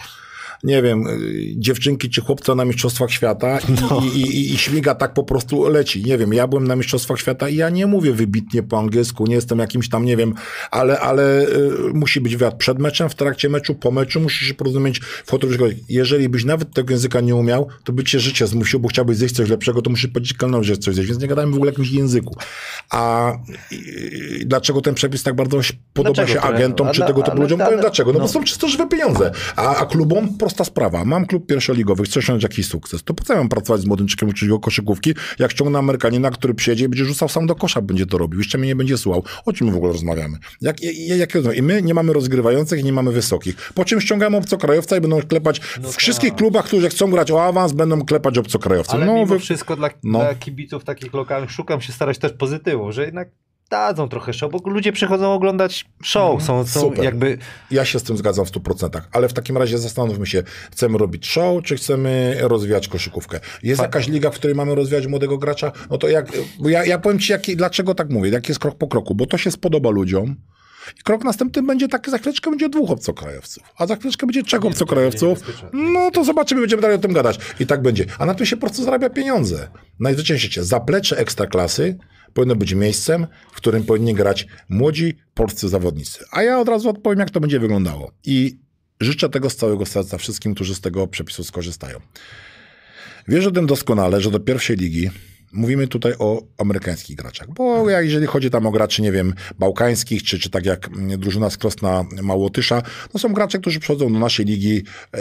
[0.64, 4.02] nie wiem, y, dziewczynki czy chłopca na Mistrzostwach Świata i, no.
[4.14, 6.04] i, i, i, śmiga tak po prostu leci.
[6.04, 9.36] Nie wiem, ja byłem na Mistrzostwach Świata i ja nie mówię wybitnie po angielsku, nie
[9.36, 10.34] jestem jakimś tam, nie wiem,
[10.72, 14.54] ale, ale y, musi być wywiad przed meczem, w trakcie meczu, po meczu, musisz się
[14.54, 15.84] porozumieć w fotografii.
[15.90, 19.36] Jeżeli byś nawet tego języka nie umiał, to by cię życie zmusiło, bo chciałbyś zjeść
[19.36, 21.72] coś lepszego, to musisz powiedzieć kelnerowi, że coś zjeść, więc nie gadajmy w ogóle o
[21.72, 22.36] jakimś języku.
[22.90, 23.34] A
[24.46, 25.60] dlaczego ten przepis tak bardzo
[25.94, 27.60] podoba dlaczego się agentom, czy tego typu ludziom?
[27.60, 28.14] Powiem dlaczego.
[28.14, 29.32] No, no bo są czysto żywe pieniądze.
[29.56, 31.06] A, a klubom prosta sprawa.
[31.06, 33.04] Mam klub pierwszoligowy, chcę osiągnąć jakiś sukces.
[33.04, 36.54] To po co ja mam pracować z młodynczykiem, uczyć go koszykówki, jak ściągnę Amerykanina, który
[36.54, 38.40] przyjedzie i będzie rzucał sam do kosza, będzie to robił.
[38.40, 39.24] Jeszcze mnie nie będzie słuchał.
[39.46, 40.38] O czym my w ogóle rozmawiamy?
[40.62, 43.72] Jak, jak, jak, I my nie mamy rozgrywających, nie mamy wysokich.
[43.76, 46.38] Po czym ściągamy obcokrajowca i będą klepać no w wszystkich tak.
[46.38, 48.96] klubach, którzy chcą grać o awans, będą klepać obcokrajowców.
[48.96, 49.40] Ale no, mimo wy...
[49.40, 50.20] wszystko dla, no.
[50.20, 53.30] dla kibiców takich lokalnych szukam się starać też pozytywu, że jednak
[53.72, 56.66] dadzą trochę show, bo ludzie przychodzą oglądać show, mhm.
[56.68, 57.38] są, są jakby...
[57.72, 61.28] Ja się z tym zgadzam w 100%, ale w takim razie zastanówmy się, chcemy robić
[61.28, 63.40] show, czy chcemy rozwijać koszykówkę?
[63.64, 65.72] Jest jakaś liga, w której mamy rozwijać młodego gracza?
[65.90, 68.88] No to jak, ja, ja powiem ci, jak, dlaczego tak mówię, jak jest krok po
[68.88, 70.36] kroku, bo to się spodoba ludziom,
[71.00, 74.66] i krok następny będzie taki, za chwileczkę będzie dwóch obcokrajowców, a za chwileczkę będzie trzech
[74.66, 75.40] obcokrajowców.
[75.74, 77.40] No to zobaczymy, będziemy dalej o tym gadać.
[77.60, 78.06] I tak będzie.
[78.20, 79.68] A na tym się po prostu zarabia pieniądze.
[80.00, 81.98] Najzwyczajniej zaplecze ekstraklasy
[82.34, 86.26] powinno być miejscem, w którym powinni grać młodzi polscy zawodnicy.
[86.32, 88.12] A ja od razu odpowiem, jak to będzie wyglądało.
[88.26, 88.58] I
[89.00, 92.00] życzę tego z całego serca wszystkim, którzy z tego przepisu skorzystają.
[93.28, 95.10] Wierzę o tym doskonale, że do pierwszej ligi
[95.54, 100.40] Mówimy tutaj o amerykańskich graczach, bo jeżeli chodzi tam o graczy, nie wiem, bałkańskich, czy,
[100.40, 102.82] czy tak jak drużyna z Krosna Małotysza,
[103.12, 104.84] to są gracze, którzy przychodzą do naszej ligi
[105.14, 105.20] e,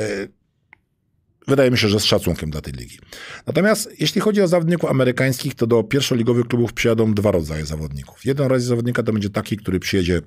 [1.51, 2.99] Wydaje mi się, że z szacunkiem dla tej ligi.
[3.47, 8.25] Natomiast jeśli chodzi o zawodników amerykańskich, to do pierwszoligowych klubów przyjadą dwa rodzaje zawodników.
[8.25, 10.21] Jeden rodzaj zawodnika to będzie taki, który przyjedzie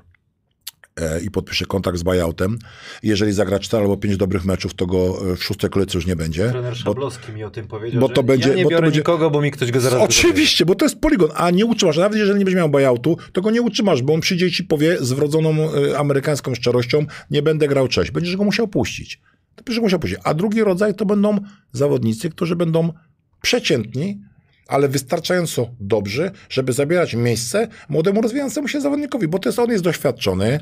[0.96, 2.60] e, i podpisze kontrakt z buyoutem.
[3.04, 6.16] Jeżeli zagra 4 albo 5 dobrych meczów, to go e, w szóstej kolejce już nie
[6.16, 6.50] będzie.
[6.50, 8.86] Trener Szablowski bo, mi o tym powiedział, bo to będzie, ja nie bo biorę to
[8.86, 11.98] będzie, nikogo, bo mi ktoś go zaraz Oczywiście, bo to jest poligon, a nie utrzymasz.
[11.98, 14.64] Nawet jeżeli nie będzie miał buyoutu, to go nie utrzymasz, bo on przyjdzie i ci
[14.64, 18.12] powie z wrodzoną e, amerykańską szczerością, nie będę grał cześć.
[18.12, 19.20] Będziesz go musiał puścić
[19.56, 20.16] to musiał pójść.
[20.24, 21.38] A drugi rodzaj to będą
[21.72, 22.94] zawodnicy, którzy będą
[23.42, 24.22] przeciętni,
[24.68, 29.84] ale wystarczająco dobrzy, żeby zabierać miejsce młodemu rozwijającemu się zawodnikowi, bo to jest, on jest
[29.84, 30.60] doświadczony,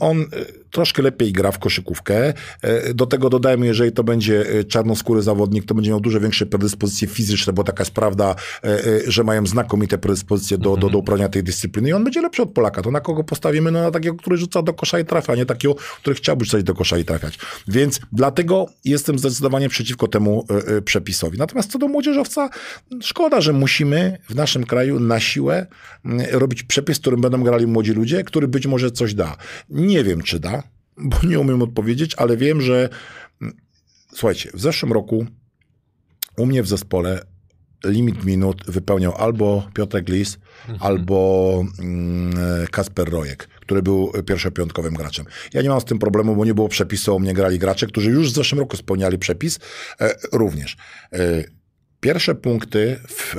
[0.00, 0.24] on e,
[0.70, 2.32] troszkę lepiej gra w koszykówkę.
[2.62, 6.46] E, do tego dodajmy, jeżeli to będzie e, czarnoskóry zawodnik, to będzie miał dużo większe
[6.46, 8.34] predyspozycje fizyczne, bo taka jest prawda,
[9.06, 11.00] że mają znakomite predyspozycje do, do, do mhm.
[11.00, 12.82] uprawiania tej dyscypliny i on będzie lepszy od Polaka.
[12.82, 13.70] To na kogo postawimy?
[13.70, 16.62] No na takiego, który rzuca do kosza i trafia, a nie takiego, który chciałby rzucać
[16.64, 17.38] do kosza i trafiać.
[17.68, 20.46] Więc dlatego jestem zdecydowanie przeciwko temu
[20.84, 21.38] przepisowi.
[21.38, 22.50] Natomiast co do młodzieżowca,
[23.02, 25.66] szkoda Szkoda, że musimy w naszym kraju na siłę
[26.04, 29.36] mm, robić przepis, którym będą grali młodzi ludzie, który być może coś da.
[29.68, 30.62] Nie wiem, czy da,
[30.96, 32.88] bo nie umiem odpowiedzieć, ale wiem, że
[33.42, 33.56] mm,
[34.12, 35.26] słuchajcie, w zeszłym roku
[36.36, 37.20] u mnie w zespole
[37.84, 40.38] limit minut wypełniał albo Piotr Glis,
[40.68, 40.78] mhm.
[40.82, 42.34] albo mm,
[42.70, 45.26] Kasper Rojek, który był pierwszopiątkowym graczem.
[45.52, 48.10] Ja nie mam z tym problemu, bo nie było przepisu, u mnie grali gracze, którzy
[48.10, 49.58] już w zeszłym roku spełniali przepis
[50.00, 50.76] e, również.
[52.00, 53.38] Pierwsze punkty w e,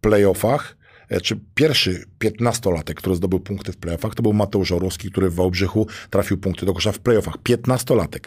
[0.00, 0.76] playoffach,
[1.08, 5.34] e, czy pierwszy 15-latek, który zdobył punkty w playoffach, to był Mateusz Orłowski, który w
[5.34, 7.36] Wałbrzychu trafił punkty do kosza w playoffach.
[7.36, 8.26] 15-latek.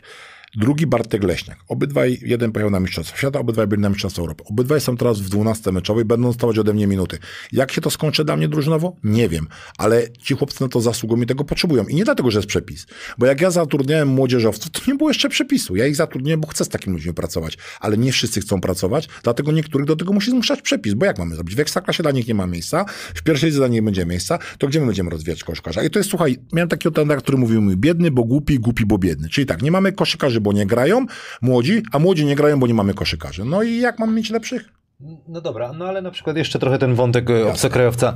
[0.55, 1.57] Drugi Bartek Leśniak.
[1.67, 4.43] Obydwaj, jeden pojechał na Mistrzostwo Świata, obydwaj byli na Mistrzostwo Europy.
[4.49, 7.17] Obydwaj są teraz w 12 meczowej, będą dostawać ode mnie minuty.
[7.51, 8.95] Jak się to skończy dla mnie drużynowo?
[9.03, 9.47] Nie wiem,
[9.77, 11.85] ale ci chłopcy na to zasługują i tego potrzebują.
[11.87, 12.85] I nie dlatego, że jest przepis.
[13.17, 15.75] Bo jak ja zatrudniałem młodzieżowców, to nie było jeszcze przepisu.
[15.75, 17.57] Ja ich zatrudniłem, bo chcę z takimi ludźmi pracować.
[17.79, 20.93] Ale nie wszyscy chcą pracować, dlatego niektórych do tego musi zmuszać przepis.
[20.93, 21.55] Bo jak mamy zrobić?
[21.55, 22.85] W Ekstraklasie dla nich nie ma miejsca,
[23.15, 25.83] w pierwszej lidze dla nich będzie miejsca, to gdzie my będziemy rozwijać koszykarza?
[25.83, 28.97] I to jest, słuchaj, miałem takiego trenera, który mówił mi, biedny, bo głupi, głupi, bo
[28.97, 29.29] biedny.
[29.29, 31.05] Czyli tak, nie mamy koszykarzy, bo nie grają,
[31.41, 33.45] młodzi, a młodzi nie grają, bo nie mamy koszykarzy.
[33.45, 34.69] No i jak mamy mieć lepszych?
[35.27, 37.51] No dobra, no ale na przykład jeszcze trochę ten wątek Jasne.
[37.51, 38.13] obcokrajowca.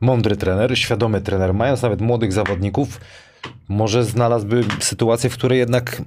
[0.00, 3.00] Mądry trener, świadomy trener, mając nawet młodych zawodników,
[3.68, 6.02] może znalazłby sytuację, w której jednak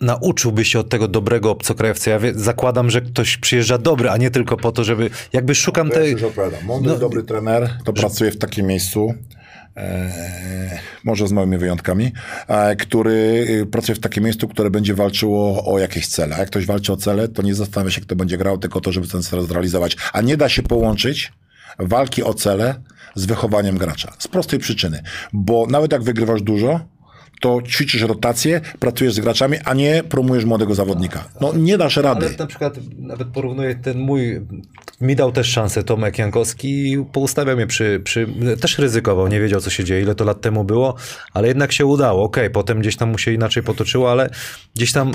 [0.00, 2.10] nauczyłby się od tego dobrego obcokrajowca?
[2.10, 5.10] Ja wie, zakładam, że ktoś przyjeżdża dobry, a nie tylko po to, żeby...
[5.32, 6.12] Jakby szukam Ja tej...
[6.12, 6.22] już.
[6.64, 9.14] Mądry, No, dobry trener, to pracuje w takim miejscu,
[11.04, 12.12] może z małymi wyjątkami,
[12.48, 16.36] e, który e, pracuje w takim miejscu, które będzie walczyło o jakieś cele.
[16.36, 18.92] A jak ktoś walczy o cele, to nie zastanawia się, kto będzie grał, tylko to,
[18.92, 19.96] żeby ten cel zrealizować.
[20.12, 21.32] A nie da się połączyć
[21.78, 22.74] walki o cele
[23.14, 24.12] z wychowaniem gracza.
[24.18, 25.02] Z prostej przyczyny.
[25.32, 26.80] Bo nawet jak wygrywasz dużo,
[27.40, 31.24] to ćwiczysz rotację, pracujesz z graczami, a nie promujesz młodego zawodnika.
[31.40, 32.26] No nie dasz rady.
[32.26, 34.40] Ale na przykład nawet porównuję ten mój,
[35.00, 38.26] mi dał też szansę Tomek Jankowski i poustawiał mnie przy, przy,
[38.60, 40.94] też ryzykował, nie wiedział co się dzieje, ile to lat temu było,
[41.32, 44.30] ale jednak się udało, okej, potem gdzieś tam mu się inaczej potoczyło, ale
[44.74, 45.12] gdzieś tam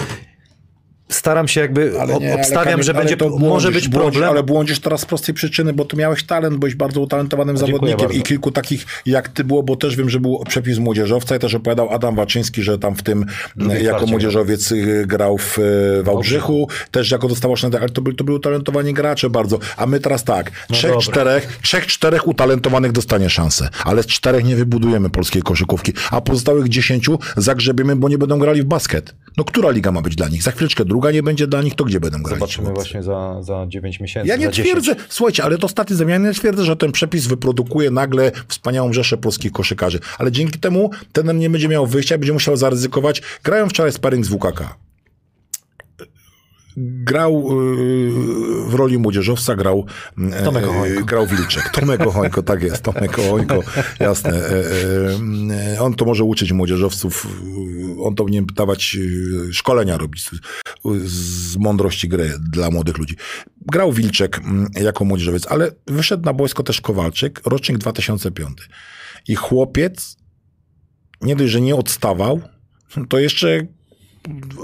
[1.09, 3.87] staram się jakby, ob, nie, ale obstawiam, Kamil, że ale będzie, to może błądzisz, być
[3.87, 4.29] błądzisz, problem.
[4.29, 8.07] Ale błądzisz teraz z prostej przyczyny, bo tu miałeś talent, byłeś bardzo utalentowanym dziękuję zawodnikiem
[8.07, 8.19] bardzo.
[8.19, 11.55] i kilku takich jak ty było, bo też wiem, że był przepis młodzieżowca i też
[11.55, 13.25] opowiadał Adam Waczyński, że tam w tym
[13.55, 18.01] Drugiej jako kwarcie młodzieżowiec y, grał w e, Wałbrzychu, też jako dostawał szanę, ale to,
[18.01, 19.59] by, to byli utalentowani gracze bardzo.
[19.77, 21.05] A my teraz tak, trzech, dobra.
[21.05, 26.69] czterech, trzech, czterech utalentowanych dostanie szansę, ale z czterech nie wybudujemy polskiej koszykówki, a pozostałych
[26.69, 29.15] dziesięciu zagrzebiemy, bo nie będą grali w basket.
[29.37, 30.43] No która liga ma być dla nich?
[30.43, 32.39] Za chwileczkę druga nie będzie dla nich, to gdzie będą grali?
[32.39, 34.67] Zobaczymy właśnie za, za 9 miesięcy, Ja nie za 10.
[34.67, 38.93] twierdzę, słuchajcie, ale to staty zamiany, ja nie twierdzę, że ten przepis wyprodukuje nagle wspaniałą
[38.93, 43.21] rzeszę polskich koszykarzy, ale dzięki temu ten nie będzie miał wyjścia, będzie musiał zaryzykować.
[43.43, 44.75] Grają wczoraj sparring z WKK.
[46.77, 48.11] Grał yy,
[48.69, 49.85] w roli młodzieżowca, grał
[50.17, 51.05] yy, Tomek Ochońko.
[51.05, 51.69] grał Wilczek.
[51.69, 53.59] Tomek Ochońko, tak jest, Tomek Ochońko,
[53.99, 54.31] jasne.
[54.31, 57.27] Yy, yy, on to może uczyć młodzieżowców,
[57.67, 57.74] yy,
[58.05, 60.31] on to powinien dawać yy, szkolenia robić z,
[61.11, 63.15] z mądrości gry dla młodych ludzi.
[63.61, 68.69] Grał Wilczek mm, jako młodzieżowiec, ale wyszedł na boisko też Kowalczyk, rocznik 2005.
[69.27, 70.17] I chłopiec
[71.21, 72.41] nie dość, że nie odstawał,
[73.09, 73.67] to jeszcze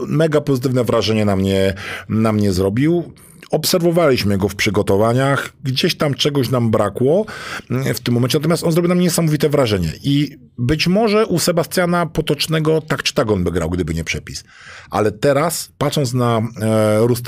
[0.08, 1.74] mega pozytywne wrażenie na mnie,
[2.10, 3.14] na mnie zrobił.
[3.52, 7.26] Obserwowaliśmy go w przygotowaniach, gdzieś tam czegoś nam brakło
[7.72, 9.94] mm, w tym momencie, natomiast on zrobił na mnie niesamowite wrażenie.
[10.04, 14.44] I być może u Sebastiana Potocznego tak czy tak on by grał, gdyby nie przepis.
[14.90, 16.42] Ale teraz, patrząc na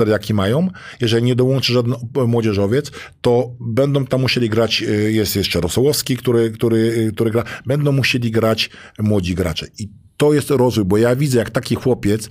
[0.07, 0.67] e, jaki mają,
[1.01, 1.93] jeżeli nie dołączy żaden
[2.27, 2.91] młodzieżowiec,
[3.21, 7.91] to będą tam musieli grać, e, jest jeszcze Rosołowski, który, który, e, który gra, będą
[7.91, 8.69] musieli grać
[8.99, 9.67] młodzi gracze.
[9.79, 12.29] I to jest rozwój, bo ja widzę, jak taki chłopiec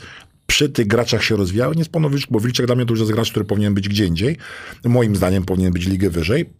[0.52, 1.72] przy tych graczach się rozwijał.
[1.72, 4.36] Nie Spanowicz, bo Wilczek dla mnie to już jest gracz, który powinien być gdzie indziej.
[4.84, 6.50] Moim zdaniem powinien być ligę wyżej.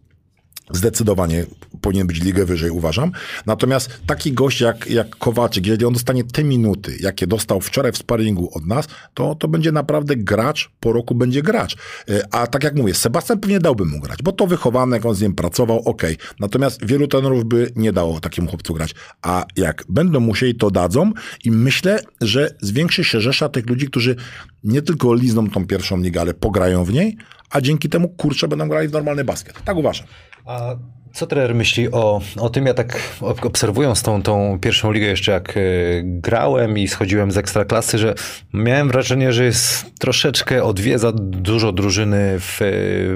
[0.71, 1.45] Zdecydowanie
[1.81, 3.11] powinien być ligę wyżej, uważam.
[3.45, 7.97] Natomiast taki gość jak, jak Kowalczyk, jeżeli on dostanie te minuty, jakie dostał wczoraj w
[7.97, 11.75] sparingu od nas, to, to będzie naprawdę gracz, po roku będzie gracz.
[12.09, 15.21] E, A tak jak mówię, Sebastian pewnie dałby mu grać, bo to wychowanek, on z
[15.21, 16.17] nim pracował, okej.
[16.39, 18.95] Natomiast wielu trenerów by nie dało takiemu chłopcu grać.
[19.21, 21.11] A jak będą musieli, to dadzą
[21.43, 24.15] i myślę, że zwiększy się rzesza tych ludzi, którzy
[24.63, 27.17] nie tylko lizną tą pierwszą ligę, ale pograją w niej,
[27.49, 29.63] a dzięki temu kurczę będą grali w normalny basket.
[29.65, 30.07] Tak uważam.
[30.45, 30.75] A
[31.13, 32.65] co trener myśli o, o tym?
[32.65, 35.61] Ja tak ob- obserwując tą, tą pierwszą ligę jeszcze jak e,
[36.03, 38.15] grałem i schodziłem z ekstraklasy, że
[38.53, 42.59] miałem wrażenie, że jest troszeczkę odwiedza dużo drużyny w,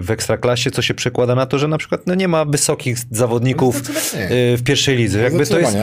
[0.01, 3.77] w ekstraklasie, co się przekłada na to, że na przykład no, nie ma wysokich zawodników
[3.77, 5.19] e, w pierwszej lidze.
[5.19, 5.77] Jakby to, jest,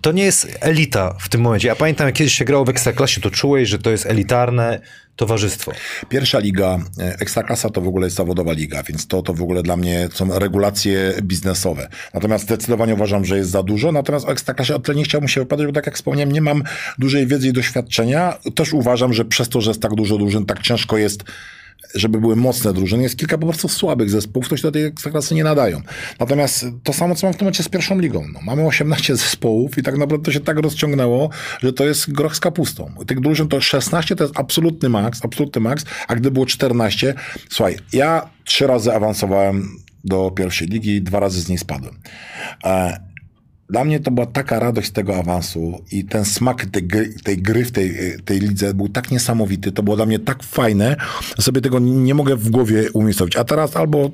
[0.00, 1.68] to nie jest elita w tym momencie.
[1.68, 4.80] Ja pamiętam, jak kiedyś się grało w ekstraklasie, to czułeś, że to jest elitarne
[5.20, 5.72] towarzystwo.
[6.08, 9.62] Pierwsza liga, e, Ekstraklasa to w ogóle jest zawodowa liga, więc to, to w ogóle
[9.62, 11.88] dla mnie są regulacje biznesowe.
[12.14, 15.40] Natomiast zdecydowanie uważam, że jest za dużo, natomiast o Ekstraklasie o tyle nie chciałbym się
[15.40, 16.62] wypowiadać, bo tak jak wspomniałem, nie mam
[16.98, 18.38] dużej wiedzy i doświadczenia.
[18.54, 21.24] Też uważam, że przez to, że jest tak dużo drużyn, tak ciężko jest
[21.94, 23.02] żeby były mocne drużyny.
[23.02, 25.80] Jest kilka po prostu słabych zespołów, które się do tej ekstraklasy nie nadają.
[26.20, 28.24] Natomiast to samo, co mam w tym momencie z pierwszą ligą.
[28.32, 31.30] No, mamy 18 zespołów i tak naprawdę to się tak rozciągnęło,
[31.60, 32.94] że to jest groch z kapustą.
[33.06, 37.14] Tych drużyn to 16 to jest absolutny maks, absolutny maks, a gdy było 14,
[37.50, 39.68] słuchaj, ja trzy razy awansowałem
[40.04, 41.98] do pierwszej ligi, dwa razy z niej spadłem.
[42.64, 43.09] E,
[43.70, 47.64] dla mnie to była taka radość tego awansu i ten smak tej gry, tej gry
[47.64, 50.96] w tej, tej lidze był tak niesamowity, to było dla mnie tak fajne,
[51.36, 53.36] że sobie tego nie mogę w głowie umiejscowić.
[53.36, 54.10] A teraz albo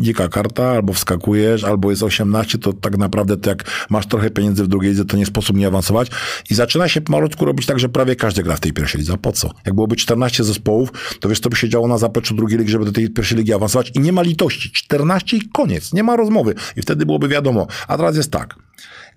[0.00, 4.64] dzika karta, albo wskakujesz, albo jest 18, to tak naprawdę to jak masz trochę pieniędzy
[4.64, 6.10] w drugiej lidze, to nie sposób nie awansować.
[6.50, 9.12] I zaczyna się malutku robić tak, że prawie każdy gra w tej pierwszej lidze.
[9.12, 9.50] A po co?
[9.66, 12.84] Jak byłoby 14 zespołów, to wiesz, co by się działo na zapleczu drugiej ligi, żeby
[12.84, 14.70] do tej pierwszej ligi awansować i nie ma litości.
[14.72, 15.92] 14 i koniec.
[15.92, 16.54] Nie ma rozmowy.
[16.76, 17.66] I wtedy byłoby wiadomo.
[17.88, 18.54] A teraz jest tak.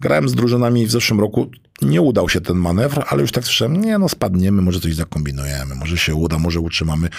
[0.01, 1.51] Grałem z drużynami w zeszłym roku,
[1.81, 5.75] nie udał się ten manewr, ale już tak słyszałem, nie no spadniemy, może coś zakombinujemy,
[5.75, 7.09] może się uda, może utrzymamy.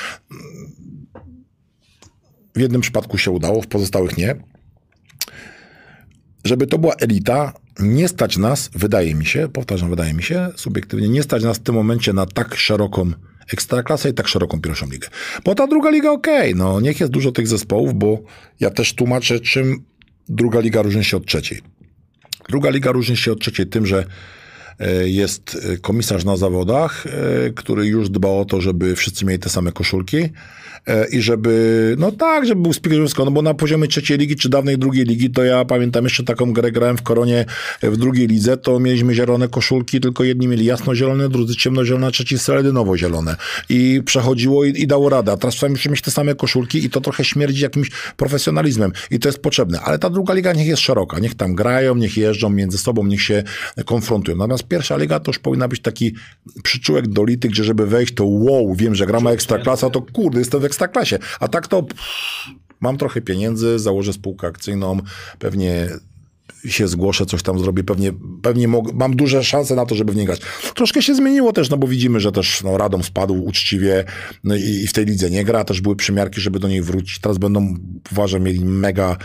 [2.54, 4.34] W jednym przypadku się udało, w pozostałych nie.
[6.44, 11.08] Żeby to była elita, nie stać nas, wydaje mi się, powtarzam, wydaje mi się, subiektywnie,
[11.08, 13.12] nie stać nas w tym momencie na tak szeroką
[13.52, 15.08] Ekstraklasę i tak szeroką pierwszą ligę.
[15.44, 18.22] Bo ta druga liga okej, okay, no niech jest dużo tych zespołów, bo
[18.60, 19.84] ja też tłumaczę, czym
[20.28, 21.60] druga liga różni się od trzeciej.
[22.48, 24.04] Druga liga różni się od trzeciej tym, że
[24.78, 29.48] e, jest komisarz na zawodach, e, który już dba o to, żeby wszyscy mieli te
[29.48, 30.30] same koszulki.
[30.86, 34.48] E, i żeby, no tak, żeby był speaker no bo na poziomie trzeciej ligi czy
[34.48, 37.44] dawnej drugiej ligi, to ja pamiętam jeszcze taką grę grałem w Koronie
[37.82, 43.36] w drugiej lidze, to mieliśmy zielone koszulki, tylko jedni mieli jasno-zielone, drudzy ciemno-zielone, trzeci seledynowo-zielone.
[43.68, 45.32] I przechodziło i, i dało radę.
[45.32, 49.28] A teraz trzeba mieć te same koszulki i to trochę śmierdzi jakimś profesjonalizmem i to
[49.28, 49.80] jest potrzebne.
[49.80, 53.22] Ale ta druga liga niech jest szeroka, niech tam grają, niech jeżdżą między sobą, niech
[53.22, 53.42] się
[53.84, 54.36] konfrontują.
[54.36, 56.14] Natomiast pierwsza liga to już powinna być taki
[56.62, 60.64] przyczółek dolity, gdzie żeby wejść, to wow, wiem, że grama ekstraklasa, to kurde, jestem w
[60.64, 61.18] ekstraklasie.
[61.40, 61.86] A tak to
[62.80, 64.98] mam trochę pieniędzy, założę spółkę akcyjną,
[65.38, 65.88] pewnie
[66.66, 68.12] się zgłoszę, coś tam zrobię, pewnie,
[68.42, 70.40] pewnie mam duże szanse na to, żeby w niej grać.
[70.74, 74.04] Troszkę się zmieniło też, no bo widzimy, że też no, Radom spadł uczciwie
[74.44, 77.18] no i, i, w tej lidze nie gra, też były przymiarki, żeby do niej wrócić.
[77.18, 77.74] Teraz będą,
[78.12, 79.16] uważam, mieli mega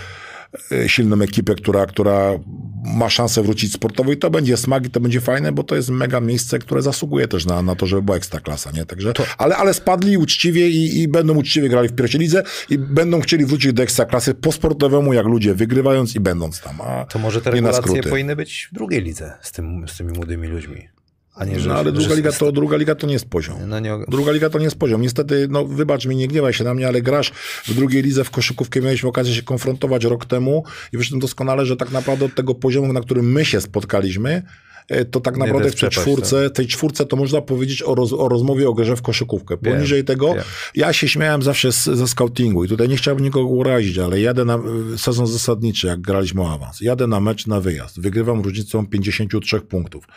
[0.88, 2.40] silną ekipę, która, która
[2.84, 5.90] ma szansę wrócić sportowo i to będzie smak i to będzie fajne, bo to jest
[5.90, 8.86] mega miejsce, które zasługuje też na, na to, żeby była ekstra klasa, nie?
[8.86, 9.24] Także, to...
[9.38, 13.46] ale, ale spadli uczciwie i, i będą uczciwie grali w pierwszej lidze i będą chcieli
[13.46, 16.82] wrócić do ekstra klasy po sportowemu, jak ludzie wygrywając i będąc tam.
[16.82, 20.48] A to może te regulacje powinny być w drugiej lidze z, tym, z tymi młodymi
[20.48, 20.97] ludźmi.
[21.38, 23.58] A nie, że, no ale druga, liga to, druga liga to nie jest poziom.
[23.68, 23.98] No nie...
[24.08, 25.02] Druga liga to nie jest poziom.
[25.02, 27.32] Niestety, no wybacz mi, nie gniewaj się na mnie, ale grasz
[27.66, 28.82] w drugiej lidze w koszykówkę.
[28.82, 32.94] Mieliśmy okazję się konfrontować rok temu i wyszedłem doskonale, że tak naprawdę od tego poziomu,
[32.94, 34.44] na którym my się spotkaliśmy,
[35.12, 36.56] to tak naprawdę w tej czwórce, tak.
[36.56, 39.58] tej czwórce to można powiedzieć o, roz, o rozmowie o grze w koszykówkę.
[39.58, 40.36] Poniżej tego
[40.76, 44.46] ja się śmiałem zawsze z, ze scoutingu i tutaj nie chciałbym nikogo urazić, ale jadę
[44.46, 44.60] na
[44.98, 46.82] sezon zasadniczy, jak graliśmy o awans.
[46.82, 48.00] Jadę na mecz na wyjazd.
[48.00, 50.08] Wygrywam różnicą 53 punktów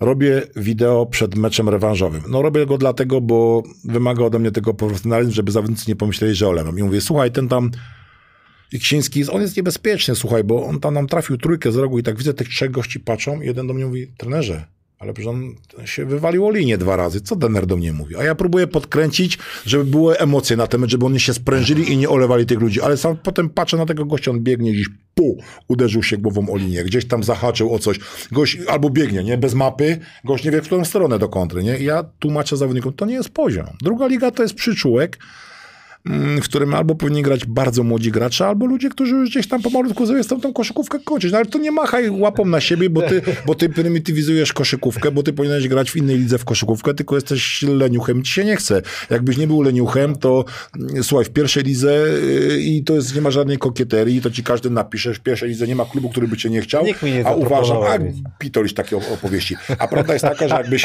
[0.00, 2.22] robię wideo przed meczem rewanżowym.
[2.28, 6.48] No robię go dlatego, bo wymaga ode mnie tego profesjonalizmu, żeby zawodnicy nie pomyśleli, że
[6.48, 6.78] olewam.
[6.78, 7.70] I mówię, słuchaj, ten tam
[8.72, 12.18] Iksiński, on jest niebezpieczny, słuchaj, bo on tam nam trafił trójkę z rogu i tak
[12.18, 14.66] widzę, tych trzech gości patrzą i jeden do mnie mówi, trenerze,
[14.98, 15.54] ale przecież on
[15.84, 17.20] się wywalił o linię dwa razy.
[17.20, 18.16] Co Denner do mnie mówi?
[18.16, 22.08] A ja próbuję podkręcić, żeby były emocje na temat, żeby oni się sprężyli i nie
[22.08, 22.80] olewali tych ludzi.
[22.80, 25.38] Ale sam potem patrzę na tego gościa, on biegnie gdzieś, pu,
[25.68, 27.98] uderzył się głową o linię, gdzieś tam zahaczył o coś.
[28.32, 29.38] Gość albo biegnie, nie?
[29.38, 31.78] Bez mapy, gość nie wie, w którą stronę do kontry, nie?
[31.78, 33.66] I ja tłumaczę zawodnikom, to nie jest poziom.
[33.82, 35.18] Druga liga to jest przyczółek,
[36.40, 40.04] w którym albo powinni grać bardzo młodzi gracze, albo ludzie, którzy już gdzieś tam pomalutku
[40.22, 41.32] chcą tą koszykówkę kończyć.
[41.32, 45.22] No ale to nie machaj łapą na siebie, bo ty, bo ty prymitywizujesz koszykówkę, bo
[45.22, 48.82] ty powinieneś grać w innej lidze w koszykówkę, tylko jesteś leniuchem ci się nie chce.
[49.10, 50.44] Jakbyś nie był leniuchem, to
[50.76, 52.04] mm, słuchaj, w pierwszej lidze
[52.48, 55.66] yy, i to jest, nie ma żadnej kokieterii, to ci każdy napisze, w pierwszej lidze
[55.66, 57.98] nie ma klubu, który by cię nie chciał, nie a uważam, a
[58.38, 59.56] pitolisz takie opowieści.
[59.78, 60.82] A prawda jest taka, że jakbyś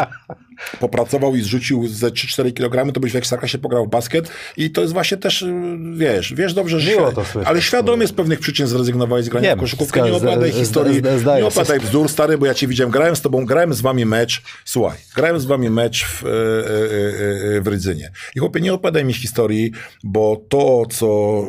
[0.79, 4.81] popracował i zrzucił ze 3-4 kg, to byś w Ekstraklasie pograł w basket i to
[4.81, 5.45] jest właśnie też,
[5.93, 9.55] wiesz, wiesz dobrze, że Miło to słyszeć, ale świadomie z pewnych przyczyn zrezygnowałeś z grania
[9.55, 11.01] w koszykówkę, nie opowiadaj historii,
[11.37, 14.41] nie opowiadaj bzdur, stary, bo ja cię widziałem, grałem z tobą, grałem z wami mecz,
[14.65, 18.11] słuchaj, grałem z wami mecz w, e, e, e, w Rydzynie.
[18.35, 19.71] I chłopie, nie opowiadaj mi historii,
[20.03, 21.41] bo to, co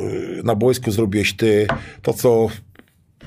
[0.45, 1.67] na boisku zrobiłeś ty,
[2.03, 2.49] to, co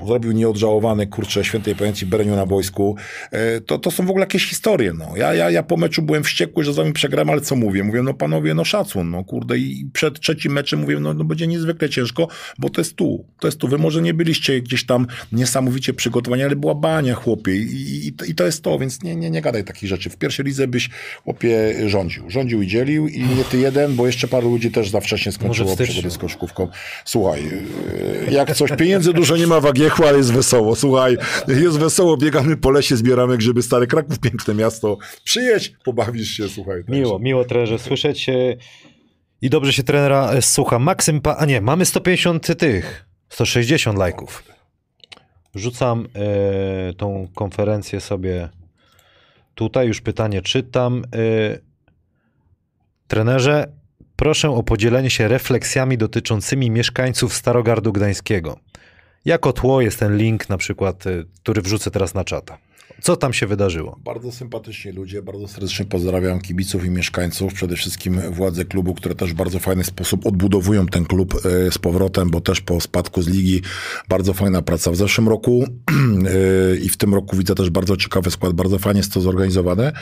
[0.06, 2.96] zrobił nieodżałowany, kurczę, świętej pamięci Bereniu na wojsku,
[3.30, 5.16] e, to, to są w ogóle jakieś historie, no.
[5.16, 7.84] Ja, ja, ja po meczu byłem wściekły, że z wami przegrałem, ale co mówię?
[7.84, 11.46] Mówię, no panowie, no szacun, no kurde, i przed trzecim meczem mówię, no, no będzie
[11.46, 13.68] niezwykle ciężko, bo to jest tu, to jest tu.
[13.68, 18.34] Wy może nie byliście gdzieś tam niesamowicie przygotowani, ale była bania, chłopie, i, i, i
[18.34, 20.10] to jest to, więc nie, nie, nie gadaj takich rzeczy.
[20.10, 20.90] W pierwszej lidze byś,
[21.24, 22.30] chłopie, rządził.
[22.30, 25.76] Rządził i dzielił i nie ty jeden, bo jeszcze paru ludzi też za wcześnie skończyło
[25.76, 26.68] przygodę z koszkówką.
[27.04, 27.42] Słuchaj,
[28.28, 29.60] e, jak coś, pieniędzy dużo nie ma
[29.90, 30.76] wagi ale jest wesoło.
[30.76, 31.16] Słuchaj,
[31.48, 33.62] jest wesoło, biegamy po lesie, zbieramy grzyby.
[33.62, 34.98] Stary Kraków, piękne miasto.
[35.24, 36.82] Przyjedź, pobawisz się, słuchaj.
[36.88, 37.24] Miło, także.
[37.24, 38.26] miło trenerze słyszeć.
[39.42, 40.78] I dobrze się trenera e, słucha.
[40.78, 44.44] Maksym, a nie, mamy 150 tych, 160 lajków.
[45.54, 46.08] Rzucam
[46.90, 48.48] y, tą konferencję sobie
[49.54, 51.04] tutaj, już pytanie czytam.
[53.08, 53.72] Trenerze,
[54.16, 58.58] proszę o podzielenie się refleksjami dotyczącymi mieszkańców Starogardu Gdańskiego.
[59.24, 62.58] Jako tło jest ten link na przykład, y, który wrzucę teraz na czata.
[63.02, 63.98] Co tam się wydarzyło?
[64.04, 69.32] Bardzo sympatyczni ludzie, bardzo serdecznie pozdrawiam kibiców i mieszkańców, przede wszystkim władze klubu, które też
[69.32, 73.28] w bardzo fajny sposób odbudowują ten klub y, z powrotem, bo też po spadku z
[73.28, 73.62] ligi
[74.08, 75.64] bardzo fajna praca w zeszłym roku
[76.74, 79.92] y, i w tym roku widzę też bardzo ciekawy skład, bardzo fajnie jest to zorganizowane.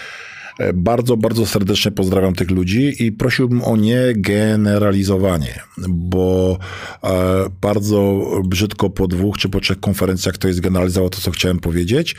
[0.58, 6.58] E, bardzo, bardzo serdecznie pozdrawiam tych ludzi i prosiłbym o nie generalizowanie, bo
[7.04, 7.08] e,
[7.60, 12.16] bardzo brzydko po dwóch czy po trzech konferencjach ktoś zgeneralizował to, co chciałem powiedzieć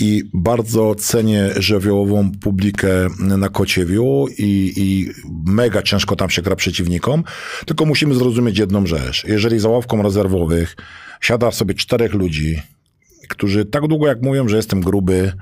[0.00, 2.88] i bardzo cenię żywiołową publikę
[3.18, 5.10] na Kociewiu i, i
[5.46, 7.24] mega ciężko tam się gra przeciwnikom,
[7.66, 9.24] tylko musimy zrozumieć jedną rzecz.
[9.28, 10.76] Jeżeli za ławką rezerwowych
[11.20, 12.62] siada sobie czterech ludzi,
[13.28, 15.32] którzy tak długo jak mówią, że jestem gruby,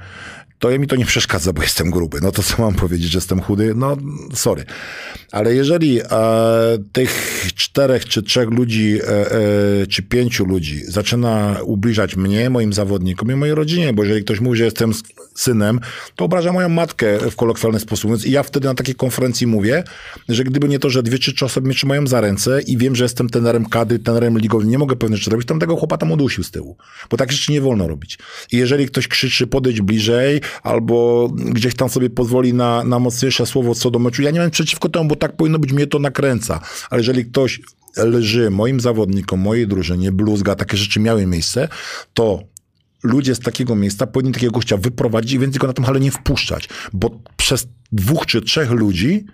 [0.58, 2.18] to mi to nie przeszkadza, bo jestem gruby.
[2.22, 3.72] No to co mam powiedzieć, że jestem chudy?
[3.76, 3.96] No
[4.34, 4.64] sorry.
[5.32, 6.04] Ale jeżeli e,
[6.92, 13.30] tych czterech czy trzech ludzi, e, e, czy pięciu ludzi zaczyna ubliżać mnie, moim zawodnikom
[13.30, 14.92] i mojej rodzinie, bo jeżeli ktoś mówi, że jestem
[15.34, 15.80] synem,
[16.16, 18.10] to obraża moją matkę w kolokwialny sposób.
[18.10, 19.84] Więc ja wtedy na takiej konferencji mówię,
[20.28, 22.96] że gdyby nie to, że dwie czy trzy osoby mnie trzymają za ręce i wiem,
[22.96, 26.12] że jestem tenerem kadry, tenerem ligowy, nie mogę pewne rzeczy robić, tam tego chłopa tam
[26.12, 26.76] udusił z tyłu.
[27.10, 28.18] Bo tak rzeczy nie wolno robić.
[28.52, 33.74] I jeżeli ktoś krzyczy, podejdź bliżej, albo gdzieś tam sobie pozwoli na, na mocniejsze słowo
[33.74, 36.60] co do meczu, ja nie mam przeciwko temu, bo tak powinno być, mnie to nakręca.
[36.90, 37.60] Ale jeżeli ktoś
[37.96, 41.68] lży moim zawodnikom, mojej drużynie, bluzga, takie rzeczy miały miejsce,
[42.14, 42.42] to
[43.02, 46.10] ludzie z takiego miejsca powinni takiego gościa wyprowadzić i więcej go na tym hale nie
[46.10, 49.26] wpuszczać, bo przez dwóch czy trzech ludzi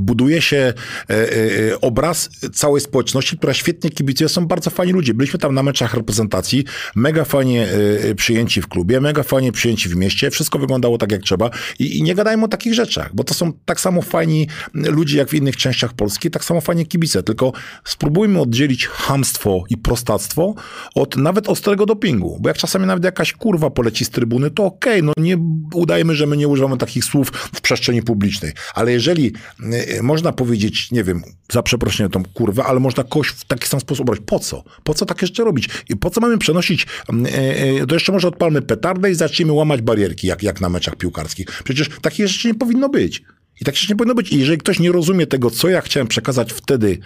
[0.00, 0.74] buduje się e,
[1.10, 4.28] e, obraz całej społeczności, która świetnie kibicuje.
[4.28, 5.14] Są bardzo fajni ludzie.
[5.14, 6.64] Byliśmy tam na meczach reprezentacji,
[6.96, 7.68] mega fajnie
[8.10, 10.30] e, przyjęci w klubie, mega fajnie przyjęci w mieście.
[10.30, 11.50] Wszystko wyglądało tak, jak trzeba.
[11.78, 15.28] I, I, nie gadajmy o takich rzeczach, bo to są tak samo fajni ludzie, jak
[15.28, 17.22] w innych częściach Polski, tak samo fajnie kibice.
[17.22, 17.52] Tylko
[17.84, 20.54] spróbujmy oddzielić hamstwo i prostactwo
[20.94, 22.38] od nawet ostrego dopingu.
[22.40, 25.38] Bo jak czasami nawet jakaś kurwa poleci z trybuny, to okej, okay, no nie
[25.74, 28.52] udajmy, że my nie używamy takich słów w przestrzeni publicznej.
[28.74, 33.44] Ale jeżeli E, można powiedzieć, nie wiem, za przeproszeniem tą kurwę, ale można kogoś w
[33.44, 34.20] taki sam sposób brać.
[34.26, 34.64] Po co?
[34.84, 35.68] Po co tak jeszcze robić?
[35.88, 36.86] I po co mamy przenosić,
[37.26, 41.46] e, to jeszcze może odpalmy petardę i zaczniemy łamać barierki, jak, jak na meczach piłkarskich.
[41.64, 43.22] Przecież takich rzeczy nie powinno być.
[43.60, 44.32] I tak się nie powinno być.
[44.32, 46.98] I jeżeli ktoś nie rozumie tego, co ja chciałem przekazać wtedy,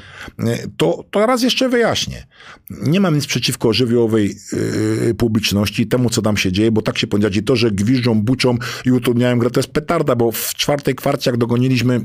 [0.77, 2.27] to, to raz jeszcze wyjaśnię.
[2.71, 4.37] Nie mam nic przeciwko żywiołowej
[5.07, 7.47] yy, publiczności, temu, co tam się dzieje, bo tak się powiedzieć.
[7.47, 11.39] To, że gwiżdżą, buczą i utrudniają grę, to jest petarda, bo w czwartej kwarcie, jak
[11.39, 12.01] dogoniliśmy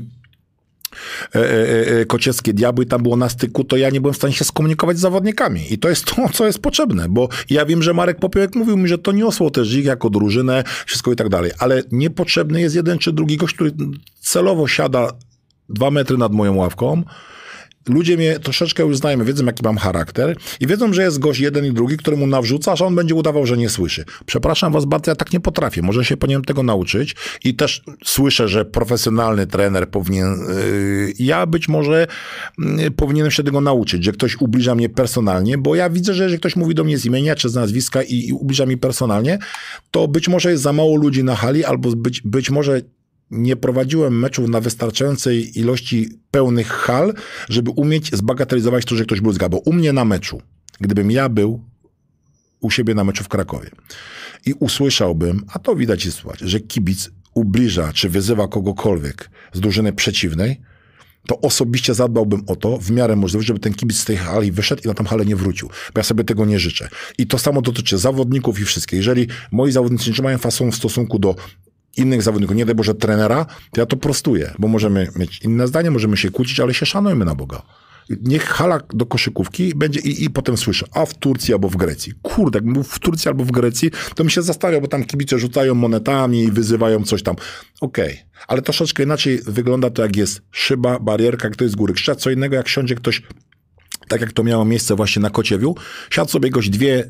[2.06, 5.00] kocieckie diabły tam było na styku, to ja nie byłem w stanie się skomunikować z
[5.00, 5.72] zawodnikami.
[5.72, 8.88] I to jest to, co jest potrzebne, bo ja wiem, że Marek Popiołek mówił mi,
[8.88, 12.98] że to niosło też ich jako drużynę, wszystko i tak dalej, ale niepotrzebny jest jeden
[12.98, 13.72] czy drugi gość, który
[14.20, 15.12] celowo siada
[15.68, 17.02] dwa metry nad moją ławką,
[17.88, 21.66] ludzie mnie troszeczkę już znają, wiedzą jaki mam charakter i wiedzą, że jest gość jeden
[21.66, 24.04] i drugi, któremu nawrzuca, że on będzie udawał, że nie słyszy.
[24.26, 25.82] Przepraszam was bardzo, ja tak nie potrafię.
[25.82, 31.68] Może się powinienem tego nauczyć i też słyszę, że profesjonalny trener powinien, yy, ja być
[31.68, 32.06] może
[32.58, 36.40] yy, powinienem się tego nauczyć, że ktoś ubliża mnie personalnie, bo ja widzę, że jeżeli
[36.40, 39.38] ktoś mówi do mnie z imienia czy z nazwiska i, i ubliża mi personalnie,
[39.90, 42.80] to być może jest za mało ludzi na hali, albo być, być może
[43.30, 47.14] nie prowadziłem meczów na wystarczającej ilości pełnych hal,
[47.48, 49.48] żeby umieć zbagatelizować to, że ktoś bluzga.
[49.48, 50.42] Bo u mnie na meczu,
[50.80, 51.64] gdybym ja był
[52.60, 53.70] u siebie na meczu w Krakowie
[54.46, 59.92] i usłyszałbym, a to widać i słychać, że kibic ubliża czy wyzywa kogokolwiek z drużyny
[59.92, 60.60] przeciwnej,
[61.26, 64.82] to osobiście zadbałbym o to, w miarę możliwości, żeby ten kibic z tej hali wyszedł
[64.84, 65.68] i na tą halę nie wrócił.
[65.68, 66.88] Bo ja sobie tego nie życzę.
[67.18, 68.96] I to samo dotyczy zawodników i wszystkich.
[68.96, 71.36] Jeżeli moi zawodnicy nie trzymają fasą w stosunku do
[71.96, 75.90] innych zawodników, nie daj Boże trenera, to ja to prostuję, bo możemy mieć inne zdanie,
[75.90, 77.62] możemy się kłócić, ale się szanujmy na Boga.
[78.22, 82.12] Niech hala do koszykówki będzie i, i potem słyszę, a w Turcji albo w Grecji.
[82.22, 85.74] Kurde, jak w Turcji albo w Grecji, to mi się zastanawia, bo tam kibice rzucają
[85.74, 87.36] monetami i wyzywają coś tam.
[87.80, 88.44] Okej, okay.
[88.48, 91.94] ale troszeczkę inaczej wygląda to, jak jest szyba, barierka, jest z góry.
[91.94, 93.22] Krzyczeć co innego, jak siądzie ktoś
[94.08, 95.74] tak jak to miało miejsce właśnie na Kociewiu,
[96.10, 97.08] siadł sobie goś dwie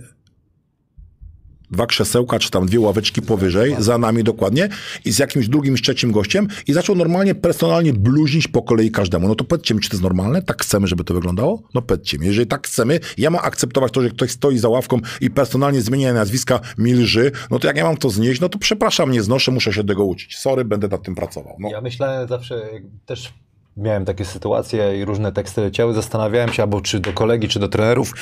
[1.75, 4.69] dwa krzesełka, czy tam dwie ławeczki powyżej, za nami dokładnie,
[5.05, 9.29] i z jakimś drugim, trzecim gościem i zaczął normalnie, personalnie bluźnić po kolei każdemu.
[9.29, 10.43] No to powiedzcie mi, czy to jest normalne?
[10.43, 11.63] Tak chcemy, żeby to wyglądało?
[11.75, 15.01] No powiedzcie mi, jeżeli tak chcemy, ja mam akceptować to, że ktoś stoi za ławką
[15.21, 18.59] i personalnie zmienia nazwiska, mi lży, no to jak ja mam to znieść, no to
[18.59, 20.39] przepraszam, nie znoszę, muszę się tego uczyć.
[20.39, 21.57] Sorry, będę nad tym pracował.
[21.59, 21.69] No.
[21.71, 22.63] Ja myślałem zawsze,
[23.07, 23.33] też
[23.77, 27.69] miałem takie sytuacje i różne teksty leciały, zastanawiałem się, albo czy do kolegi, czy do
[27.69, 28.13] trenerów,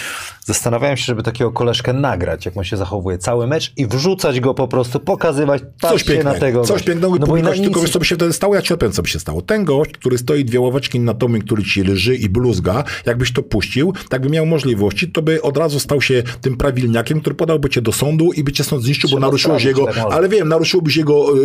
[0.45, 4.55] zastanawiałem się, żeby takiego koleżkę nagrać, jak on się zachowuje cały mecz i wrzucać go
[4.55, 6.65] po prostu, pokazywać, coś pięknego, na tego.
[6.65, 8.55] Coś pięknego i no publikować, tylko wiesz, co by się wtedy stało?
[8.55, 9.43] Ja ci opowiem, co by się stało.
[9.43, 13.43] Ten gość, który stoi dwie ławeczki na tomie, który ci leży i bluzga, jakbyś to
[13.43, 17.69] puścił, tak by miał możliwości, to by od razu stał się tym prawilniakiem, który podałby
[17.69, 20.49] cię do sądu i by cię stąd zniszczył, Trzeba bo naruszyłeś jego, tak ale wiem,
[20.49, 21.37] naruszyłbyś jego,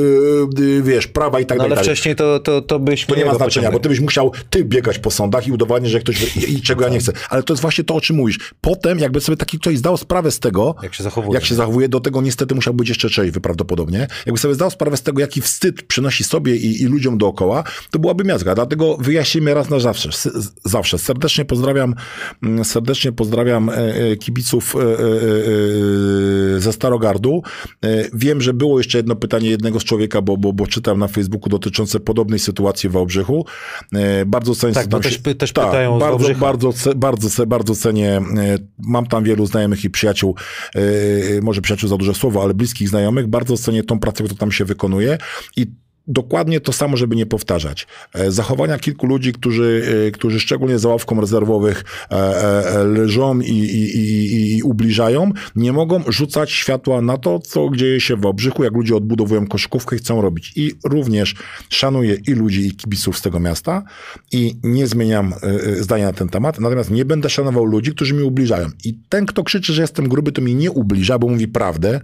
[0.57, 1.77] yy, wiesz, prawa i tak no, dalej.
[1.77, 3.05] Ale wcześniej to, to, to byś...
[3.05, 5.91] To nie ma znaczenia, bo ty byś żebyś musiał ty biegać po sądach i udowadniać,
[5.91, 7.11] że ktoś i, i czego ja nie chcę.
[7.29, 8.53] Ale to jest właśnie to, o czym mówisz.
[8.61, 11.33] Potem, jakby sobie taki ktoś zdał sprawę z tego, Jak się zachowuje.
[11.33, 14.07] jak się zachowuje, do tego niestety musiał być jeszcze trzeźwy prawdopodobnie.
[14.25, 17.99] Jakby sobie zdał sprawę z tego, jaki wstyd przynosi sobie i, i ludziom dookoła, to
[17.99, 18.55] byłaby miazga.
[18.55, 20.09] Dlatego wyjaśnijmy raz na zawsze.
[20.65, 20.97] Zawsze.
[20.97, 21.95] Serdecznie pozdrawiam,
[22.43, 27.41] mm, serdecznie pozdrawiam e, e, kibiców e, ze Starogardu.
[28.13, 31.49] Wiem, że było jeszcze jedno pytanie jednego z człowieka, bo, bo, bo czytam na Facebooku
[31.49, 33.45] dotyczące podobnej sytuacji w Wałbrzychu.
[33.93, 37.75] E, Bardzo cenię, Tak, tam też się- też tak, pytają bardzo, bardzo, bardzo, ce- bardzo
[37.75, 38.09] cenię.
[38.17, 38.21] e,
[38.79, 40.35] Mam tam wielu znajomych i przyjaciół,
[40.75, 40.81] e,
[41.41, 43.27] może przyjaciół za duże słowo, ale bliskich znajomych.
[43.27, 45.17] Bardzo cenię tą pracę, którą tam się wykonuje
[45.57, 45.67] i
[46.07, 47.87] dokładnie to samo, żeby nie powtarzać.
[48.13, 53.97] E, Zachowania kilku ludzi, którzy, e, którzy szczególnie za ławką rezerwowych e, leżą i, i,
[53.97, 58.73] i, i ubliżają, nie mogą rzucać światła na to, co dzieje się w Obrzychu, jak
[58.73, 60.53] ludzie odbudowują koszykówkę i chcą robić.
[60.55, 61.35] I również
[61.69, 63.83] szanuję i ludzi, i kibiców z tego miasta
[64.31, 65.33] i nie zmieniam
[65.79, 68.67] zdania na ten temat, natomiast nie będę szanował ludzi, którzy mi ubliżają.
[68.83, 72.01] I ten, kto krzyczy, że jestem gruby, to mi nie ubliża, bo mówi prawdę,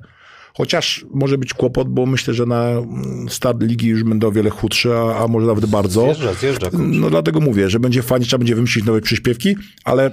[0.57, 4.49] Chociaż może być kłopot, bo myślę, że na mm, start ligi już będę o wiele
[4.49, 6.03] chudszy, a, a może nawet bardzo.
[6.05, 6.69] Zjeżdża, zjeżdża.
[6.69, 6.85] kurczę.
[6.87, 10.11] No dlatego mówię, że będzie fajnie, trzeba będzie wymyślić nowe przyśpiewki, ale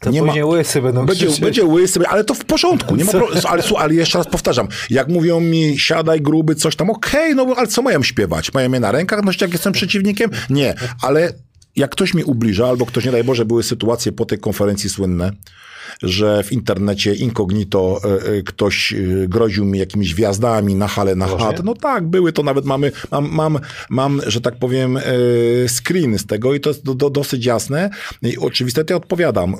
[0.00, 0.32] To nie ma...
[0.44, 1.44] łysy będą Będzie, krzyczeć.
[1.44, 3.28] będzie łysy, ale to w porządku, nie ma pro...
[3.48, 7.66] ale, ale jeszcze raz powtarzam, jak mówią mi siadaj gruby, coś tam, okej, no ale
[7.66, 8.54] co mają śpiewać?
[8.54, 10.30] Mają mnie na rękach nosić, jak jestem przeciwnikiem?
[10.50, 11.32] Nie, ale
[11.76, 15.32] jak ktoś mi ubliża, albo ktoś, nie daj Boże, były sytuacje po tej konferencji słynne,
[16.02, 18.96] że w internecie incognito e, e, ktoś e,
[19.28, 21.64] groził mi jakimiś gwiazdami na hale, na chat.
[21.64, 23.58] No tak, były to nawet mamy, mam, mam,
[23.90, 24.98] mam że tak powiem,
[25.68, 27.90] screen z tego i to jest do, do, dosyć jasne.
[28.22, 29.56] I oczywiste, to ja odpowiadam.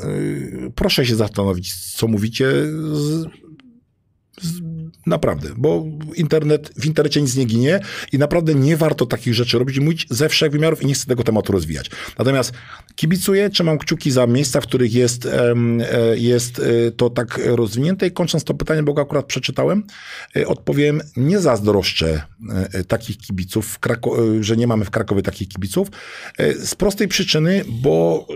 [0.75, 2.47] Proszę się zastanowić, co mówicie.
[2.93, 3.27] Z,
[4.43, 4.74] z,
[5.07, 7.81] naprawdę, bo internet, w internecie nic nie ginie
[8.13, 11.23] i naprawdę nie warto takich rzeczy robić mówić ze wszech wymiarów i nie chcę tego
[11.23, 11.91] tematu rozwijać.
[12.19, 12.53] Natomiast
[12.95, 15.55] kibicuję, trzymam kciuki za miejsca, w których jest, e,
[16.17, 19.85] jest e, to tak rozwinięte i kończąc to pytanie, bo go akurat przeczytałem,
[20.37, 22.23] e, odpowiem, nie zazdroszczę
[22.89, 23.79] takich kibiców,
[24.41, 25.89] że nie mamy w Krakowie takich kibiców,
[26.39, 28.27] z prostej przyczyny, bo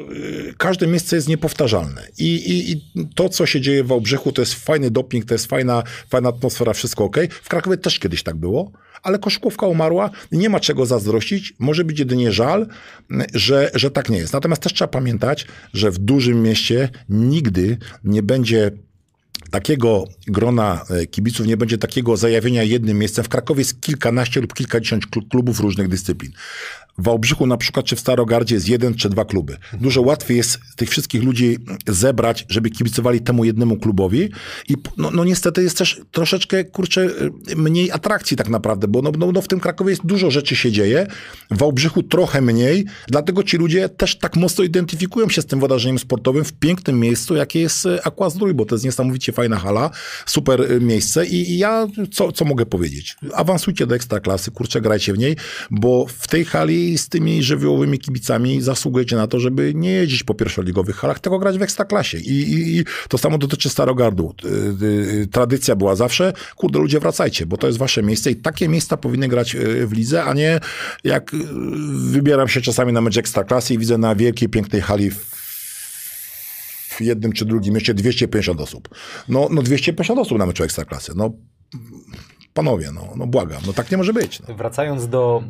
[0.59, 2.83] każde miejsce jest niepowtarzalne i, i, i
[3.15, 6.58] to, co się dzieje w Wałbrzychu, to jest fajny doping, to jest fajna, fajna atmosfera,
[6.75, 7.17] wszystko ok.
[7.43, 8.73] W Krakowie też kiedyś tak było,
[9.03, 12.67] ale koszykówka umarła, nie ma czego zazdrościć, może być jedynie żal,
[13.35, 14.33] że, że tak nie jest.
[14.33, 18.71] Natomiast też trzeba pamiętać, że w dużym mieście nigdy nie będzie
[19.51, 23.25] takiego grona e, kibiców, nie będzie takiego zajawienia jednym miejscem.
[23.25, 26.33] W Krakowie jest kilkanaście lub kilkadziesiąt klu- klubów różnych dyscyplin.
[26.99, 29.57] W Wałbrzychu na przykład, czy w Starogardzie jest jeden czy dwa kluby.
[29.73, 34.29] Dużo łatwiej jest tych wszystkich ludzi zebrać, żeby kibicowali temu jednemu klubowi
[34.69, 37.11] i no, no niestety jest też troszeczkę, kurczę,
[37.57, 40.73] mniej atrakcji tak naprawdę, bo no, no, no w tym Krakowie jest dużo rzeczy się
[40.73, 41.07] dzieje,
[41.51, 45.99] w Wałbrzychu trochę mniej, dlatego ci ludzie też tak mocno identyfikują się z tym wydarzeniem
[45.99, 49.91] sportowym w pięknym miejscu, jakie jest e, Aqua Zdrój, bo to jest niesamowicie fajna hala,
[50.27, 53.17] super e, miejsce i, i ja co, co mogę powiedzieć?
[53.35, 55.37] Awansujcie do Ekstraklasy, kurczę, grajcie w niej,
[55.71, 60.35] bo w tej hali z tymi żywiołowymi kibicami zasługujecie na to, żeby nie jeździć po
[60.35, 62.19] pierwszoligowych halach, tylko grać w Ekstraklasie.
[62.19, 64.35] I, i, i to samo dotyczy Starogardu.
[64.45, 68.69] Y, y, Tradycja była zawsze, kurde, ludzie wracajcie, bo to jest wasze miejsce i takie
[68.69, 70.61] miejsca powinny grać y, w lidze, a nie
[71.05, 71.31] jak
[72.11, 75.39] wybieram się czasami na mecz Ekstraklasy i widzę na wielkiej, pięknej hali w
[76.99, 78.89] w jednym czy drugim mieście 250 osób.
[79.29, 81.13] No, no 250 osób na meczu Ekstraklasy.
[81.17, 81.33] No
[82.55, 84.41] panowie, no, no błagam, no tak nie może być.
[84.49, 84.55] No.
[84.55, 85.43] Wracając do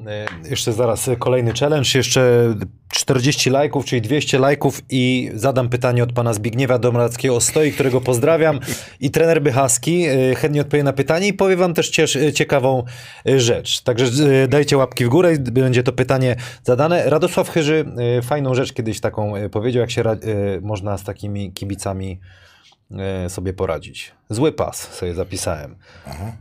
[0.46, 2.54] y, jeszcze zaraz y, kolejny challenge, jeszcze
[2.88, 8.60] 40 lajków, czyli 200 lajków i zadam pytanie od pana Zbigniewa Domrackiego Stoi, którego pozdrawiam
[9.00, 11.90] i trener Bychaski y, chętnie odpowie na pytanie i powie wam też
[12.34, 12.84] ciekawą
[13.26, 13.82] rzecz.
[13.82, 14.06] Także
[14.48, 17.10] dajcie łapki w górę, będzie to pytanie zadane.
[17.10, 17.84] Radosław Chyży
[18.22, 20.04] fajną rzecz kiedyś taką powiedział, jak się
[20.62, 22.20] można z takimi kibicami
[23.28, 24.12] sobie poradzić.
[24.31, 25.74] Zły pas sobie zapisałem.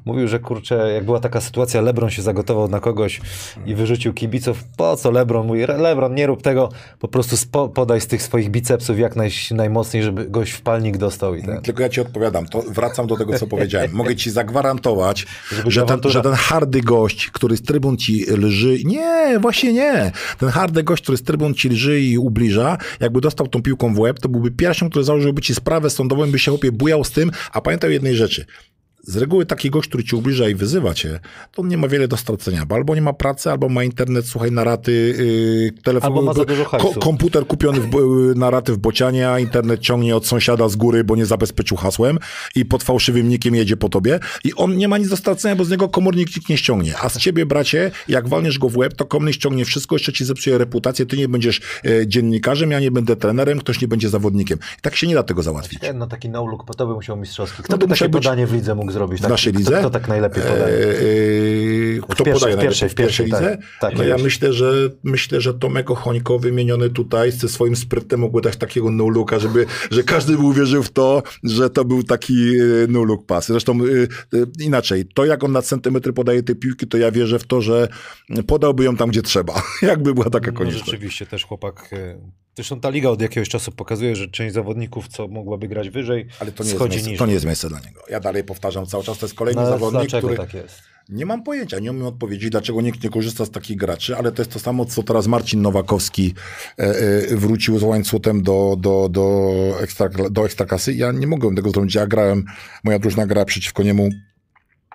[0.05, 3.21] Mówił, że kurczę, jak była taka sytuacja, Lebron się zagotował na kogoś
[3.65, 4.63] i wyrzucił kibiców.
[4.77, 5.47] Po co Lebron?
[5.47, 6.69] Mówi, "Re- Lebron, nie rób tego,
[6.99, 10.97] po prostu spo, podaj z tych swoich bicepsów jak naj, najmocniej, żeby goś w palnik
[10.97, 11.61] dostał i ten.
[11.61, 13.91] Tylko ja ci odpowiadam, to wracam do tego, co powiedziałem.
[13.93, 15.25] Mogę ci zagwarantować,
[15.67, 20.11] że ten, że ten hardy gość, który z trybun ci lży, nie, właśnie nie.
[20.37, 23.99] Ten hardy gość, który z trybun ci lży i ubliża, jakby dostał tą piłką w
[23.99, 27.31] łeb, to byłby pierwszym, który założyłby ci sprawę sądową, by się chłopie bujał z tym,
[27.51, 28.45] a pamiętaj o jednej rzeczy.
[29.07, 31.19] Z reguły taki gość, który ci ubliża i wyzywa cię,
[31.51, 34.25] to on nie ma wiele do stracenia, bo albo nie ma pracy, albo ma internet,
[34.27, 34.91] słuchaj, na raty,
[35.71, 37.99] yy, telefon, Albo ma za dużo ko- komputer kupiony w, bo-
[38.35, 42.19] na raty w Bocianie, a internet ciągnie od sąsiada z góry, bo nie zabezpieczył hasłem
[42.55, 45.65] i pod fałszywym nikiem jedzie po tobie i on nie ma nic do stracenia, bo
[45.65, 46.93] z niego komornik nikt nie ściągnie.
[47.01, 50.25] A z ciebie, bracie, jak walniesz go w łeb, to komornik ściągnie wszystko, jeszcze ci
[50.25, 54.57] zepsuje reputację, ty nie będziesz e, dziennikarzem, ja nie będę trenerem, ktoś nie będzie zawodnikiem.
[54.77, 55.79] I tak się nie da tego załatwić.
[55.93, 57.63] No taki no-look, po to by musiał mistrzowski.
[57.63, 59.19] Kto No by takie być- podanie w lidze mógł zrobić?
[59.19, 59.79] W Tak, naszej kto, lidze?
[59.79, 60.75] Kto tak najlepiej podaje?
[60.75, 62.89] Eee, kto pierwszej- podaje w pierwszej- najlepiej?
[62.89, 63.39] w pierwszej, lidze?
[63.39, 63.59] tak.
[63.91, 68.41] Tak, no ja myślę, że myślę, że Tomek Ochońko wymieniony tutaj ze swoim sprytem mógłby
[68.41, 72.63] dać takiego no-looka, żeby, że każdy by uwierzył w to, że to był taki e,
[72.89, 73.47] no-look pas.
[73.47, 73.83] Zresztą e,
[74.63, 77.87] inaczej, to jak on na centymetry podaje te piłki, to ja wierzę w to, że
[78.47, 79.63] podałby ją tam, gdzie trzeba.
[79.81, 80.85] Jakby była taka No konieczność.
[80.85, 81.89] rzeczywiście też chłopak.
[82.57, 86.51] Zresztą ta liga od jakiegoś czasu pokazuje, że część zawodników, co mogłaby grać wyżej, Ale
[86.51, 87.17] to nie, jest miejsce, niżej.
[87.17, 88.01] to nie jest miejsce dla niego.
[88.09, 90.37] Ja dalej powtarzam cały czas, to jest kolejny No, zawodnik, dlaczego który...
[90.37, 90.81] tak jest?
[91.09, 94.41] Nie mam pojęcia, nie umiem odpowiedzieć, dlaczego nikt nie korzysta z takich graczy, ale to
[94.41, 96.33] jest to samo, co teraz Marcin Nowakowski
[96.79, 99.51] e, e, wrócił z łańcutem do, do, do,
[99.81, 100.93] ekstra, do ekstraklasy.
[100.93, 101.95] Ja nie mogłem tego zrobić.
[101.95, 102.45] Ja grałem,
[102.83, 104.09] moja drużyna grała przeciwko niemu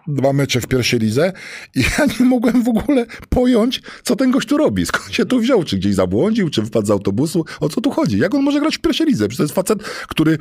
[0.08, 1.32] dwa mecze w pierwszej lidze
[1.74, 4.86] i ja nie mogłem w ogóle pojąć, co ten gość tu robi.
[4.86, 5.64] Skąd się tu wziął?
[5.64, 7.44] Czy gdzieś zabłądził, czy wypadł z autobusu?
[7.60, 8.18] O co tu chodzi?
[8.18, 9.28] Jak on może grać w pierwszej lidze?
[9.28, 10.38] Przecież to jest facet, który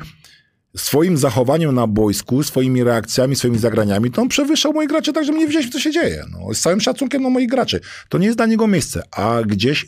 [0.76, 5.32] swoim zachowaniem na boisku, swoimi reakcjami, swoimi zagraniami, to on przewyższał moich graczy tak, że
[5.32, 6.24] mnie wzięli, co się dzieje.
[6.30, 7.80] No, z całym szacunkiem na moich graczy.
[8.08, 9.86] To nie jest dla niego miejsce, a gdzieś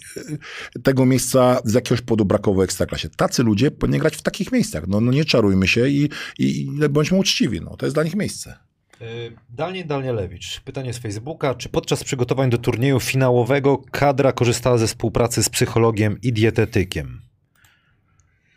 [0.76, 3.08] y, tego miejsca z jakiegoś powodu brakowało w Ekstraklasie.
[3.08, 4.86] Tacy ludzie powinni grać w takich miejscach.
[4.86, 7.60] No, no nie czarujmy się i, i, i bądźmy uczciwi.
[7.60, 8.58] No, to jest dla nich miejsce.
[9.00, 9.04] E,
[9.50, 10.60] Dalnie Dalnielewicz.
[10.60, 11.54] Pytanie z Facebooka.
[11.54, 17.20] Czy podczas przygotowań do turnieju finałowego kadra korzystała ze współpracy z psychologiem i dietetykiem?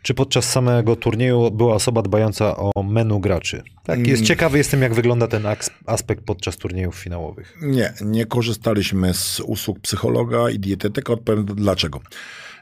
[0.02, 3.62] Czy podczas samego turnieju była osoba dbająca o menu graczy?
[3.84, 4.26] Tak, jest Mm.
[4.26, 5.46] ciekawy jestem, jak wygląda ten
[5.86, 7.56] aspekt podczas turniejów finałowych.
[7.62, 11.12] Nie, nie korzystaliśmy z usług psychologa i dietetyka.
[11.12, 12.00] Odpowiem dlaczego.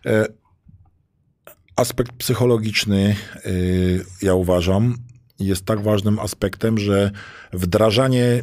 [0.06, 0.26] E,
[1.76, 3.16] Aspekt psychologiczny,
[3.46, 4.94] y, ja uważam,
[5.38, 7.10] jest tak ważnym aspektem, że
[7.52, 8.42] wdrażanie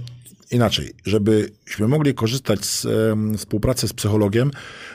[0.51, 4.51] inaczej, żebyśmy mogli korzystać z em, współpracy z psychologiem,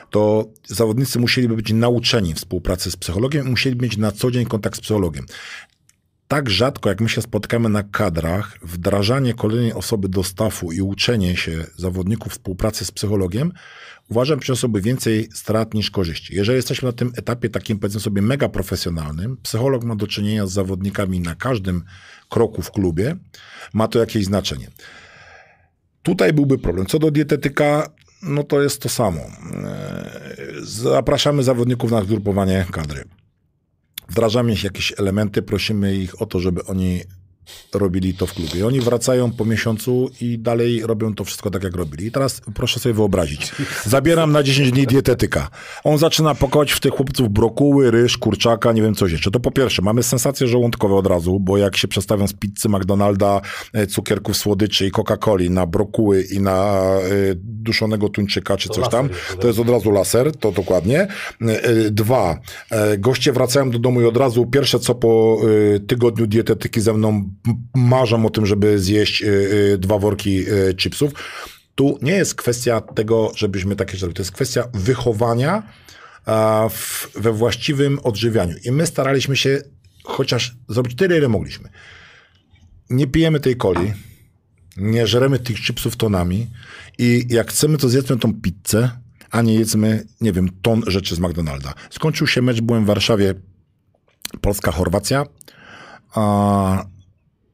[0.09, 4.81] to zawodnicy musieliby być nauczeni współpracy z psychologiem, musieli mieć na co dzień kontakt z
[4.81, 5.25] psychologiem.
[6.27, 11.37] Tak rzadko, jak my się spotykamy na kadrach, wdrażanie kolejnej osoby do stafu i uczenie
[11.37, 13.51] się zawodników współpracy z psychologiem,
[14.09, 16.35] uważam, przyniosłoby więcej strat niż korzyści.
[16.35, 20.51] Jeżeli jesteśmy na tym etapie takim, powiedzmy sobie, mega profesjonalnym, psycholog ma do czynienia z
[20.51, 21.83] zawodnikami na każdym
[22.29, 23.15] kroku w klubie,
[23.73, 24.67] ma to jakieś znaczenie.
[26.03, 26.85] Tutaj byłby problem.
[26.85, 27.89] Co do dietetyka,
[28.23, 29.21] no to jest to samo.
[29.21, 29.29] Eee,
[30.61, 33.03] Zapraszamy zawodników na zgrupowanie kadry
[34.09, 37.01] wdrażamy jakieś elementy, prosimy ich o to, żeby oni
[37.73, 38.67] robili to w klubie.
[38.67, 42.05] Oni wracają po miesiącu i dalej robią to wszystko tak, jak robili.
[42.05, 43.51] I teraz proszę sobie wyobrazić.
[43.85, 45.49] Zabieram na 10 dni dietetyka.
[45.83, 49.31] On zaczyna pakować w tych chłopców brokuły, ryż, kurczaka, nie wiem co jeszcze.
[49.31, 53.41] To po pierwsze, mamy sensacje żołądkowe od razu, bo jak się przestawią z pizzy, McDonalda,
[53.73, 56.99] e, cukierków, słodyczy i Coca-Coli na brokuły i na e,
[57.35, 59.09] duszonego tuńczyka czy To coś tam,
[59.39, 61.07] to jest od razu laser, to dokładnie.
[61.41, 62.39] E, Dwa,
[62.97, 65.41] goście wracają do domu i od razu pierwsze co po
[65.87, 69.27] tygodniu dietetyki ze mną m- marzą o tym, żeby zjeść e,
[69.73, 71.11] e, dwa worki e, chipsów.
[71.75, 74.15] Tu nie jest kwestia tego, żebyśmy takie rzeczy robili.
[74.15, 75.63] To jest kwestia wychowania
[76.69, 78.55] w, we właściwym odżywianiu.
[78.65, 79.61] I my staraliśmy się
[80.03, 81.69] chociaż zrobić tyle, ile mogliśmy.
[82.89, 83.93] Nie pijemy tej coli,
[84.77, 86.47] nie żeremy tych chipsów tonami
[86.97, 88.91] i jak chcemy, to zjedzmy tą pizzę,
[89.31, 91.73] a nie jedzmy, nie wiem, ton rzeczy z McDonalda.
[91.89, 93.33] Skończył się mecz, byłem w Warszawie,
[94.41, 95.25] Polska-Chorwacja,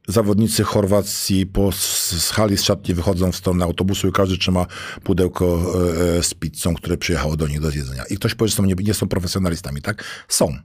[0.07, 4.65] zawodnicy Chorwacji po, z, hali, z szatni wychodzą w stronę autobusu i każdy trzyma
[5.03, 8.03] pudełko e, e, z pizzą, które przyjechało do nich do zjedzenia.
[8.09, 10.03] I ktoś powie, że są, nie, nie są profesjonalistami, tak?
[10.27, 10.57] Są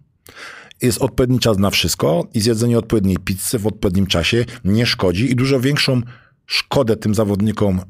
[0.82, 5.36] jest odpowiedni czas na wszystko i zjedzenie odpowiedniej pizzy w odpowiednim czasie nie szkodzi i
[5.36, 6.02] dużo większą
[6.46, 7.80] szkodę tym zawodnikom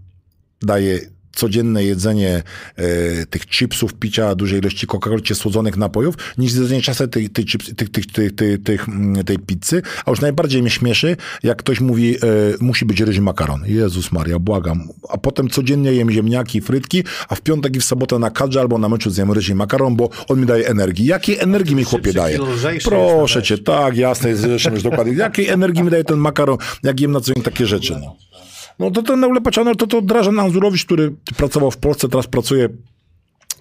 [0.63, 1.01] daje
[1.33, 2.43] codzienne jedzenie
[2.77, 7.75] e, tych chipsów, picia dużej ilości Coca-Coli słodzonych napojów, niż zjedzenie czasem tej, tej, chips,
[7.77, 9.83] tych, tych, tych, tych, tych, mm, tej pizzy.
[10.05, 12.19] A już najbardziej mnie śmieszy, jak ktoś mówi, e,
[12.61, 13.63] musi być ryż makaron.
[13.67, 14.89] Jezus Maria, błagam.
[15.09, 18.79] A potem codziennie jem ziemniaki frytki, a w piątek i w sobotę na kadrze albo
[18.79, 21.07] na meczu zjem ryż i makaron, bo on mi daje energii.
[21.07, 22.39] Jakiej energii mi chłopie daje?
[22.85, 25.13] Proszę jest cię, tak, jasne, zresztą już dokładnie.
[25.13, 28.30] Jakiej energii mi daje ten makaron, jak jem na co dzień takie rzeczy, no.
[28.79, 32.69] No to ten Neulepacz to, to Drażen Anzurowicz, który pracował w Polsce, teraz pracuje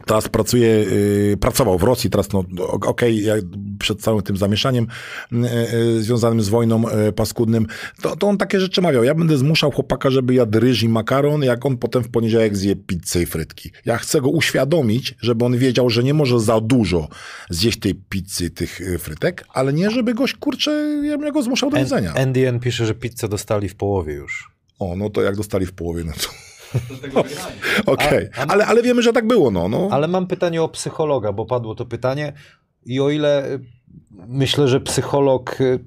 [0.06, 3.42] teraz pracuje, yy, pracował w Rosji, teraz no okej, okay,
[3.80, 4.88] przed całym tym zamieszaniem
[5.32, 5.40] yy,
[5.96, 7.68] yy, związanym z wojną y, paskudnym,
[8.02, 9.04] to, to on takie rzeczy mawiał.
[9.04, 12.76] Ja będę zmuszał chłopaka, żeby jadł ryż i makaron, jak on potem w poniedziałek zje
[12.76, 13.72] pizzę i frytki.
[13.86, 17.08] Ja chcę go uświadomić, żeby on wiedział, że nie może za dużo
[17.50, 20.72] zjeść tej pizzy, tych y, frytek, ale nie, żeby goś, kurczę,
[21.04, 22.14] ja bym go zmuszał do jedzenia.
[22.14, 24.59] NDN pisze, że pizzę dostali w połowie już.
[24.80, 26.30] O, no to jak dostali w połowie, no to...
[27.92, 28.46] Okej, okay.
[28.48, 29.52] ale, ale wiemy, że tak było.
[29.52, 29.88] No, no.
[29.92, 32.34] Ale mam pytanie o psychologa, bo padło to pytanie
[32.86, 33.60] i o ile y,
[34.28, 35.80] myślę, że psycholog y,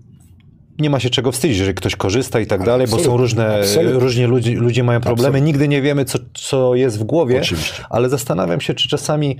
[0.78, 3.62] nie ma się czego wstydzić, że ktoś korzysta i tak dalej, bo są różne,
[3.92, 5.28] różnie ludzie, ludzie mają problemy.
[5.28, 5.52] Absolutnie.
[5.52, 7.84] Nigdy nie wiemy, co, co jest w głowie, Oczywiście.
[7.90, 9.36] ale zastanawiam się, czy czasami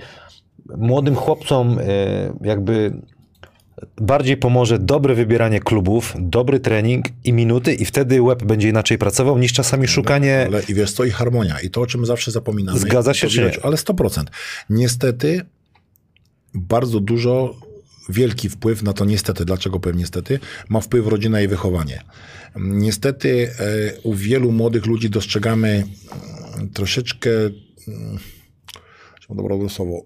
[0.77, 1.83] młodym chłopcom y,
[2.41, 2.93] jakby
[4.01, 9.37] bardziej pomoże dobre wybieranie klubów, dobry trening i minuty i wtedy web będzie inaczej pracował
[9.37, 10.43] niż czasami szukanie...
[10.47, 11.59] Ale i wiesz co, i harmonia.
[11.59, 12.79] I to, o czym zawsze zapominamy.
[12.79, 14.23] Zgadza się, czy widać, Ale 100%.
[14.69, 15.41] Niestety
[16.53, 17.55] bardzo dużo,
[18.09, 20.39] wielki wpływ na to niestety, dlaczego powiem niestety,
[20.69, 22.03] ma wpływ rodzina i wychowanie.
[22.55, 25.83] Niestety e, u wielu młodych ludzi dostrzegamy
[26.57, 27.29] mm, troszeczkę,
[27.85, 28.17] hmm,
[29.29, 30.05] dobre słowo,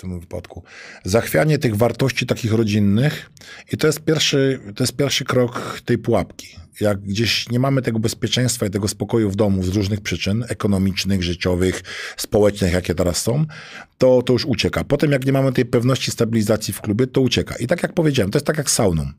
[0.00, 0.62] tym wypadku.
[1.04, 3.30] Zachwianie tych wartości takich rodzinnych
[3.72, 6.56] i to jest pierwszy, to jest pierwszy krok tej pułapki.
[6.80, 11.22] Jak gdzieś nie mamy tego bezpieczeństwa i tego spokoju w domu z różnych przyczyn, ekonomicznych,
[11.22, 11.82] życiowych,
[12.16, 13.44] społecznych, jakie teraz są,
[13.98, 14.84] to, to już ucieka.
[14.84, 17.56] Potem jak nie mamy tej pewności stabilizacji w klubie, to ucieka.
[17.56, 19.10] I tak jak powiedziałem, to jest tak jak sauną.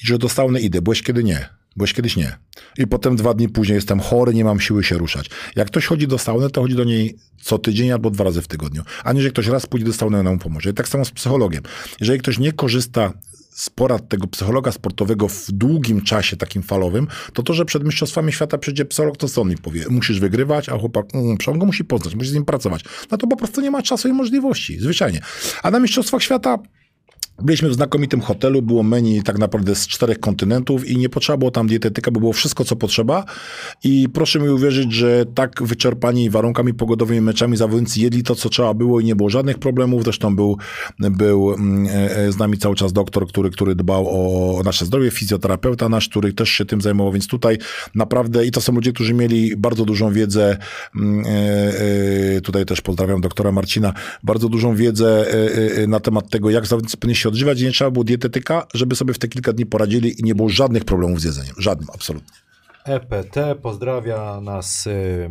[0.00, 1.48] Że do sauny idę, byłeś kiedy nie.
[1.76, 2.36] Byłeś kiedyś nie.
[2.78, 5.30] I potem dwa dni później jestem chory, nie mam siły się ruszać.
[5.56, 8.48] Jak ktoś chodzi do sauny, to chodzi do niej co tydzień albo dwa razy w
[8.48, 8.82] tygodniu.
[9.04, 10.70] A nie, że ktoś raz pójdzie do sauny, ona mu pomoże.
[10.70, 11.62] I tak samo z psychologiem.
[12.00, 13.12] Jeżeli ktoś nie korzysta
[13.54, 18.32] z porad tego psychologa sportowego w długim czasie takim falowym, to to, że przed Mistrzostwami
[18.32, 19.84] Świata przyjdzie psycholog, to co on mi powie?
[19.90, 22.84] Musisz wygrywać, a chłopak, mm, on go musi poznać, musi z nim pracować.
[23.10, 25.20] No to po prostu nie ma czasu i możliwości, zwyczajnie.
[25.62, 26.58] A na Mistrzostwach Świata
[27.42, 31.50] Byliśmy w znakomitym hotelu, było menu tak naprawdę z czterech kontynentów i nie potrzeba było
[31.50, 33.24] tam dietetyka, bo było wszystko, co potrzeba.
[33.84, 38.74] I proszę mi uwierzyć, że tak wyczerpani warunkami pogodowymi, meczami zawodnicy jedli to, co trzeba
[38.74, 40.04] było i nie było żadnych problemów.
[40.04, 40.58] Zresztą był,
[40.98, 45.10] był mm, e, e, z nami cały czas doktor, który, który dbał o nasze zdrowie,
[45.10, 47.58] fizjoterapeuta nasz, który też się tym zajmował, więc tutaj
[47.94, 50.56] naprawdę i to są ludzie, którzy mieli bardzo dużą wiedzę.
[50.96, 53.92] Mm, e, tutaj też pozdrawiam doktora Marcina,
[54.22, 55.26] bardzo dużą wiedzę
[55.88, 58.96] na temat tego, jak zawodnicy powinni się się odżywać i nie trzeba było dietetyka, żeby
[58.96, 61.54] sobie w te kilka dni poradzili i nie było żadnych problemów z jedzeniem.
[61.58, 62.28] Żadnym, absolutnie.
[62.84, 65.30] EPT pozdrawia nas y,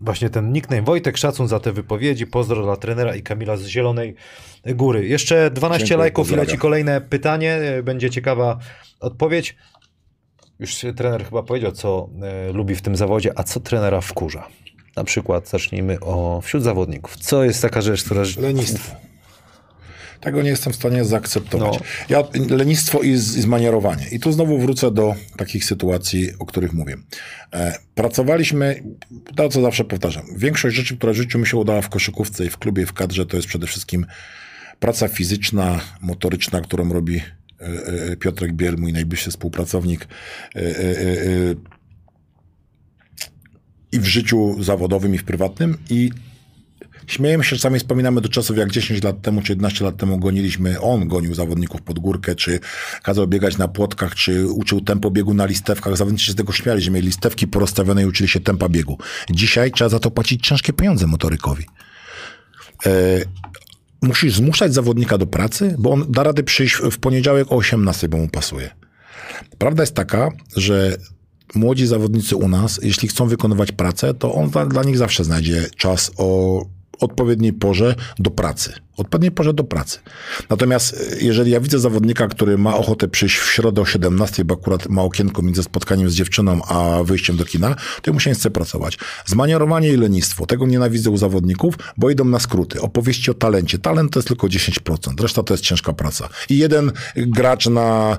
[0.00, 4.14] właśnie ten nickname Wojtek, szacun za te wypowiedzi, pozdro dla trenera i Kamila z Zielonej
[4.66, 5.08] Góry.
[5.08, 6.44] Jeszcze 12 Dziękuję, lajków pozdrawiam.
[6.44, 8.58] i leci kolejne pytanie, y, będzie ciekawa
[9.00, 9.56] odpowiedź.
[10.58, 12.10] Już trener chyba powiedział, co
[12.50, 14.48] y, lubi w tym zawodzie, a co trenera wkurza?
[14.96, 17.16] Na przykład zacznijmy o wśród zawodników.
[17.16, 18.22] Co jest taka rzecz, która...
[18.40, 19.07] Lenistwo.
[20.20, 21.78] Tego nie jestem w stanie zaakceptować.
[21.78, 21.84] No.
[22.08, 24.06] Ja, lenistwo i, zmanierowanie.
[24.12, 26.96] I tu znowu wrócę do takich sytuacji, o których mówię.
[27.52, 28.82] E, pracowaliśmy,
[29.36, 32.50] to co zawsze powtarzam, większość rzeczy, która w życiu mi się udała w koszykówce i
[32.50, 34.06] w klubie i w kadrze, to jest przede wszystkim
[34.80, 37.22] praca fizyczna, motoryczna, którą robi e,
[38.12, 40.08] e, Piotrek Biel, mój najbliższy współpracownik.
[43.92, 45.78] I w życiu zawodowym, i w prywatnym.
[45.90, 46.10] I
[47.08, 50.80] Śmiejemy się, czasami wspominamy do czasów, jak 10 lat temu czy 11 lat temu goniliśmy,
[50.80, 52.60] on gonił zawodników pod górkę, czy
[53.02, 55.96] kazał biegać na płotkach, czy uczył tempo biegu na listewkach.
[55.96, 58.98] Zawodnicy się z tego śmiali, że mieli listewki porozstawione i uczyli się tempa biegu.
[59.30, 61.64] Dzisiaj trzeba za to płacić ciężkie pieniądze motorykowi.
[62.86, 62.90] E,
[64.02, 68.16] musisz zmuszać zawodnika do pracy, bo on da radę przyjść w poniedziałek o 18, bo
[68.16, 68.70] mu pasuje.
[69.58, 70.96] Prawda jest taka, że
[71.54, 75.66] młodzi zawodnicy u nas, jeśli chcą wykonywać pracę, to on dla, dla nich zawsze znajdzie
[75.76, 79.98] czas o odpowiedniej porze do pracy odpowiedniej porze do pracy.
[80.50, 84.54] Natomiast e, jeżeli ja widzę zawodnika, który ma ochotę przyjść w środę o 17, bo
[84.54, 88.30] akurat ma okienko między spotkaniem z dziewczyną, a wyjściem do kina, to ja mu się
[88.30, 88.98] nie chce pracować.
[89.26, 90.46] Zmanierowanie i lenistwo.
[90.46, 92.80] Tego nienawidzę u zawodników, bo idą na skróty.
[92.80, 93.78] Opowieści o talencie.
[93.78, 95.22] Talent to jest tylko 10%.
[95.22, 96.28] Reszta to jest ciężka praca.
[96.50, 98.18] I jeden gracz na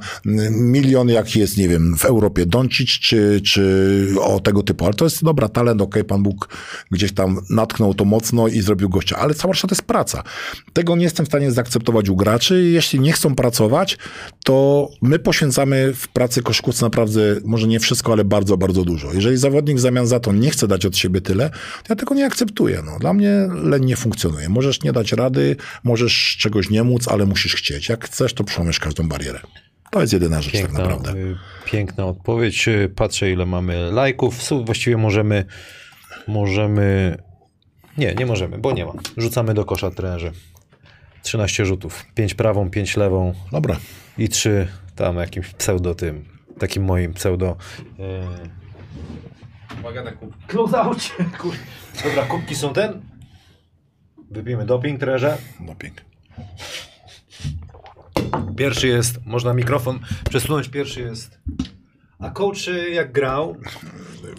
[0.51, 4.85] milion, jak jest, nie wiem, w Europie Doncic, czy, czy o tego typu.
[4.85, 6.49] Ale to jest dobra, talent, okej, okay, Pan Bóg
[6.91, 9.18] gdzieś tam natknął to mocno i zrobił gościa.
[9.18, 10.23] Ale cała reszta to jest praca.
[10.74, 12.64] Tego nie jestem w stanie zaakceptować u graczy.
[12.64, 13.98] Jeśli nie chcą pracować,
[14.44, 19.14] to my poświęcamy w pracy koszykówce naprawdę, może nie wszystko, ale bardzo, bardzo dużo.
[19.14, 22.16] Jeżeli zawodnik w zamian za to nie chce dać od siebie tyle, to ja tego
[22.16, 22.82] nie akceptuję.
[22.86, 23.32] No, dla mnie
[23.64, 24.50] leń nie funkcjonuje.
[24.50, 27.90] Możesz nie dać rady, możesz czegoś nie móc, ale musisz chcieć.
[27.90, 29.40] Jak chcesz, to przemysz każdą barierę.
[29.91, 31.20] To jest jedyna rzecz piękna, tak naprawdę.
[31.20, 31.36] Y,
[31.66, 32.70] piękna odpowiedź.
[32.96, 34.40] Patrzę, ile mamy lajków.
[34.66, 35.46] Właściwie możemy,
[36.28, 37.18] możemy
[37.98, 38.94] Nie, nie możemy, bo nie ma.
[39.18, 40.32] Rzucamy do kosza trenerzy.
[41.22, 42.06] 13 rzutów.
[42.16, 43.78] 5 prawą, 5 lewą Dobra.
[44.18, 46.26] i 3 tam jakimś pseudo tym.
[46.60, 47.58] Takim moim pseudo.
[47.98, 48.06] Yy...
[49.80, 50.48] Uwaga na kubki.
[50.48, 50.84] Close
[52.04, 53.02] Dobra, kubki są ten.
[54.32, 55.38] Wypijmy doping, trenerze.
[55.60, 56.02] Doping.
[58.58, 61.40] Pierwszy jest, można mikrofon przesunąć, pierwszy jest.
[62.20, 63.56] A coach y, jak grał,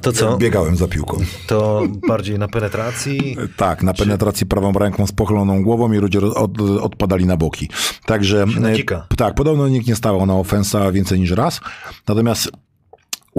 [0.00, 0.36] to co?
[0.36, 1.16] Biegałem za piłką.
[1.46, 3.36] To bardziej na penetracji.
[3.56, 7.68] Tak, na penetracji prawą ręką z pochyloną głową i ludzie od, odpadali na boki.
[8.06, 9.06] Także na dzika.
[9.16, 11.60] tak, podobno nikt nie stawał na ofensa więcej niż raz.
[12.08, 12.50] Natomiast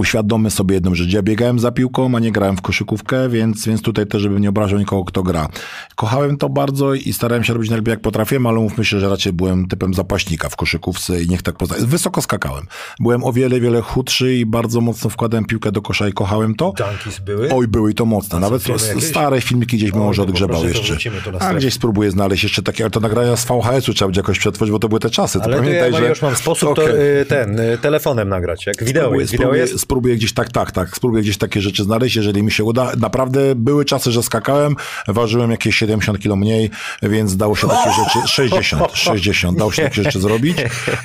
[0.02, 1.14] uświadommy sobie jedną rzecz.
[1.14, 4.50] Ja biegałem za piłką, a nie grałem w koszykówkę, więc, więc tutaj też, żebym nie
[4.50, 5.48] obrażał nikogo, kto gra.
[5.96, 9.34] Kochałem to bardzo i starałem się robić najlepiej jak potrafiłem, ale mówmy się, że raczej
[9.34, 11.76] byłem typem zapaśnika w koszykówce i niech tak poza...
[11.80, 12.66] Wysoko skakałem.
[13.00, 16.74] Byłem o wiele, wiele chudszy i bardzo mocno wkładałem piłkę do kosza i kochałem to.
[16.78, 17.50] Dunkis były.
[17.54, 18.40] Oj, były i to mocne.
[18.40, 18.64] Nawet
[19.00, 20.98] stare filmiki gdzieś bym może to odgrzebał to jeszcze.
[21.40, 24.72] A gdzieś spróbuję znaleźć jeszcze takie, ale to nagrania z VHS-u trzeba będzie jakoś przetworzyć,
[24.72, 25.40] bo to były te czasy.
[25.40, 26.10] To Ale to pamiętaj, ja że...
[26.10, 27.20] już mam sposób to Okej.
[27.22, 28.66] y, ten, y, telefonem nagrać.
[28.66, 29.32] Jak wideo Spróbuję, jest.
[29.32, 29.80] Wideo jest?
[29.80, 30.96] spróbuję gdzieś tak, tak, tak.
[30.98, 32.92] Spróbuję gdzieś takie rzeczy znaleźć, jeżeli mi się uda.
[32.98, 34.76] Naprawdę były czasy, że skakałem,
[35.08, 36.70] ważyłem jakieś 70 kilo mniej,
[37.04, 40.58] więc dało się takie rzeczy, 60, 60, dało się takie rzeczy zrobić,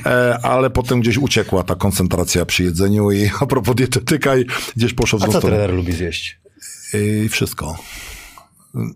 [0.07, 4.45] e, ale potem gdzieś uciekła ta koncentracja przy jedzeniu i a propos dietetyka i
[4.77, 6.39] gdzieś poszło w A co trener lubi zjeść?
[6.95, 7.79] I wszystko.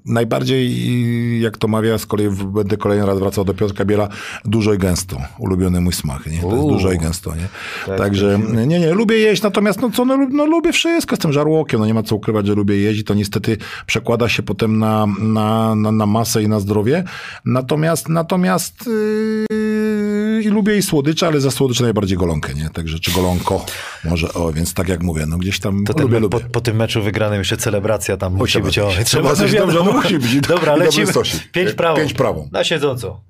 [0.05, 4.09] Najbardziej, jak to mawia, z kolei będę kolejny raz wracał do Piotrka Biela,
[4.45, 5.17] dużo i gęsto.
[5.39, 6.41] Ulubiony mój smak, nie?
[6.41, 7.49] To jest dużo i gęsto, nie?
[7.87, 11.81] Tak, Także, nie, nie, lubię jeść, natomiast, no co, no, no lubię wszystko, jestem żarłokiem,
[11.81, 15.07] no nie ma co ukrywać, że lubię jeść i to niestety przekłada się potem na,
[15.21, 17.05] na, na, na masę i na zdrowie.
[17.45, 20.10] Natomiast, natomiast, yy,
[20.45, 22.71] i lubię i słodycze, ale za słodycze najbardziej golonkę, nie?
[22.71, 23.65] Także, czy golonko,
[24.05, 26.41] może, o, więc tak jak mówię, no gdzieś tam To lubię, ten, lubię.
[26.41, 28.75] po, po tym meczu wygranym jeszcze celebracja tam musi trzeba być.
[28.75, 28.99] coś.
[29.01, 30.41] O, Trzeba coś, no dobrze, no musi być.
[30.49, 31.13] Dobra, lecimy.
[31.53, 31.97] Pięć prawą.
[31.97, 32.49] Pięć prawą.
[32.53, 33.21] Na siedząco.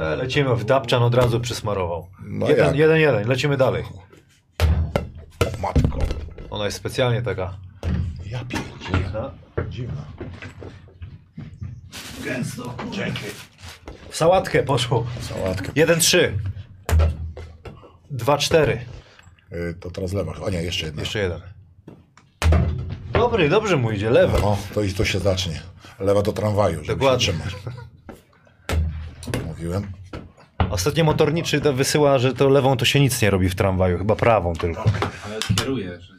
[0.00, 2.06] E, Lecimy w Dapczan od razu przysmarował.
[2.24, 2.76] No jeden, jak?
[2.76, 3.28] jeden, jeden.
[3.28, 3.84] Lecimy dalej.
[5.62, 5.98] Matko.
[6.50, 7.56] Ona jest specjalnie taka.
[8.26, 9.10] Ja pierdzielę.
[9.56, 9.64] No.
[9.70, 10.04] Dziwna.
[12.24, 12.74] Gęsto.
[12.90, 13.20] Dzięki.
[14.10, 15.06] W sałatkę poszło.
[15.20, 15.72] Sałatkę.
[15.74, 16.32] Jeden, trzy.
[18.10, 18.80] Dwa, cztery.
[19.52, 20.32] Y, To teraz lewa.
[20.32, 21.02] O nie, jeszcze jedna.
[21.02, 21.40] Jeszcze jeden.
[23.12, 24.10] Dobry, dobrze mu idzie.
[24.10, 24.38] Lewa.
[24.38, 25.60] O, to i to się zacznie.
[25.98, 27.26] Lewa do tramwaju, żeby Dokładnie.
[27.26, 27.54] się trzymać.
[29.46, 29.86] Mówiłem.
[30.70, 33.98] Ostatnio motorniczy to wysyła, że to lewą to się nic nie robi w tramwaju.
[33.98, 34.84] Chyba prawą tylko.
[35.24, 36.00] Ale kieruję.
[36.00, 36.14] Że.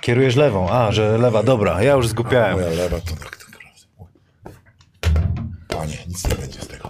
[0.00, 0.70] Kierujesz lewą.
[0.70, 1.82] A, że lewa, dobra.
[1.82, 2.54] Ja już zgupiałem.
[2.54, 3.36] Moja lewa to tak.
[3.36, 3.86] to teraz.
[5.68, 6.83] Panie, nic nie będzie z tego.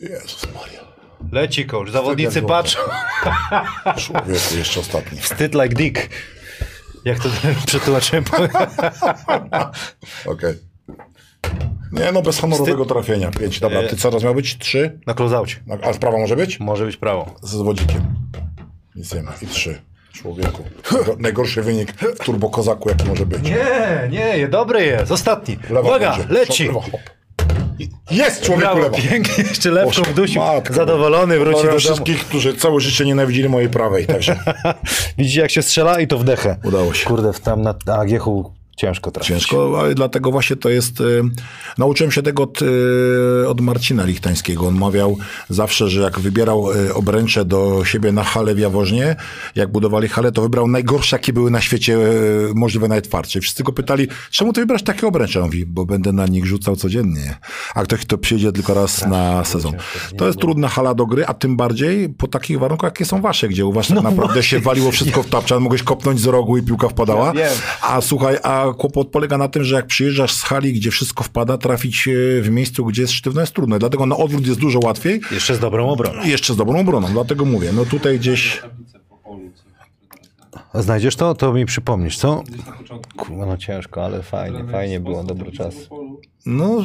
[0.00, 0.80] Jezus Maria.
[1.32, 1.90] Leci coach.
[1.90, 2.78] Zawodnicy patrzą.
[3.96, 5.18] Człowieku, jeszcze ostatni.
[5.20, 6.08] Wstyd like dick.
[7.04, 7.28] Jak to
[7.66, 8.24] przetłumaczyłem?
[10.26, 10.54] Okej.
[11.92, 13.30] Nie no, bez honorowego trafienia.
[13.30, 13.60] Pięć.
[13.60, 14.58] Dobra, ty co raz miał być?
[14.58, 15.00] Trzy?
[15.06, 15.56] Na closeoutie.
[15.66, 16.60] Na- A sprawa może być?
[16.60, 17.34] Może być prawo.
[17.42, 18.06] Z wodzikiem.
[18.96, 19.32] Nic nie ma.
[19.42, 19.82] I trzy.
[20.12, 20.64] Człowieku.
[20.90, 23.42] Najgo- Najgorszy wynik w turbokozaku, jaki może być.
[23.42, 25.12] Nie, nie, dobry jest.
[25.12, 25.58] Ostatni.
[25.70, 26.34] Lewa Uwaga, będzie.
[26.34, 26.66] leci.
[26.66, 27.00] Lewa, hop.
[28.10, 28.96] Jest człowieku Brawo, lewa.
[28.96, 29.44] pięknie.
[29.44, 30.42] Jeszcze lewką wdusił.
[30.42, 30.74] Matko.
[30.74, 31.78] Zadowolony, wróci do domu.
[31.78, 34.06] wszystkich, którzy całe życie nienawidzili mojej prawej.
[34.06, 34.36] Także
[35.18, 36.56] Widzicie jak się strzela i to wdechę.
[36.64, 37.06] Udało się.
[37.06, 38.24] Kurde, w tam na AGH
[38.76, 39.28] ciężko trafić.
[39.28, 41.00] ciężko, ale dlatego właśnie to jest...
[41.00, 41.22] Y,
[41.78, 44.66] nauczyłem się tego od, y, od Marcina Lichtańskiego.
[44.66, 45.16] On mawiał
[45.48, 49.16] zawsze, że jak wybierał y, obręcze do siebie na halę w Jaworznie,
[49.54, 53.40] jak budowali halę, to wybrał najgorsze, jakie były na świecie y, możliwe najtwardsze.
[53.40, 55.40] Wszyscy go pytali, czemu ty wybrasz takie obręcze?
[55.40, 57.36] On mówi, bo będę na nich rzucał codziennie.
[57.74, 59.72] A ktoś, kto przyjdzie tylko raz na sezon.
[60.18, 63.48] To jest trudna hala do gry, a tym bardziej po takich warunkach, jakie są wasze,
[63.48, 66.62] gdzie u was tak naprawdę się waliło wszystko w tapczan, mogłeś kopnąć z rogu i
[66.62, 67.32] piłka wpadała.
[67.34, 67.48] Ja.
[67.82, 71.58] A słuchaj, a kłopot polega na tym, że jak przyjeżdżasz z hali, gdzie wszystko wpada,
[71.58, 73.78] trafić e, w miejscu, gdzie jest sztywno, jest trudno.
[73.78, 75.20] Dlatego na odwrót jest dużo łatwiej.
[75.30, 76.24] Jeszcze z dobrą obroną.
[76.24, 77.08] Jeszcze z dobrą obroną.
[77.08, 78.62] Dlatego mówię, no tutaj gdzieś...
[80.74, 81.34] Znajdziesz to?
[81.34, 82.42] To mi przypomnisz, co?
[83.16, 85.74] Kurwa, no ciężko, ale fajnie, fajnie było, dobry czas.
[86.46, 86.84] No,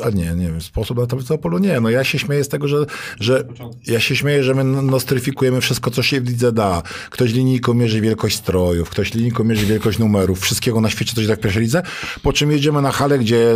[0.00, 1.80] a nie, nie wiem, sposób na tablicę polu nie.
[1.80, 2.86] No ja się śmieję z tego, że,
[3.20, 3.44] że
[3.86, 6.82] ja się śmieję, że my nostryfikujemy wszystko, co się w lidze da.
[7.10, 11.28] Ktoś linijką mierzy wielkość strojów, ktoś linijką mierzy wielkość numerów, wszystkiego na świecie, co się
[11.28, 11.82] tak lidze,
[12.22, 13.52] po czym jedziemy na halę, gdzie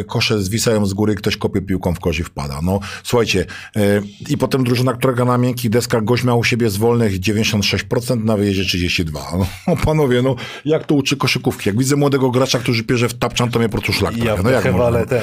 [0.00, 2.60] e, kosze zwisają z góry, ktoś kopie piłką w kozi wpada.
[2.62, 3.46] No, słuchajcie,
[3.76, 7.20] e, i potem drużyna, która gra na miękkich deskach, gość miał u siebie z wolnych
[7.20, 9.44] 96%, na wyjeździe 32%.
[9.68, 11.68] No, panowie, no, jak to uczy koszykówki?
[11.68, 14.50] Jak widzę młodego gracza, który pierze w tapczan, to mnie po prostu szlak Ja No
[14.50, 14.72] jak można?
[14.72, 15.22] Hewale ten.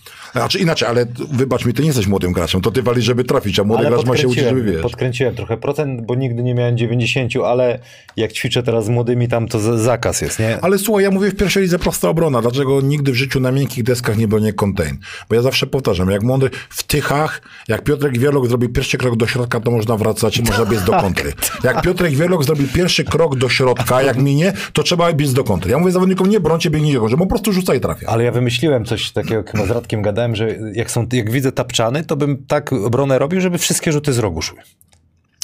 [0.31, 3.59] Znaczy inaczej, ale wybacz mi, ty nie jesteś młodym graczem, to ty walisz, żeby trafić,
[3.59, 4.81] a młody Ale gracz ma się uczyć, żeby wiesz.
[4.81, 7.79] podkręciłem trochę procent, bo nigdy nie miałem 90, ale
[8.17, 10.57] jak ćwiczę teraz z młodymi, tam to za- zakaz jest, nie?
[10.61, 12.41] Ale słuchaj, ja mówię w pierwszej lidze prosta obrona.
[12.41, 14.97] Dlaczego nigdy w życiu na miękkich deskach nie bronię contain?
[15.29, 19.27] Bo ja zawsze powtarzam, jak młody w tychach, jak Piotrek Wierlok zrobi pierwszy krok do
[19.27, 21.33] środka, to można wracać i można biec do kontry.
[21.63, 25.71] Jak Piotrek Wierlok zrobi pierwszy krok do środka, jak minie, to trzeba biec do kontry.
[25.71, 28.07] Ja mówię zawodnikom, nie brońcie, biegnijcie bo po prostu rzuca i trafia.
[28.07, 32.03] Ale ja wymyśliłem coś takiego, chyba z Radkiem gadałem, że jak, są, jak widzę tapczany,
[32.03, 34.59] to bym tak obronę robił, żeby wszystkie rzuty z rogu szły.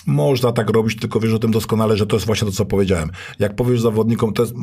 [0.05, 3.11] Można tak robić, tylko wiesz o tym doskonale, że to jest właśnie to, co powiedziałem.
[3.39, 4.53] Jak powiesz zawodnikom, to jest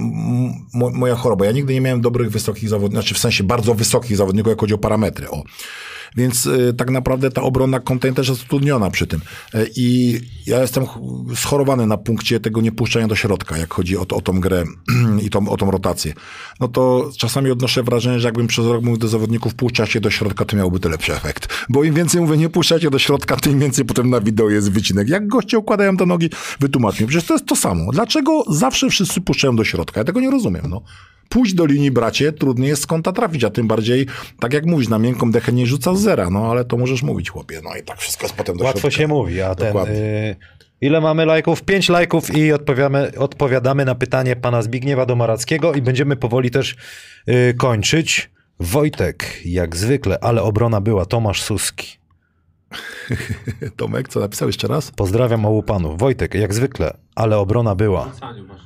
[0.72, 1.46] moja choroba.
[1.46, 4.74] Ja nigdy nie miałem dobrych, wysokich zawodników, znaczy w sensie bardzo wysokich zawodników, jak chodzi
[4.74, 5.30] o parametry.
[5.30, 5.42] O.
[6.16, 9.20] Więc y, tak naprawdę ta obrona contain też jest utrudniona przy tym.
[9.54, 10.98] Y, I ja jestem ch-
[11.34, 14.64] schorowany na punkcie tego niepuszczania do środka, jak chodzi o, to, o tą grę
[15.26, 16.14] i tą, o tą rotację.
[16.60, 20.44] No to czasami odnoszę wrażenie, że jakbym przez rok mówił do zawodników, puszczacie do środka,
[20.44, 21.48] to miałby to lepszy efekt.
[21.68, 25.08] Bo im więcej mówię, nie puszczacie do środka, tym więcej potem na wideo jest wycinek.
[25.08, 26.30] Jak goście układają te nogi,
[26.60, 27.06] wytłumacz mi.
[27.06, 27.92] Przecież to jest to samo.
[27.92, 30.00] Dlaczego zawsze wszyscy puszczają do środka?
[30.00, 30.82] Ja tego nie rozumiem, no.
[31.28, 34.06] Pójść do linii, bracie, trudniej jest kąta trafić, a tym bardziej,
[34.40, 37.30] tak jak mówisz, na miękką dechę nie rzuca z zera, no ale to możesz mówić,
[37.30, 37.60] chłopie.
[37.64, 38.98] No i tak wszystko jest potem do Łatwo środka.
[38.98, 39.66] się mówi, a ten...
[39.66, 39.96] Dokładnie.
[39.96, 40.36] Y,
[40.80, 41.62] ile mamy lajków?
[41.62, 46.76] Pięć lajków i odpowiadamy, odpowiadamy na pytanie pana Zbigniewa Domarackiego i będziemy powoli też
[47.28, 48.30] y, kończyć.
[48.60, 51.06] Wojtek, jak zwykle, ale obrona była.
[51.06, 52.03] Tomasz Suski.
[53.76, 54.90] Tomek, co napisał jeszcze raz?
[54.90, 55.98] Pozdrawiam obu panów.
[55.98, 58.12] Wojtek, jak zwykle, ale obrona była.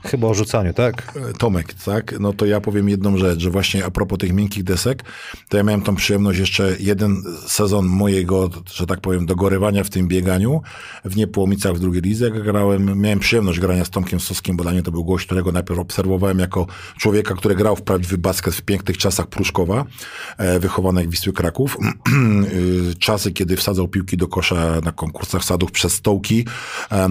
[0.04, 1.12] Chyba o rzucaniu, tak?
[1.16, 2.20] E, Tomek, tak?
[2.20, 5.04] No to ja powiem jedną rzecz, że właśnie a propos tych miękkich desek,
[5.48, 10.08] to ja miałem tą przyjemność jeszcze jeden sezon mojego, że tak powiem, dogorywania w tym
[10.08, 10.62] bieganiu
[11.04, 12.24] w Niepołomicach w drugiej lidze.
[12.24, 15.52] Jak grałem, miałem przyjemność grania z Tomkiem Soskim, bo dla mnie to był gość, którego
[15.52, 16.66] najpierw obserwowałem jako
[16.98, 19.84] człowieka, który grał w prawdziwy basket w pięknych czasach Pruszkowa,
[20.38, 21.76] e, wychowanych Wisły Kraków.
[22.92, 26.44] Y, Czasy, kiedy wsadzał piłki do kosza na konkursach sadów przez stołki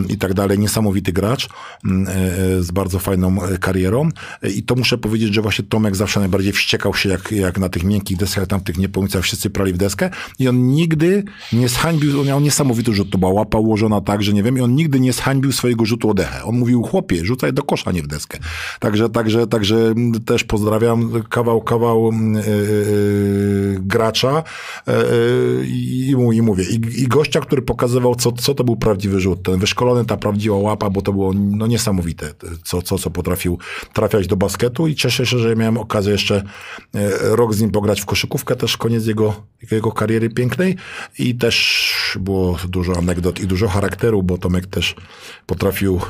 [0.10, 0.60] i tak dalej.
[0.60, 1.50] Niesamowity gracz
[1.86, 4.10] mm, e, z bardzo fajną e, karierą.
[4.44, 7.70] E, I to muszę powiedzieć, że właśnie Tomek zawsze najbardziej wściekał się, jak, jak na
[7.70, 10.10] tych miękkich deskach, tam w tych niepomicach wszyscy prali w deskę.
[10.40, 11.24] I on nigdy
[11.54, 14.62] nie zhańbił, on miał niesamowity rzut, to była łapa ułożona tak, że nie wiem, i
[14.62, 16.44] on nigdy nie zhańbił swojego rzutu o dechę.
[16.44, 18.38] On mówił, chłopie, rzucaj do kosza, nie w deskę.
[18.80, 19.94] Także, także, także
[20.26, 22.12] też pozdrawiam kawał, kawał e,
[23.80, 24.44] gracza
[25.64, 29.20] i, i mu- i mówię, i, i gościa, który pokazywał, co, co to był prawdziwy
[29.20, 29.44] rzut.
[29.44, 32.34] Ten wyszkolony, ta prawdziwa łapa, bo to było no, niesamowite,
[32.64, 33.60] co, co, co potrafił
[33.94, 36.44] trafiać do basketu i cieszę się, że miałem okazję jeszcze
[36.96, 40.76] e, rok z nim pograć w koszykówkę, też koniec jego, jego kariery pięknej
[41.20, 44.96] i też było dużo anegdot i dużo charakteru, bo Tomek też
[45.46, 46.02] potrafił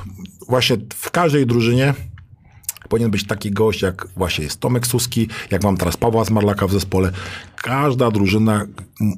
[0.48, 1.94] właśnie w każdej drużynie
[2.88, 6.72] powinien być taki gość, jak właśnie jest Tomek Suski, jak mam teraz Pawła Zmarlaka w
[6.72, 7.12] zespole.
[7.64, 8.66] Każda drużyna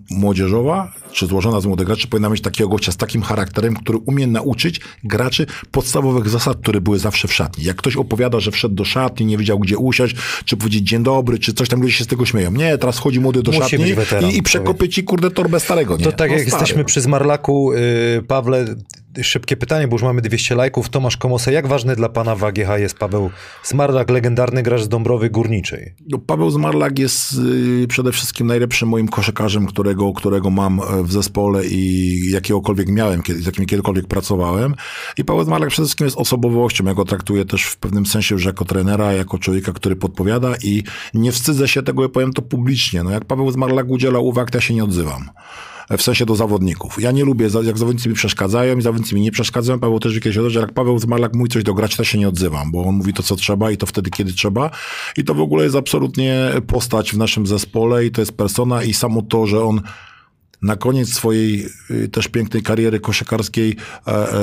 [0.09, 4.27] młodzieżowa, czy złożona z młodych graczy, powinna mieć takiego gościa z takim charakterem, który umie
[4.27, 7.63] nauczyć graczy podstawowych zasad, które były zawsze w szatni.
[7.63, 11.39] Jak ktoś opowiada, że wszedł do szatni, nie wiedział gdzie usiąść, czy powiedzieć dzień dobry,
[11.39, 12.51] czy coś tam, ludzie się z tego śmieją.
[12.51, 15.97] Nie, teraz wchodzi młody do Musi szatni weteran, i, i przekopie ci, kurde, torbę starego.
[15.97, 16.03] Nie?
[16.03, 18.65] To tak No, jak stary, jesteśmy przy Zmarlaku, yy, Pawle,
[19.23, 20.89] szybkie pytanie, bo już mamy 200 lajków.
[20.89, 23.29] Tomasz Komosa, jak ważny dla pana w AGH jest Paweł
[23.63, 25.93] Zmarlak, legendarny gracz z Dąbrowy Górniczej?
[26.09, 27.33] No, Paweł Zmarlak jest
[27.83, 33.21] y, przede wszystkim najlepszym moim koszykarzem, którego, którego mam e, w zespole i jakiegokolwiek miałem,
[33.39, 34.75] z jakim kiedykolwiek pracowałem.
[35.17, 36.85] I Paweł Zmarlak przede wszystkim jest osobowością.
[36.85, 40.83] Ja go traktuję też w pewnym sensie, że jako trenera, jako człowieka, który podpowiada i
[41.13, 43.03] nie wstydzę się tego, ja powiem to publicznie.
[43.03, 45.29] No, jak Paweł Zmarlak udziela uwag, to ja się nie odzywam.
[45.97, 47.01] W sensie do zawodników.
[47.01, 49.79] Ja nie lubię, jak zawodnicy mi przeszkadzają i zawodnicy mi nie przeszkadzają.
[49.79, 52.83] Paweł też kiedyś że jak Paweł Zmarlak mówi coś dograć, to się nie odzywam, bo
[52.83, 54.71] on mówi to, co trzeba i to wtedy, kiedy trzeba.
[55.17, 58.93] I to w ogóle jest absolutnie postać w naszym zespole i to jest persona i
[58.93, 59.81] samo to, że on
[60.61, 63.75] na koniec swojej y, też pięknej kariery koszykarskiej
[64.07, 64.33] e, e,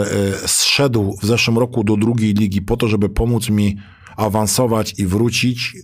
[0.44, 3.77] e, zszedł w zeszłym roku do drugiej ligi po to, żeby pomóc mi
[4.16, 5.77] awansować i wrócić,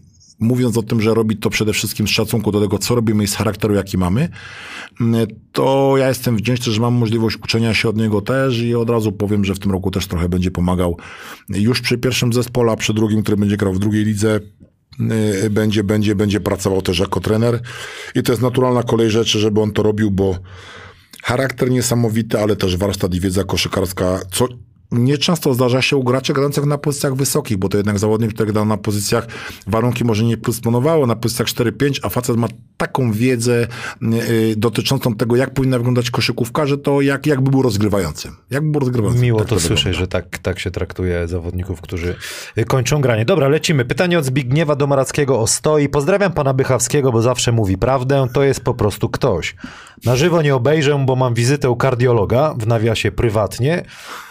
[0.43, 3.27] mówiąc o tym, że robi to przede wszystkim z szacunku do tego, co robimy i
[3.27, 4.29] z charakteru, jaki mamy,
[5.01, 8.91] mm, to ja jestem wdzięczny, że mam możliwość uczenia się od niego też i od
[8.91, 10.97] razu powiem, że w tym roku też trochę będzie pomagał.
[11.49, 14.41] Już przy pierwszym zespole, a przy drugim, który będzie grał w drugiej lidze,
[15.45, 17.61] y, będzie, będzie, będzie pracował też jako trener.
[18.15, 20.39] I to jest naturalna kolej rzeczy, żeby on to robił, bo
[21.23, 24.49] charakter niesamowity, ale też warsztat i wiedza koszykarska, co
[24.93, 28.65] nieczęsto zdarza się u graczy grających na pozycjach wysokich, bo to jednak zawodnik, który gra
[28.65, 29.27] na pozycjach,
[29.67, 33.67] warunki może nie dysponowało, na pozycjach 4-5, a facet ma taką wiedzę
[34.03, 38.37] y, dotyczącą tego, jak powinna wyglądać koszykówka, że to jak, jakby był rozgrywającym.
[38.51, 39.23] Jakby był rozgrywającym.
[39.23, 39.99] Miło Tak to słyszeć, wygląda.
[40.01, 42.15] że tak, tak się traktuje zawodników, którzy
[42.59, 43.25] y, kończą granie.
[43.25, 43.85] Dobra, lecimy.
[43.85, 45.89] Pytanie od Zbigniewa Domarackiego o stoi.
[45.89, 48.27] Pozdrawiam pana Bychawskiego, bo zawsze mówi prawdę.
[48.35, 49.55] To jest po prostu ktoś.
[50.05, 53.85] Na żywo nie obejrzę, bo mam wizytę u kardiologa, w nawiasie prywatnie,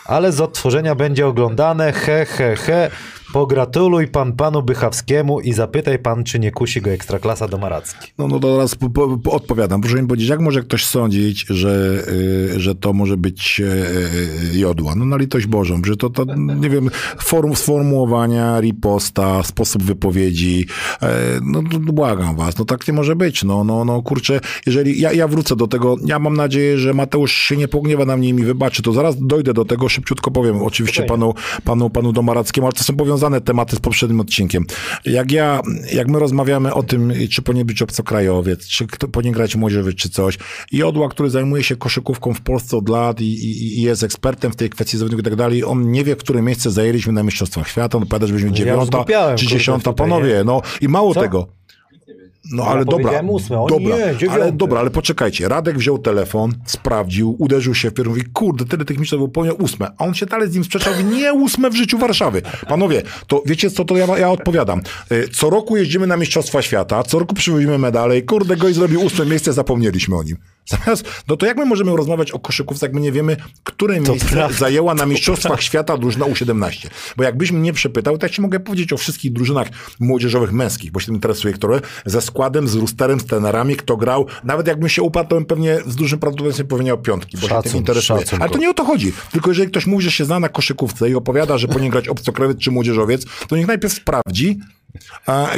[0.06, 1.94] ale z odtworzenia będzie oglądane.
[1.94, 2.92] He, he, he.
[3.34, 8.12] Pogratuluj pan panu Bychawskiemu i zapytaj pan, czy nie kusi go Ekstraklasa Domaracki.
[8.18, 9.82] No, no to teraz po, po, po odpowiadam.
[9.82, 12.04] Proszę mi powiedzieć, jak może ktoś sądzić, że,
[12.56, 13.62] y, że to może być
[14.54, 14.96] y, jodła?
[14.96, 16.90] No na litość Bożą, że to, to nie wiem,
[17.20, 20.66] form, sformułowania, riposta, sposób wypowiedzi,
[21.02, 23.44] e, no błagam was, no tak nie może być.
[23.44, 27.32] No, no, no kurczę, jeżeli, ja, ja wrócę do tego, ja mam nadzieję, że Mateusz
[27.32, 30.62] się nie pogniewa na mnie i mi wybaczy, to zaraz dojdę do tego, szybciutko powiem,
[30.62, 31.34] oczywiście panu,
[31.64, 34.66] panu, panu Domarackiemu, ale to są powiązane tematy z poprzednim odcinkiem.
[35.06, 35.62] Jak ja,
[35.94, 40.10] jak my rozmawiamy o tym, czy powinien być obcokrajowiec, czy kto powinien grać młodzieżowiec, czy
[40.10, 40.38] coś,
[40.72, 44.52] i Odła, który zajmuje się koszykówką w Polsce od lat i, i, i jest ekspertem
[44.52, 47.68] w tej kwestii zawodników i tak dalej, on nie wie, które miejsce zajęliśmy na Mistrzostwach
[47.68, 50.44] Świata, on opowiada, że byliśmy dziewiąta, rozgłupiałem, czy dziesiąta, panowie, nie?
[50.44, 51.22] no i mało Co?
[51.22, 51.61] tego.
[52.52, 55.48] No Ja ale dobra, ósme, oni dobra, nie, ale dobra, ale poczekajcie.
[55.48, 59.54] Radek wziął telefon, sprawdził, uderzył się w pierwszy, mówi, kurde, tyle tych mistrzów było pełnią
[59.54, 59.92] ósme.
[59.98, 62.42] A on się dalej z nim sprzeczał, nie ósme w życiu Warszawy.
[62.68, 64.82] Panowie, to wiecie co, to ja, ja odpowiadam.
[65.12, 69.06] Y, Co roku jeździmy na Mistrzostwa Świata, co roku przywozimy medale i kurde, gość zrobił
[69.06, 70.38] ósme miejsce, zapomnieliśmy o nim.
[70.66, 74.30] Zamiast, no to jak my możemy rozmawiać o koszykówce, jak my nie wiemy, które miejsce
[74.30, 74.58] prawda.
[74.58, 76.88] zajęła na Mistrzostwach Świata drużyna U17.
[77.18, 79.68] Bo jakbyś mnie przepytał, to ja ci mogę powiedzieć o wszystkich drużynach
[80.00, 84.26] młodzieżowych męskich, bo się tym interesuje, które ze składem, z rusterem, z trenerami, kto grał.
[84.44, 87.72] Nawet jakbym się upadł, to bym pewnie z dużym prawdopodobieństwem powiedział piątki, bo się Szacun,
[87.72, 88.20] tym interesuje.
[88.20, 89.14] szacun, Ale to nie o to chodzi.
[89.32, 92.58] Tylko jeżeli ktoś mówi, że się zna na koszykówce i opowiada, że powinien grać obcokrajowiec
[92.58, 94.60] czy młodzieżowiec, to niech najpierw sprawdzi,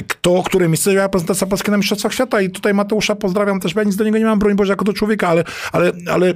[0.08, 3.82] kto, które miejsce zajęła reprezentacja Polski na Mistrzostwach Świata i tutaj Mateusza pozdrawiam też, bo
[3.82, 6.34] ja nic do niego nie mam, broń Boże, jako do człowieka, ale, ale, ale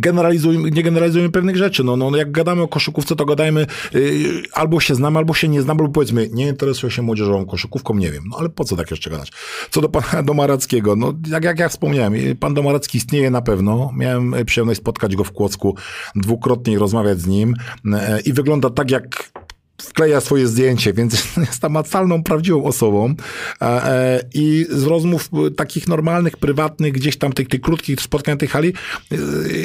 [0.00, 1.84] generalizujmy, nie generalizujmy pewnych rzeczy.
[1.84, 5.62] No, no, jak gadamy o koszykówce, to gadajmy yy, albo się znamy, albo się nie
[5.62, 8.24] znamy, albo powiedzmy, nie interesuję się młodzieżową koszykówką, nie wiem.
[8.30, 9.32] No ale po co tak jeszcze gadać?
[9.70, 13.92] Co do pana Domarackiego, no jak, jak ja wspomniałem, yy, pan Domaracki istnieje na pewno.
[13.96, 15.76] Miałem przyjemność spotkać go w Kłodzku
[16.14, 17.92] dwukrotnie rozmawiać z nim yy,
[18.24, 19.33] i wygląda tak, jak
[19.82, 21.12] wkleja swoje zdjęcie, więc
[21.48, 23.14] jest namacalną, prawdziwą osobą
[23.62, 28.38] e, e, i z rozmów e, takich normalnych, prywatnych, gdzieś tam tych, tych krótkich spotkań
[28.38, 28.72] tej hali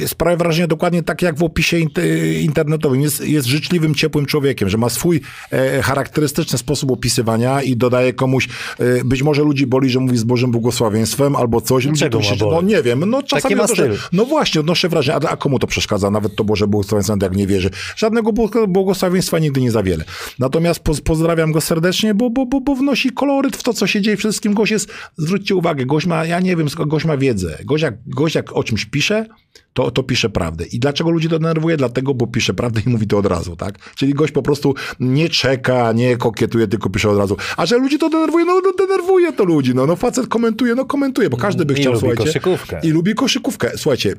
[0.04, 3.02] e, sprawia wrażenie dokładnie tak jak w opisie int- internetowym.
[3.02, 5.22] Jest, jest życzliwym, ciepłym człowiekiem, że ma swój
[5.52, 8.48] e, charakterystyczny sposób opisywania i dodaje komuś,
[9.06, 11.86] być może ludzi boli, że mówi z Bożym błogosławieństwem albo coś.
[11.86, 14.90] Ludzi Czego to ma się, no nie wiem, no czasami to, że, no właśnie, odnoszę
[14.90, 16.12] wrażenie, a, a komu to przeszkadza?
[16.12, 17.70] Nawet to Boże błogosławieństwo, jak nie wierzy.
[17.96, 20.36] Żadnego błog- błogosławieństwa nigdy nie za wiele.
[20.40, 24.02] Natomiast poz, pozdrawiam go serdecznie, bo, bo, bo, bo wnosi koloryt w to, co się
[24.02, 24.18] dzieje.
[24.18, 27.58] Przede wszystkim gość jest, zwróćcie uwagę, gość ma, ja nie wiem, gość ma wiedzę.
[27.66, 29.26] Gość jak, gość jak o czymś pisze,
[29.74, 30.66] to, to pisze prawdę.
[30.66, 31.78] I dlaczego ludzi to denerwuje?
[31.78, 33.96] Dlatego, bo pisze prawdę i mówi to od razu, tak?
[33.96, 37.38] Czyli gość po prostu nie czeka, nie kokietuje, tylko pisze od razu.
[37.58, 40.86] A że ludzi to denerwuje, no, no denerwuje to ludzi, no, no facet komentuje, no
[40.86, 42.24] komentuje, bo każdy by I chciał, lubi słuchajcie.
[42.24, 42.80] koszykówkę.
[42.84, 43.72] I lubi koszykówkę.
[43.76, 44.16] Słuchajcie,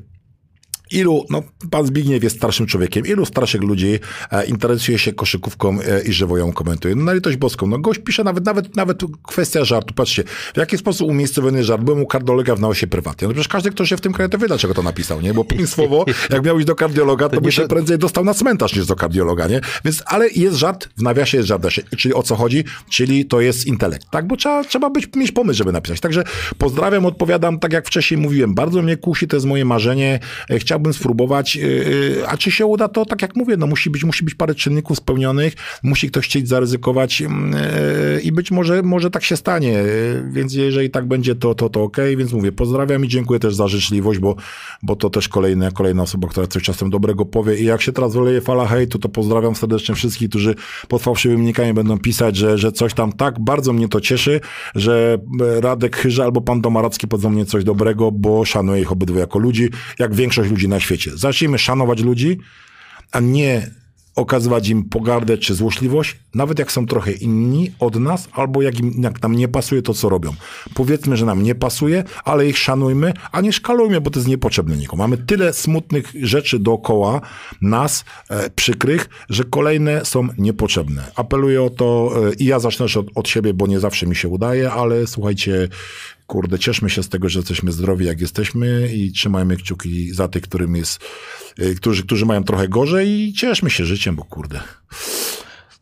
[0.91, 3.99] Ilu, no pan Zbigniew jest starszym człowiekiem, ilu starszych ludzi
[4.31, 6.95] e, interesuje się koszykówką e, i żywo ją komentuje?
[6.95, 10.79] No na litość boską, no gość pisze nawet, nawet, nawet kwestia żartu, patrzcie, w jaki
[10.79, 14.01] sposób umiejscowiony żart, byłem u kardiologa w naosie prywatnie, no przecież każdy, kto się w
[14.01, 15.35] tym kraju, to wie, dlaczego to napisał, nie?
[15.35, 18.35] Bo państwowo, jak miał iść do kardiologa, to, To by się do- prędzej dostał na
[18.35, 19.61] cmentarz niż do kardiologa, nie?
[19.85, 22.65] Więc, ale jest żart, w nawiasie jest żart, czyli o co chodzi?
[22.89, 24.27] Czyli to jest intelekt, tak?
[24.27, 26.01] Bo trzeba, trzeba być, mieć pomysł, żeby napisać.
[26.01, 26.25] Także
[26.59, 30.93] pozdrawiam, odpowiadam, tak jak wcześniej mówiłem, bardzo mnie kusi, to jest moje marzenie, e, chciałbym
[30.93, 31.61] spróbować, e,
[32.21, 34.55] e, a czy się uda, to tak jak mówię, no musi być, musi być parę
[34.55, 39.83] czynników spełnionych, musi ktoś chcieć zaryzykować mm, e, i być może, może tak się stanie,
[40.33, 43.69] więc jeżeli tak będzie, to, to, to okej, więc mówię, pozdrawiam i dziękuję też za
[43.69, 44.37] życzliwość, bo,
[44.83, 47.57] bo to też kolejna, kolejna osoba, która coś czasem dobrego powie.
[47.57, 50.55] I jak się teraz wyleje fala hejtu, to pozdrawiam serdecznie wszystkich, którzy
[50.89, 54.41] pod fałszywymi nikami będą pisać, że, że coś tam tak, bardzo mnie to cieszy,
[54.75, 59.19] że e, Radek Chyża albo pan Domaracki powiedzą mnie coś dobrego, bo szanuję ich obydwu
[59.19, 61.11] jako ludzi, jak większość ludzi na świecie.
[61.15, 62.39] Zacznijmy szanować ludzi,
[63.13, 63.71] a nie
[64.17, 69.03] okazywać im pogardę czy złośliwość, nawet jak są trochę inni od nas, albo jak, im,
[69.03, 70.35] jak nam nie pasuje to, co robią.
[70.75, 74.77] Powiedzmy, że nam nie pasuje, ale ich szanujmy, a nie szkalujmy, bo to jest niepotrzebne
[74.77, 75.03] nikomu.
[75.03, 77.21] Mamy tyle smutnych rzeczy dookoła
[77.63, 81.11] nas, e, przykrych, że kolejne są niepotrzebne.
[81.17, 84.29] Apeluję o to e, i ja zacznę od, od siebie, bo nie zawsze mi się
[84.29, 85.69] udaje, ale słuchajcie,
[86.31, 90.43] kurde, cieszmy się z tego, że jesteśmy zdrowi, jak jesteśmy i trzymajmy kciuki za tych,
[90.43, 91.01] którym jest,
[91.59, 94.61] y, którzy, którzy mają trochę gorzej i cieszmy się życiem, bo kurde.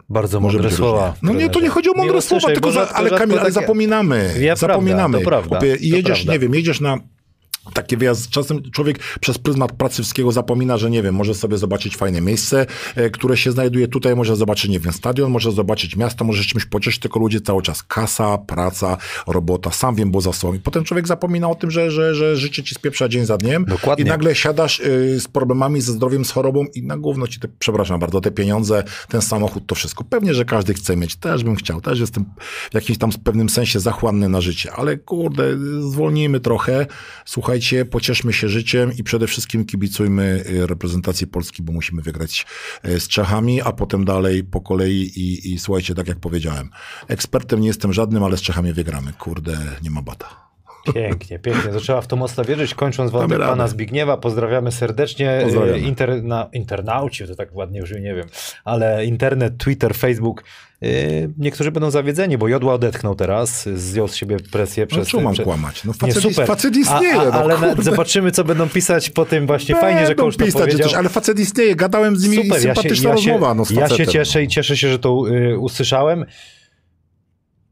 [0.09, 1.07] Bardzo Może mądre słowa.
[1.07, 1.21] różnie.
[1.23, 1.75] No nie, to nie trenerze.
[1.75, 4.35] chodzi o mądre słowa, tylko za, ale Kamil, ale zapominamy.
[4.41, 5.21] Ja, prawda, zapominamy.
[5.21, 6.33] prawda, to jedziesz, prawda.
[6.33, 6.99] nie wiem, jedziesz na
[7.73, 11.97] taki wyjazd, czasem człowiek przez pryzmat pracy wszystkiego zapomina, że nie wiem, może sobie zobaczyć
[11.97, 12.67] fajne miejsce,
[12.97, 16.65] e, które się znajduje tutaj, może zobaczyć, nie wiem, stadion, może zobaczyć miasto, może czymś
[16.65, 17.83] pocieszyć, tylko ludzie cały czas.
[17.83, 18.97] Kasa, praca,
[19.27, 20.55] robota, sam wiem, bo za sobą.
[20.55, 23.65] I potem człowiek zapomina o tym, że, że, że życie ci spieprza dzień za dniem.
[23.65, 24.05] Dokładnie.
[24.05, 27.49] i nagle siadasz y, z problemami, ze zdrowiem, z chorobą i na gówno ci te,
[27.59, 30.05] przepraszam bardzo, te pieniądze, ten samochód, to wszystko.
[30.05, 32.25] Pewnie, że każdy chce mieć, też bym chciał, też jestem
[32.71, 35.45] w jakimś tam pewnym sensie zachłanny na życie, ale kurde,
[35.81, 36.87] zwolnijmy trochę,
[37.91, 42.47] pocieszmy się życiem i przede wszystkim kibicujmy y, reprezentacji Polski, bo musimy wygrać
[42.85, 46.71] y, z Czechami, a potem dalej po kolei i, i słuchajcie, tak jak powiedziałem,
[47.09, 50.48] ekspertem nie jestem żadnym, ale z Czechami wygramy, kurde, nie ma bata.
[50.95, 51.73] Pięknie, pięknie.
[51.81, 52.75] Trzeba w to mocno wierzyć.
[52.75, 53.51] Kończąc wątek Damy radę.
[53.53, 55.41] pana Zbigniewa, pozdrawiamy serdecznie.
[55.43, 55.95] Pozdrawiamy.
[55.99, 58.27] E, na, internauci, to tak ładnie brzmi, nie wiem,
[58.65, 60.45] ale internet, Twitter, Facebook.
[60.83, 60.87] e,
[61.39, 65.09] Niektórzy będą zawiedzeni, bo Jodła odetchnął teraz, zdjął z siebie presję No przez...
[65.09, 65.85] czemu mam przez- kłamać?
[65.85, 66.47] No Nie, facet, super.
[66.47, 67.83] facet istnieje, a, a, no, ale na, kurde.
[67.83, 69.75] zobaczymy, co będą pisać po tym właśnie.
[69.75, 70.89] Fajnie, że Będą coach to powiedział.
[70.89, 73.65] coś, ale facet istnieje, gadałem z nimi Super, ja się, sympatyczna ja, się, rozmowa no,
[73.65, 76.25] z ja się cieszę i cieszę się, że to y, usłyszałem.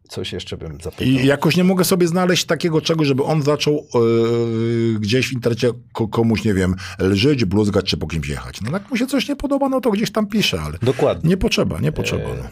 [0.08, 1.06] Coś jeszcze bym zapytał.
[1.08, 5.70] I jakoś nie mogę sobie znaleźć takiego czegoś, żeby on zaczął yy, gdzieś w internecie
[5.92, 8.60] ko- komuś, nie wiem, lżyć, bluzgać czy po kimś jechać.
[8.60, 11.30] No jak mu się coś nie podoba, no to gdzieś tam pisze, ale Dokładnie.
[11.30, 12.28] nie potrzeba, nie potrzeba.
[12.42, 12.48] No.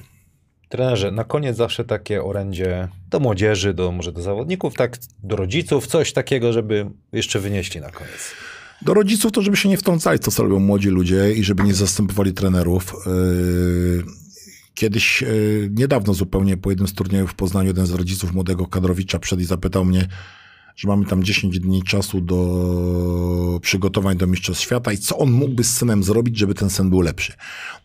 [0.69, 5.87] Trenerze, na koniec zawsze takie orędzie do młodzieży, do może do zawodników, tak do rodziców,
[5.87, 8.31] coś takiego, żeby jeszcze wynieśli na koniec.
[8.83, 12.33] Do rodziców to, żeby się nie wtrącali, co robią młodzi ludzie i żeby nie zastępowali
[12.33, 12.95] trenerów.
[13.07, 14.05] Yy,
[14.75, 19.19] Kiedyś, yy, niedawno zupełnie, po jednym z turniejów w Poznaniu, jeden z rodziców młodego kadrowicza
[19.19, 20.09] przed i zapytał mnie,
[20.77, 25.65] że mamy tam 10 dni czasu do przygotowań do Mistrzostw Świata i co on mógłby
[25.65, 27.33] z synem zrobić, żeby ten sen był lepszy.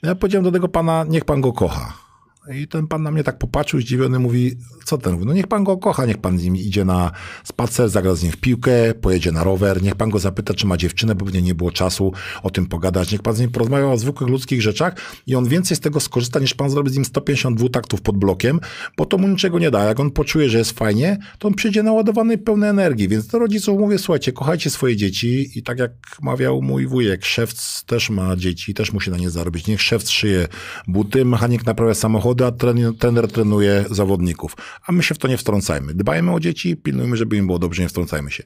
[0.04, 2.09] No ja powiedziałem do tego pana, niech pan go kocha.
[2.48, 4.56] I ten pan na mnie tak popatrzył, zdziwiony, mówi,
[4.86, 5.14] co ten?
[5.14, 7.12] Mówi, no niech pan go kocha, niech pan z nim idzie na
[7.44, 10.78] spacer, zagra z nim w piłkę, pojedzie na rower, niech pan go zapyta, czy ma
[10.78, 12.14] dziewczynę, bo pewnie nie było czasu
[12.44, 14.96] o tym pogadać, niech pan z nim porozmawia o zwykłych ludzkich rzeczach
[15.28, 18.60] i on więcej z tego skorzysta, niż pan zrobi z nim 152 taktów pod blokiem,
[18.98, 19.84] bo to mu niczego nie da.
[19.84, 23.80] Jak on poczuje, że jest fajnie, to on przyjdzie naładowany pełny energii, więc do rodziców
[23.80, 25.92] mówię, słuchajcie, kochajcie swoje dzieci i tak jak
[26.22, 29.68] mawiał mój wujek, szewc też ma dzieci, też musi na nie zarobić.
[29.68, 30.48] Niech szewc szyje
[30.88, 31.94] buty, mechanik naprawia
[32.30, 32.52] samochody, a
[33.00, 34.56] trener, trenuje zawodników.
[34.88, 35.94] A my się w to nie wtrącajmy.
[35.94, 38.44] Dbajmy o dzieci, pilnujmy, żeby im było dobrze, nie wtrącajmy się.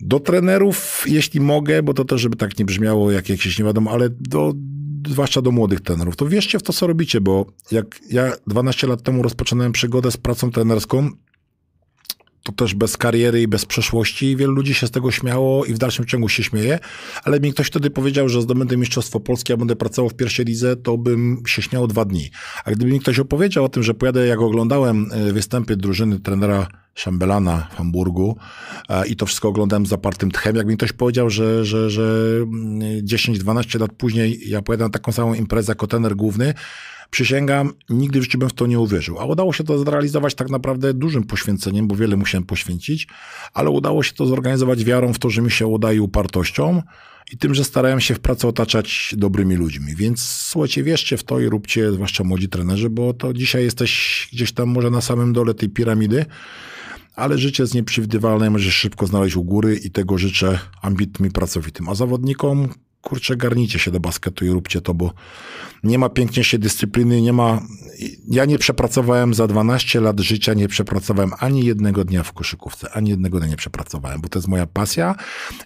[0.00, 3.90] Do trenerów, jeśli mogę, bo to też, żeby tak nie brzmiało jak jakieś nie wiadomo,
[3.90, 4.52] ale do,
[5.08, 9.02] zwłaszcza do młodych trenerów, to wierzcie w to, co robicie, bo jak ja 12 lat
[9.02, 11.10] temu rozpoczynałem przygodę z pracą trenerską,
[12.48, 14.36] to też bez kariery i bez przeszłości.
[14.36, 16.78] Wielu ludzi się z tego śmiało i w dalszym ciągu się śmieje,
[17.24, 20.76] ale mi ktoś wtedy powiedział, że zdobędę Mistrzostwo Polskie, a będę pracował w pierwszej lidze,
[20.76, 22.30] to bym się śmiał dwa dni.
[22.64, 26.66] A gdyby mi ktoś opowiedział o tym, że pojadę, jak oglądałem e, występy drużyny trenera
[26.94, 28.36] Szambelana w Hamburgu
[28.88, 32.36] e, i to wszystko oglądałem z zapartym tchem, jak mi ktoś powiedział, że, że, że
[32.42, 36.54] mm, 10-12 lat później ja pojadę na taką samą imprezę jako główny,
[37.10, 39.18] Przysięgam, nigdy w życiu bym w to nie uwierzył.
[39.18, 43.08] A udało się to zrealizować tak naprawdę dużym poświęceniem, bo wiele musiałem poświęcić,
[43.54, 46.82] ale udało się to zorganizować wiarą w to, że mi się udaje i upartością
[47.32, 49.96] i tym, że starałem się w pracy otaczać dobrymi ludźmi.
[49.96, 54.52] Więc słuchajcie, wierzcie w to i róbcie, zwłaszcza młodzi trenerzy, bo to dzisiaj jesteś gdzieś
[54.52, 56.26] tam może na samym dole tej piramidy,
[57.14, 61.88] ale życie jest nieprzewidywalne, możesz szybko znaleźć u góry i tego życzę ambitnym i pracowitym.
[61.88, 62.68] A zawodnikom,
[63.02, 65.12] kurczę, garnijcie się do basketu i róbcie to, bo
[65.82, 67.60] nie ma piękniejszej dyscypliny, nie ma...
[68.28, 73.10] Ja nie przepracowałem za 12 lat życia, nie przepracowałem ani jednego dnia w koszykówce, ani
[73.10, 75.14] jednego dnia nie przepracowałem, bo to jest moja pasja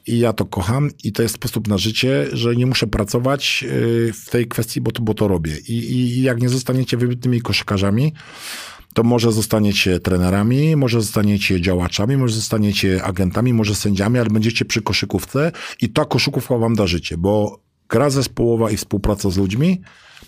[0.06, 4.12] i ja to kocham i to jest sposób na życie, że nie muszę pracować yy,
[4.12, 5.58] w tej kwestii, bo to, bo to robię.
[5.68, 8.12] I, I jak nie zostaniecie wybitnymi koszykarzami,
[8.94, 14.82] to może zostaniecie trenerami, może zostaniecie działaczami, może zostaniecie agentami, może sędziami, ale będziecie przy
[14.82, 17.58] koszykówce i ta koszykówka wam da życie, bo
[17.88, 19.80] gra zespołowa i współpraca z ludźmi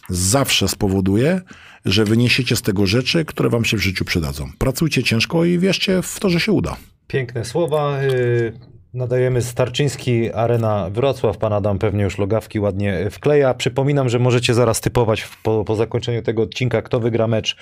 [0.08, 1.40] zawsze spowoduje,
[1.84, 4.50] że wyniesiecie z tego rzeczy, które wam się w życiu przydadzą.
[4.58, 6.76] Pracujcie ciężko i wierzcie w to, że się uda.
[7.06, 8.02] Piękne słowa.
[8.02, 11.38] y, Nadajemy Starczyński, Arena Wrocław.
[11.38, 13.54] Pan Adam pewnie już logawki ładnie wkleja.
[13.54, 17.56] Przypominam, że możecie zaraz typować po, po zakończeniu tego odcinka, kto wygra mecz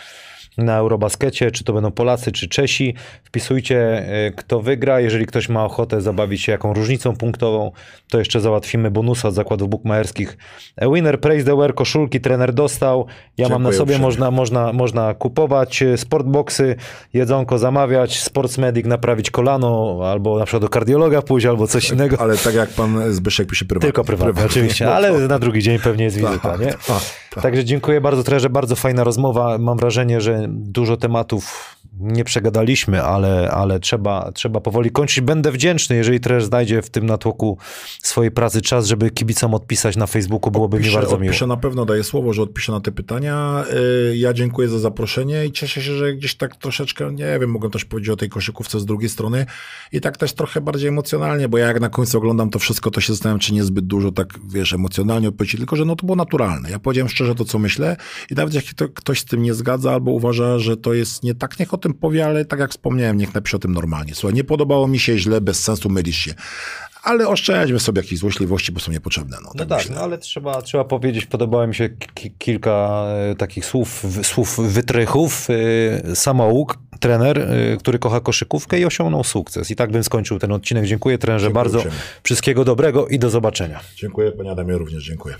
[0.58, 2.94] na Eurobaskecie, czy to będą Polacy, czy Czesi.
[3.24, 5.00] Wpisujcie, e, kto wygra.
[5.00, 7.72] Jeżeli ktoś ma ochotę zabawić się jaką różnicą punktową,
[8.10, 10.36] to jeszcze załatwimy bonusa od zakładów bukmacherskich.
[10.76, 13.06] E, Winner, praise the wear, koszulki trener dostał.
[13.38, 14.02] Ja mam na Dziękuję sobie, uprzejmie.
[14.02, 16.76] można, można, można kupować e, sportboxy,
[17.12, 22.20] jedzonko zamawiać, sportsmedic naprawić kolano, albo na przykład do kardiologa pójść, albo coś innego.
[22.20, 23.86] Ale tak jak pan Zbyszek pisze prywatnie.
[23.86, 26.66] Tylko prywatnie, oczywiście, No, ale na drugi dzień pewnie jest wizyta, tak, nie?
[26.66, 27.00] tak,
[27.34, 27.42] tak.
[27.42, 29.58] Także dziękuję bardzo trenerze, bardzo fajna rozmowa.
[29.58, 35.20] Mam wrażenie, że dużo tematów nie przegadaliśmy, ale, ale trzeba, trzeba powoli kończyć.
[35.20, 37.58] Będę wdzięczny, jeżeli trener znajdzie w tym natłoku
[38.02, 41.26] swojej pracy czas, żeby kibicom odpisać na Facebooku, byłoby mi Odpiszę, bardzo miło.
[41.26, 43.64] odpiszę na pewno, daję słowo, że odpiszę na te pytania.
[44.10, 47.70] Yy, Ja dziękuję za zaproszenie i cieszę się, że gdzieś tak troszeczkę, nie wiem, mogę
[47.70, 49.46] też powiedzieć o tej koszykówce z drugiej strony
[49.92, 53.00] i tak też trochę bardziej emocjonalnie, bo ja jak na końcu oglądam to wszystko, to
[53.00, 56.70] się zastanawiam, czy niezbyt dużo tak, wiesz, emocjonalnie odpowiedzieć, tylko że no to było naturalne.
[56.70, 57.96] Ja powiedziałem szczerze to, co myślę
[58.30, 61.34] i nawet jak to, ktoś z tym nie zgadza albo uważa, że to jest nie
[61.34, 64.14] tak, niech o tym powie, ale tak jak wspomniałem, niech napisze o tym normalnie.
[64.14, 66.34] Słuchaj, nie podobało mi się źle, bez sensu, mylisz się.
[67.02, 69.36] Ale oszczędźmy sobie jakichś złośliwości, bo są niepotrzebne.
[69.44, 73.64] No, No tak, no ale trzeba, trzeba powiedzieć, podobało mi się ki- kilka e, takich
[73.66, 75.48] słów, słów wytrychów.
[76.10, 79.70] E, Samouk, trener, e, który kocha koszykówkę i osiągnął sukces.
[79.70, 80.86] I tak bym skończył ten odcinek.
[80.86, 81.78] Dziękuję trenerze Dziękuję bardzo.
[81.78, 81.98] uprzejmie.
[82.22, 83.80] Wszystkiego dobrego i do zobaczenia.
[83.96, 85.34] Dziękuję, panie Adamie, również dziękuję.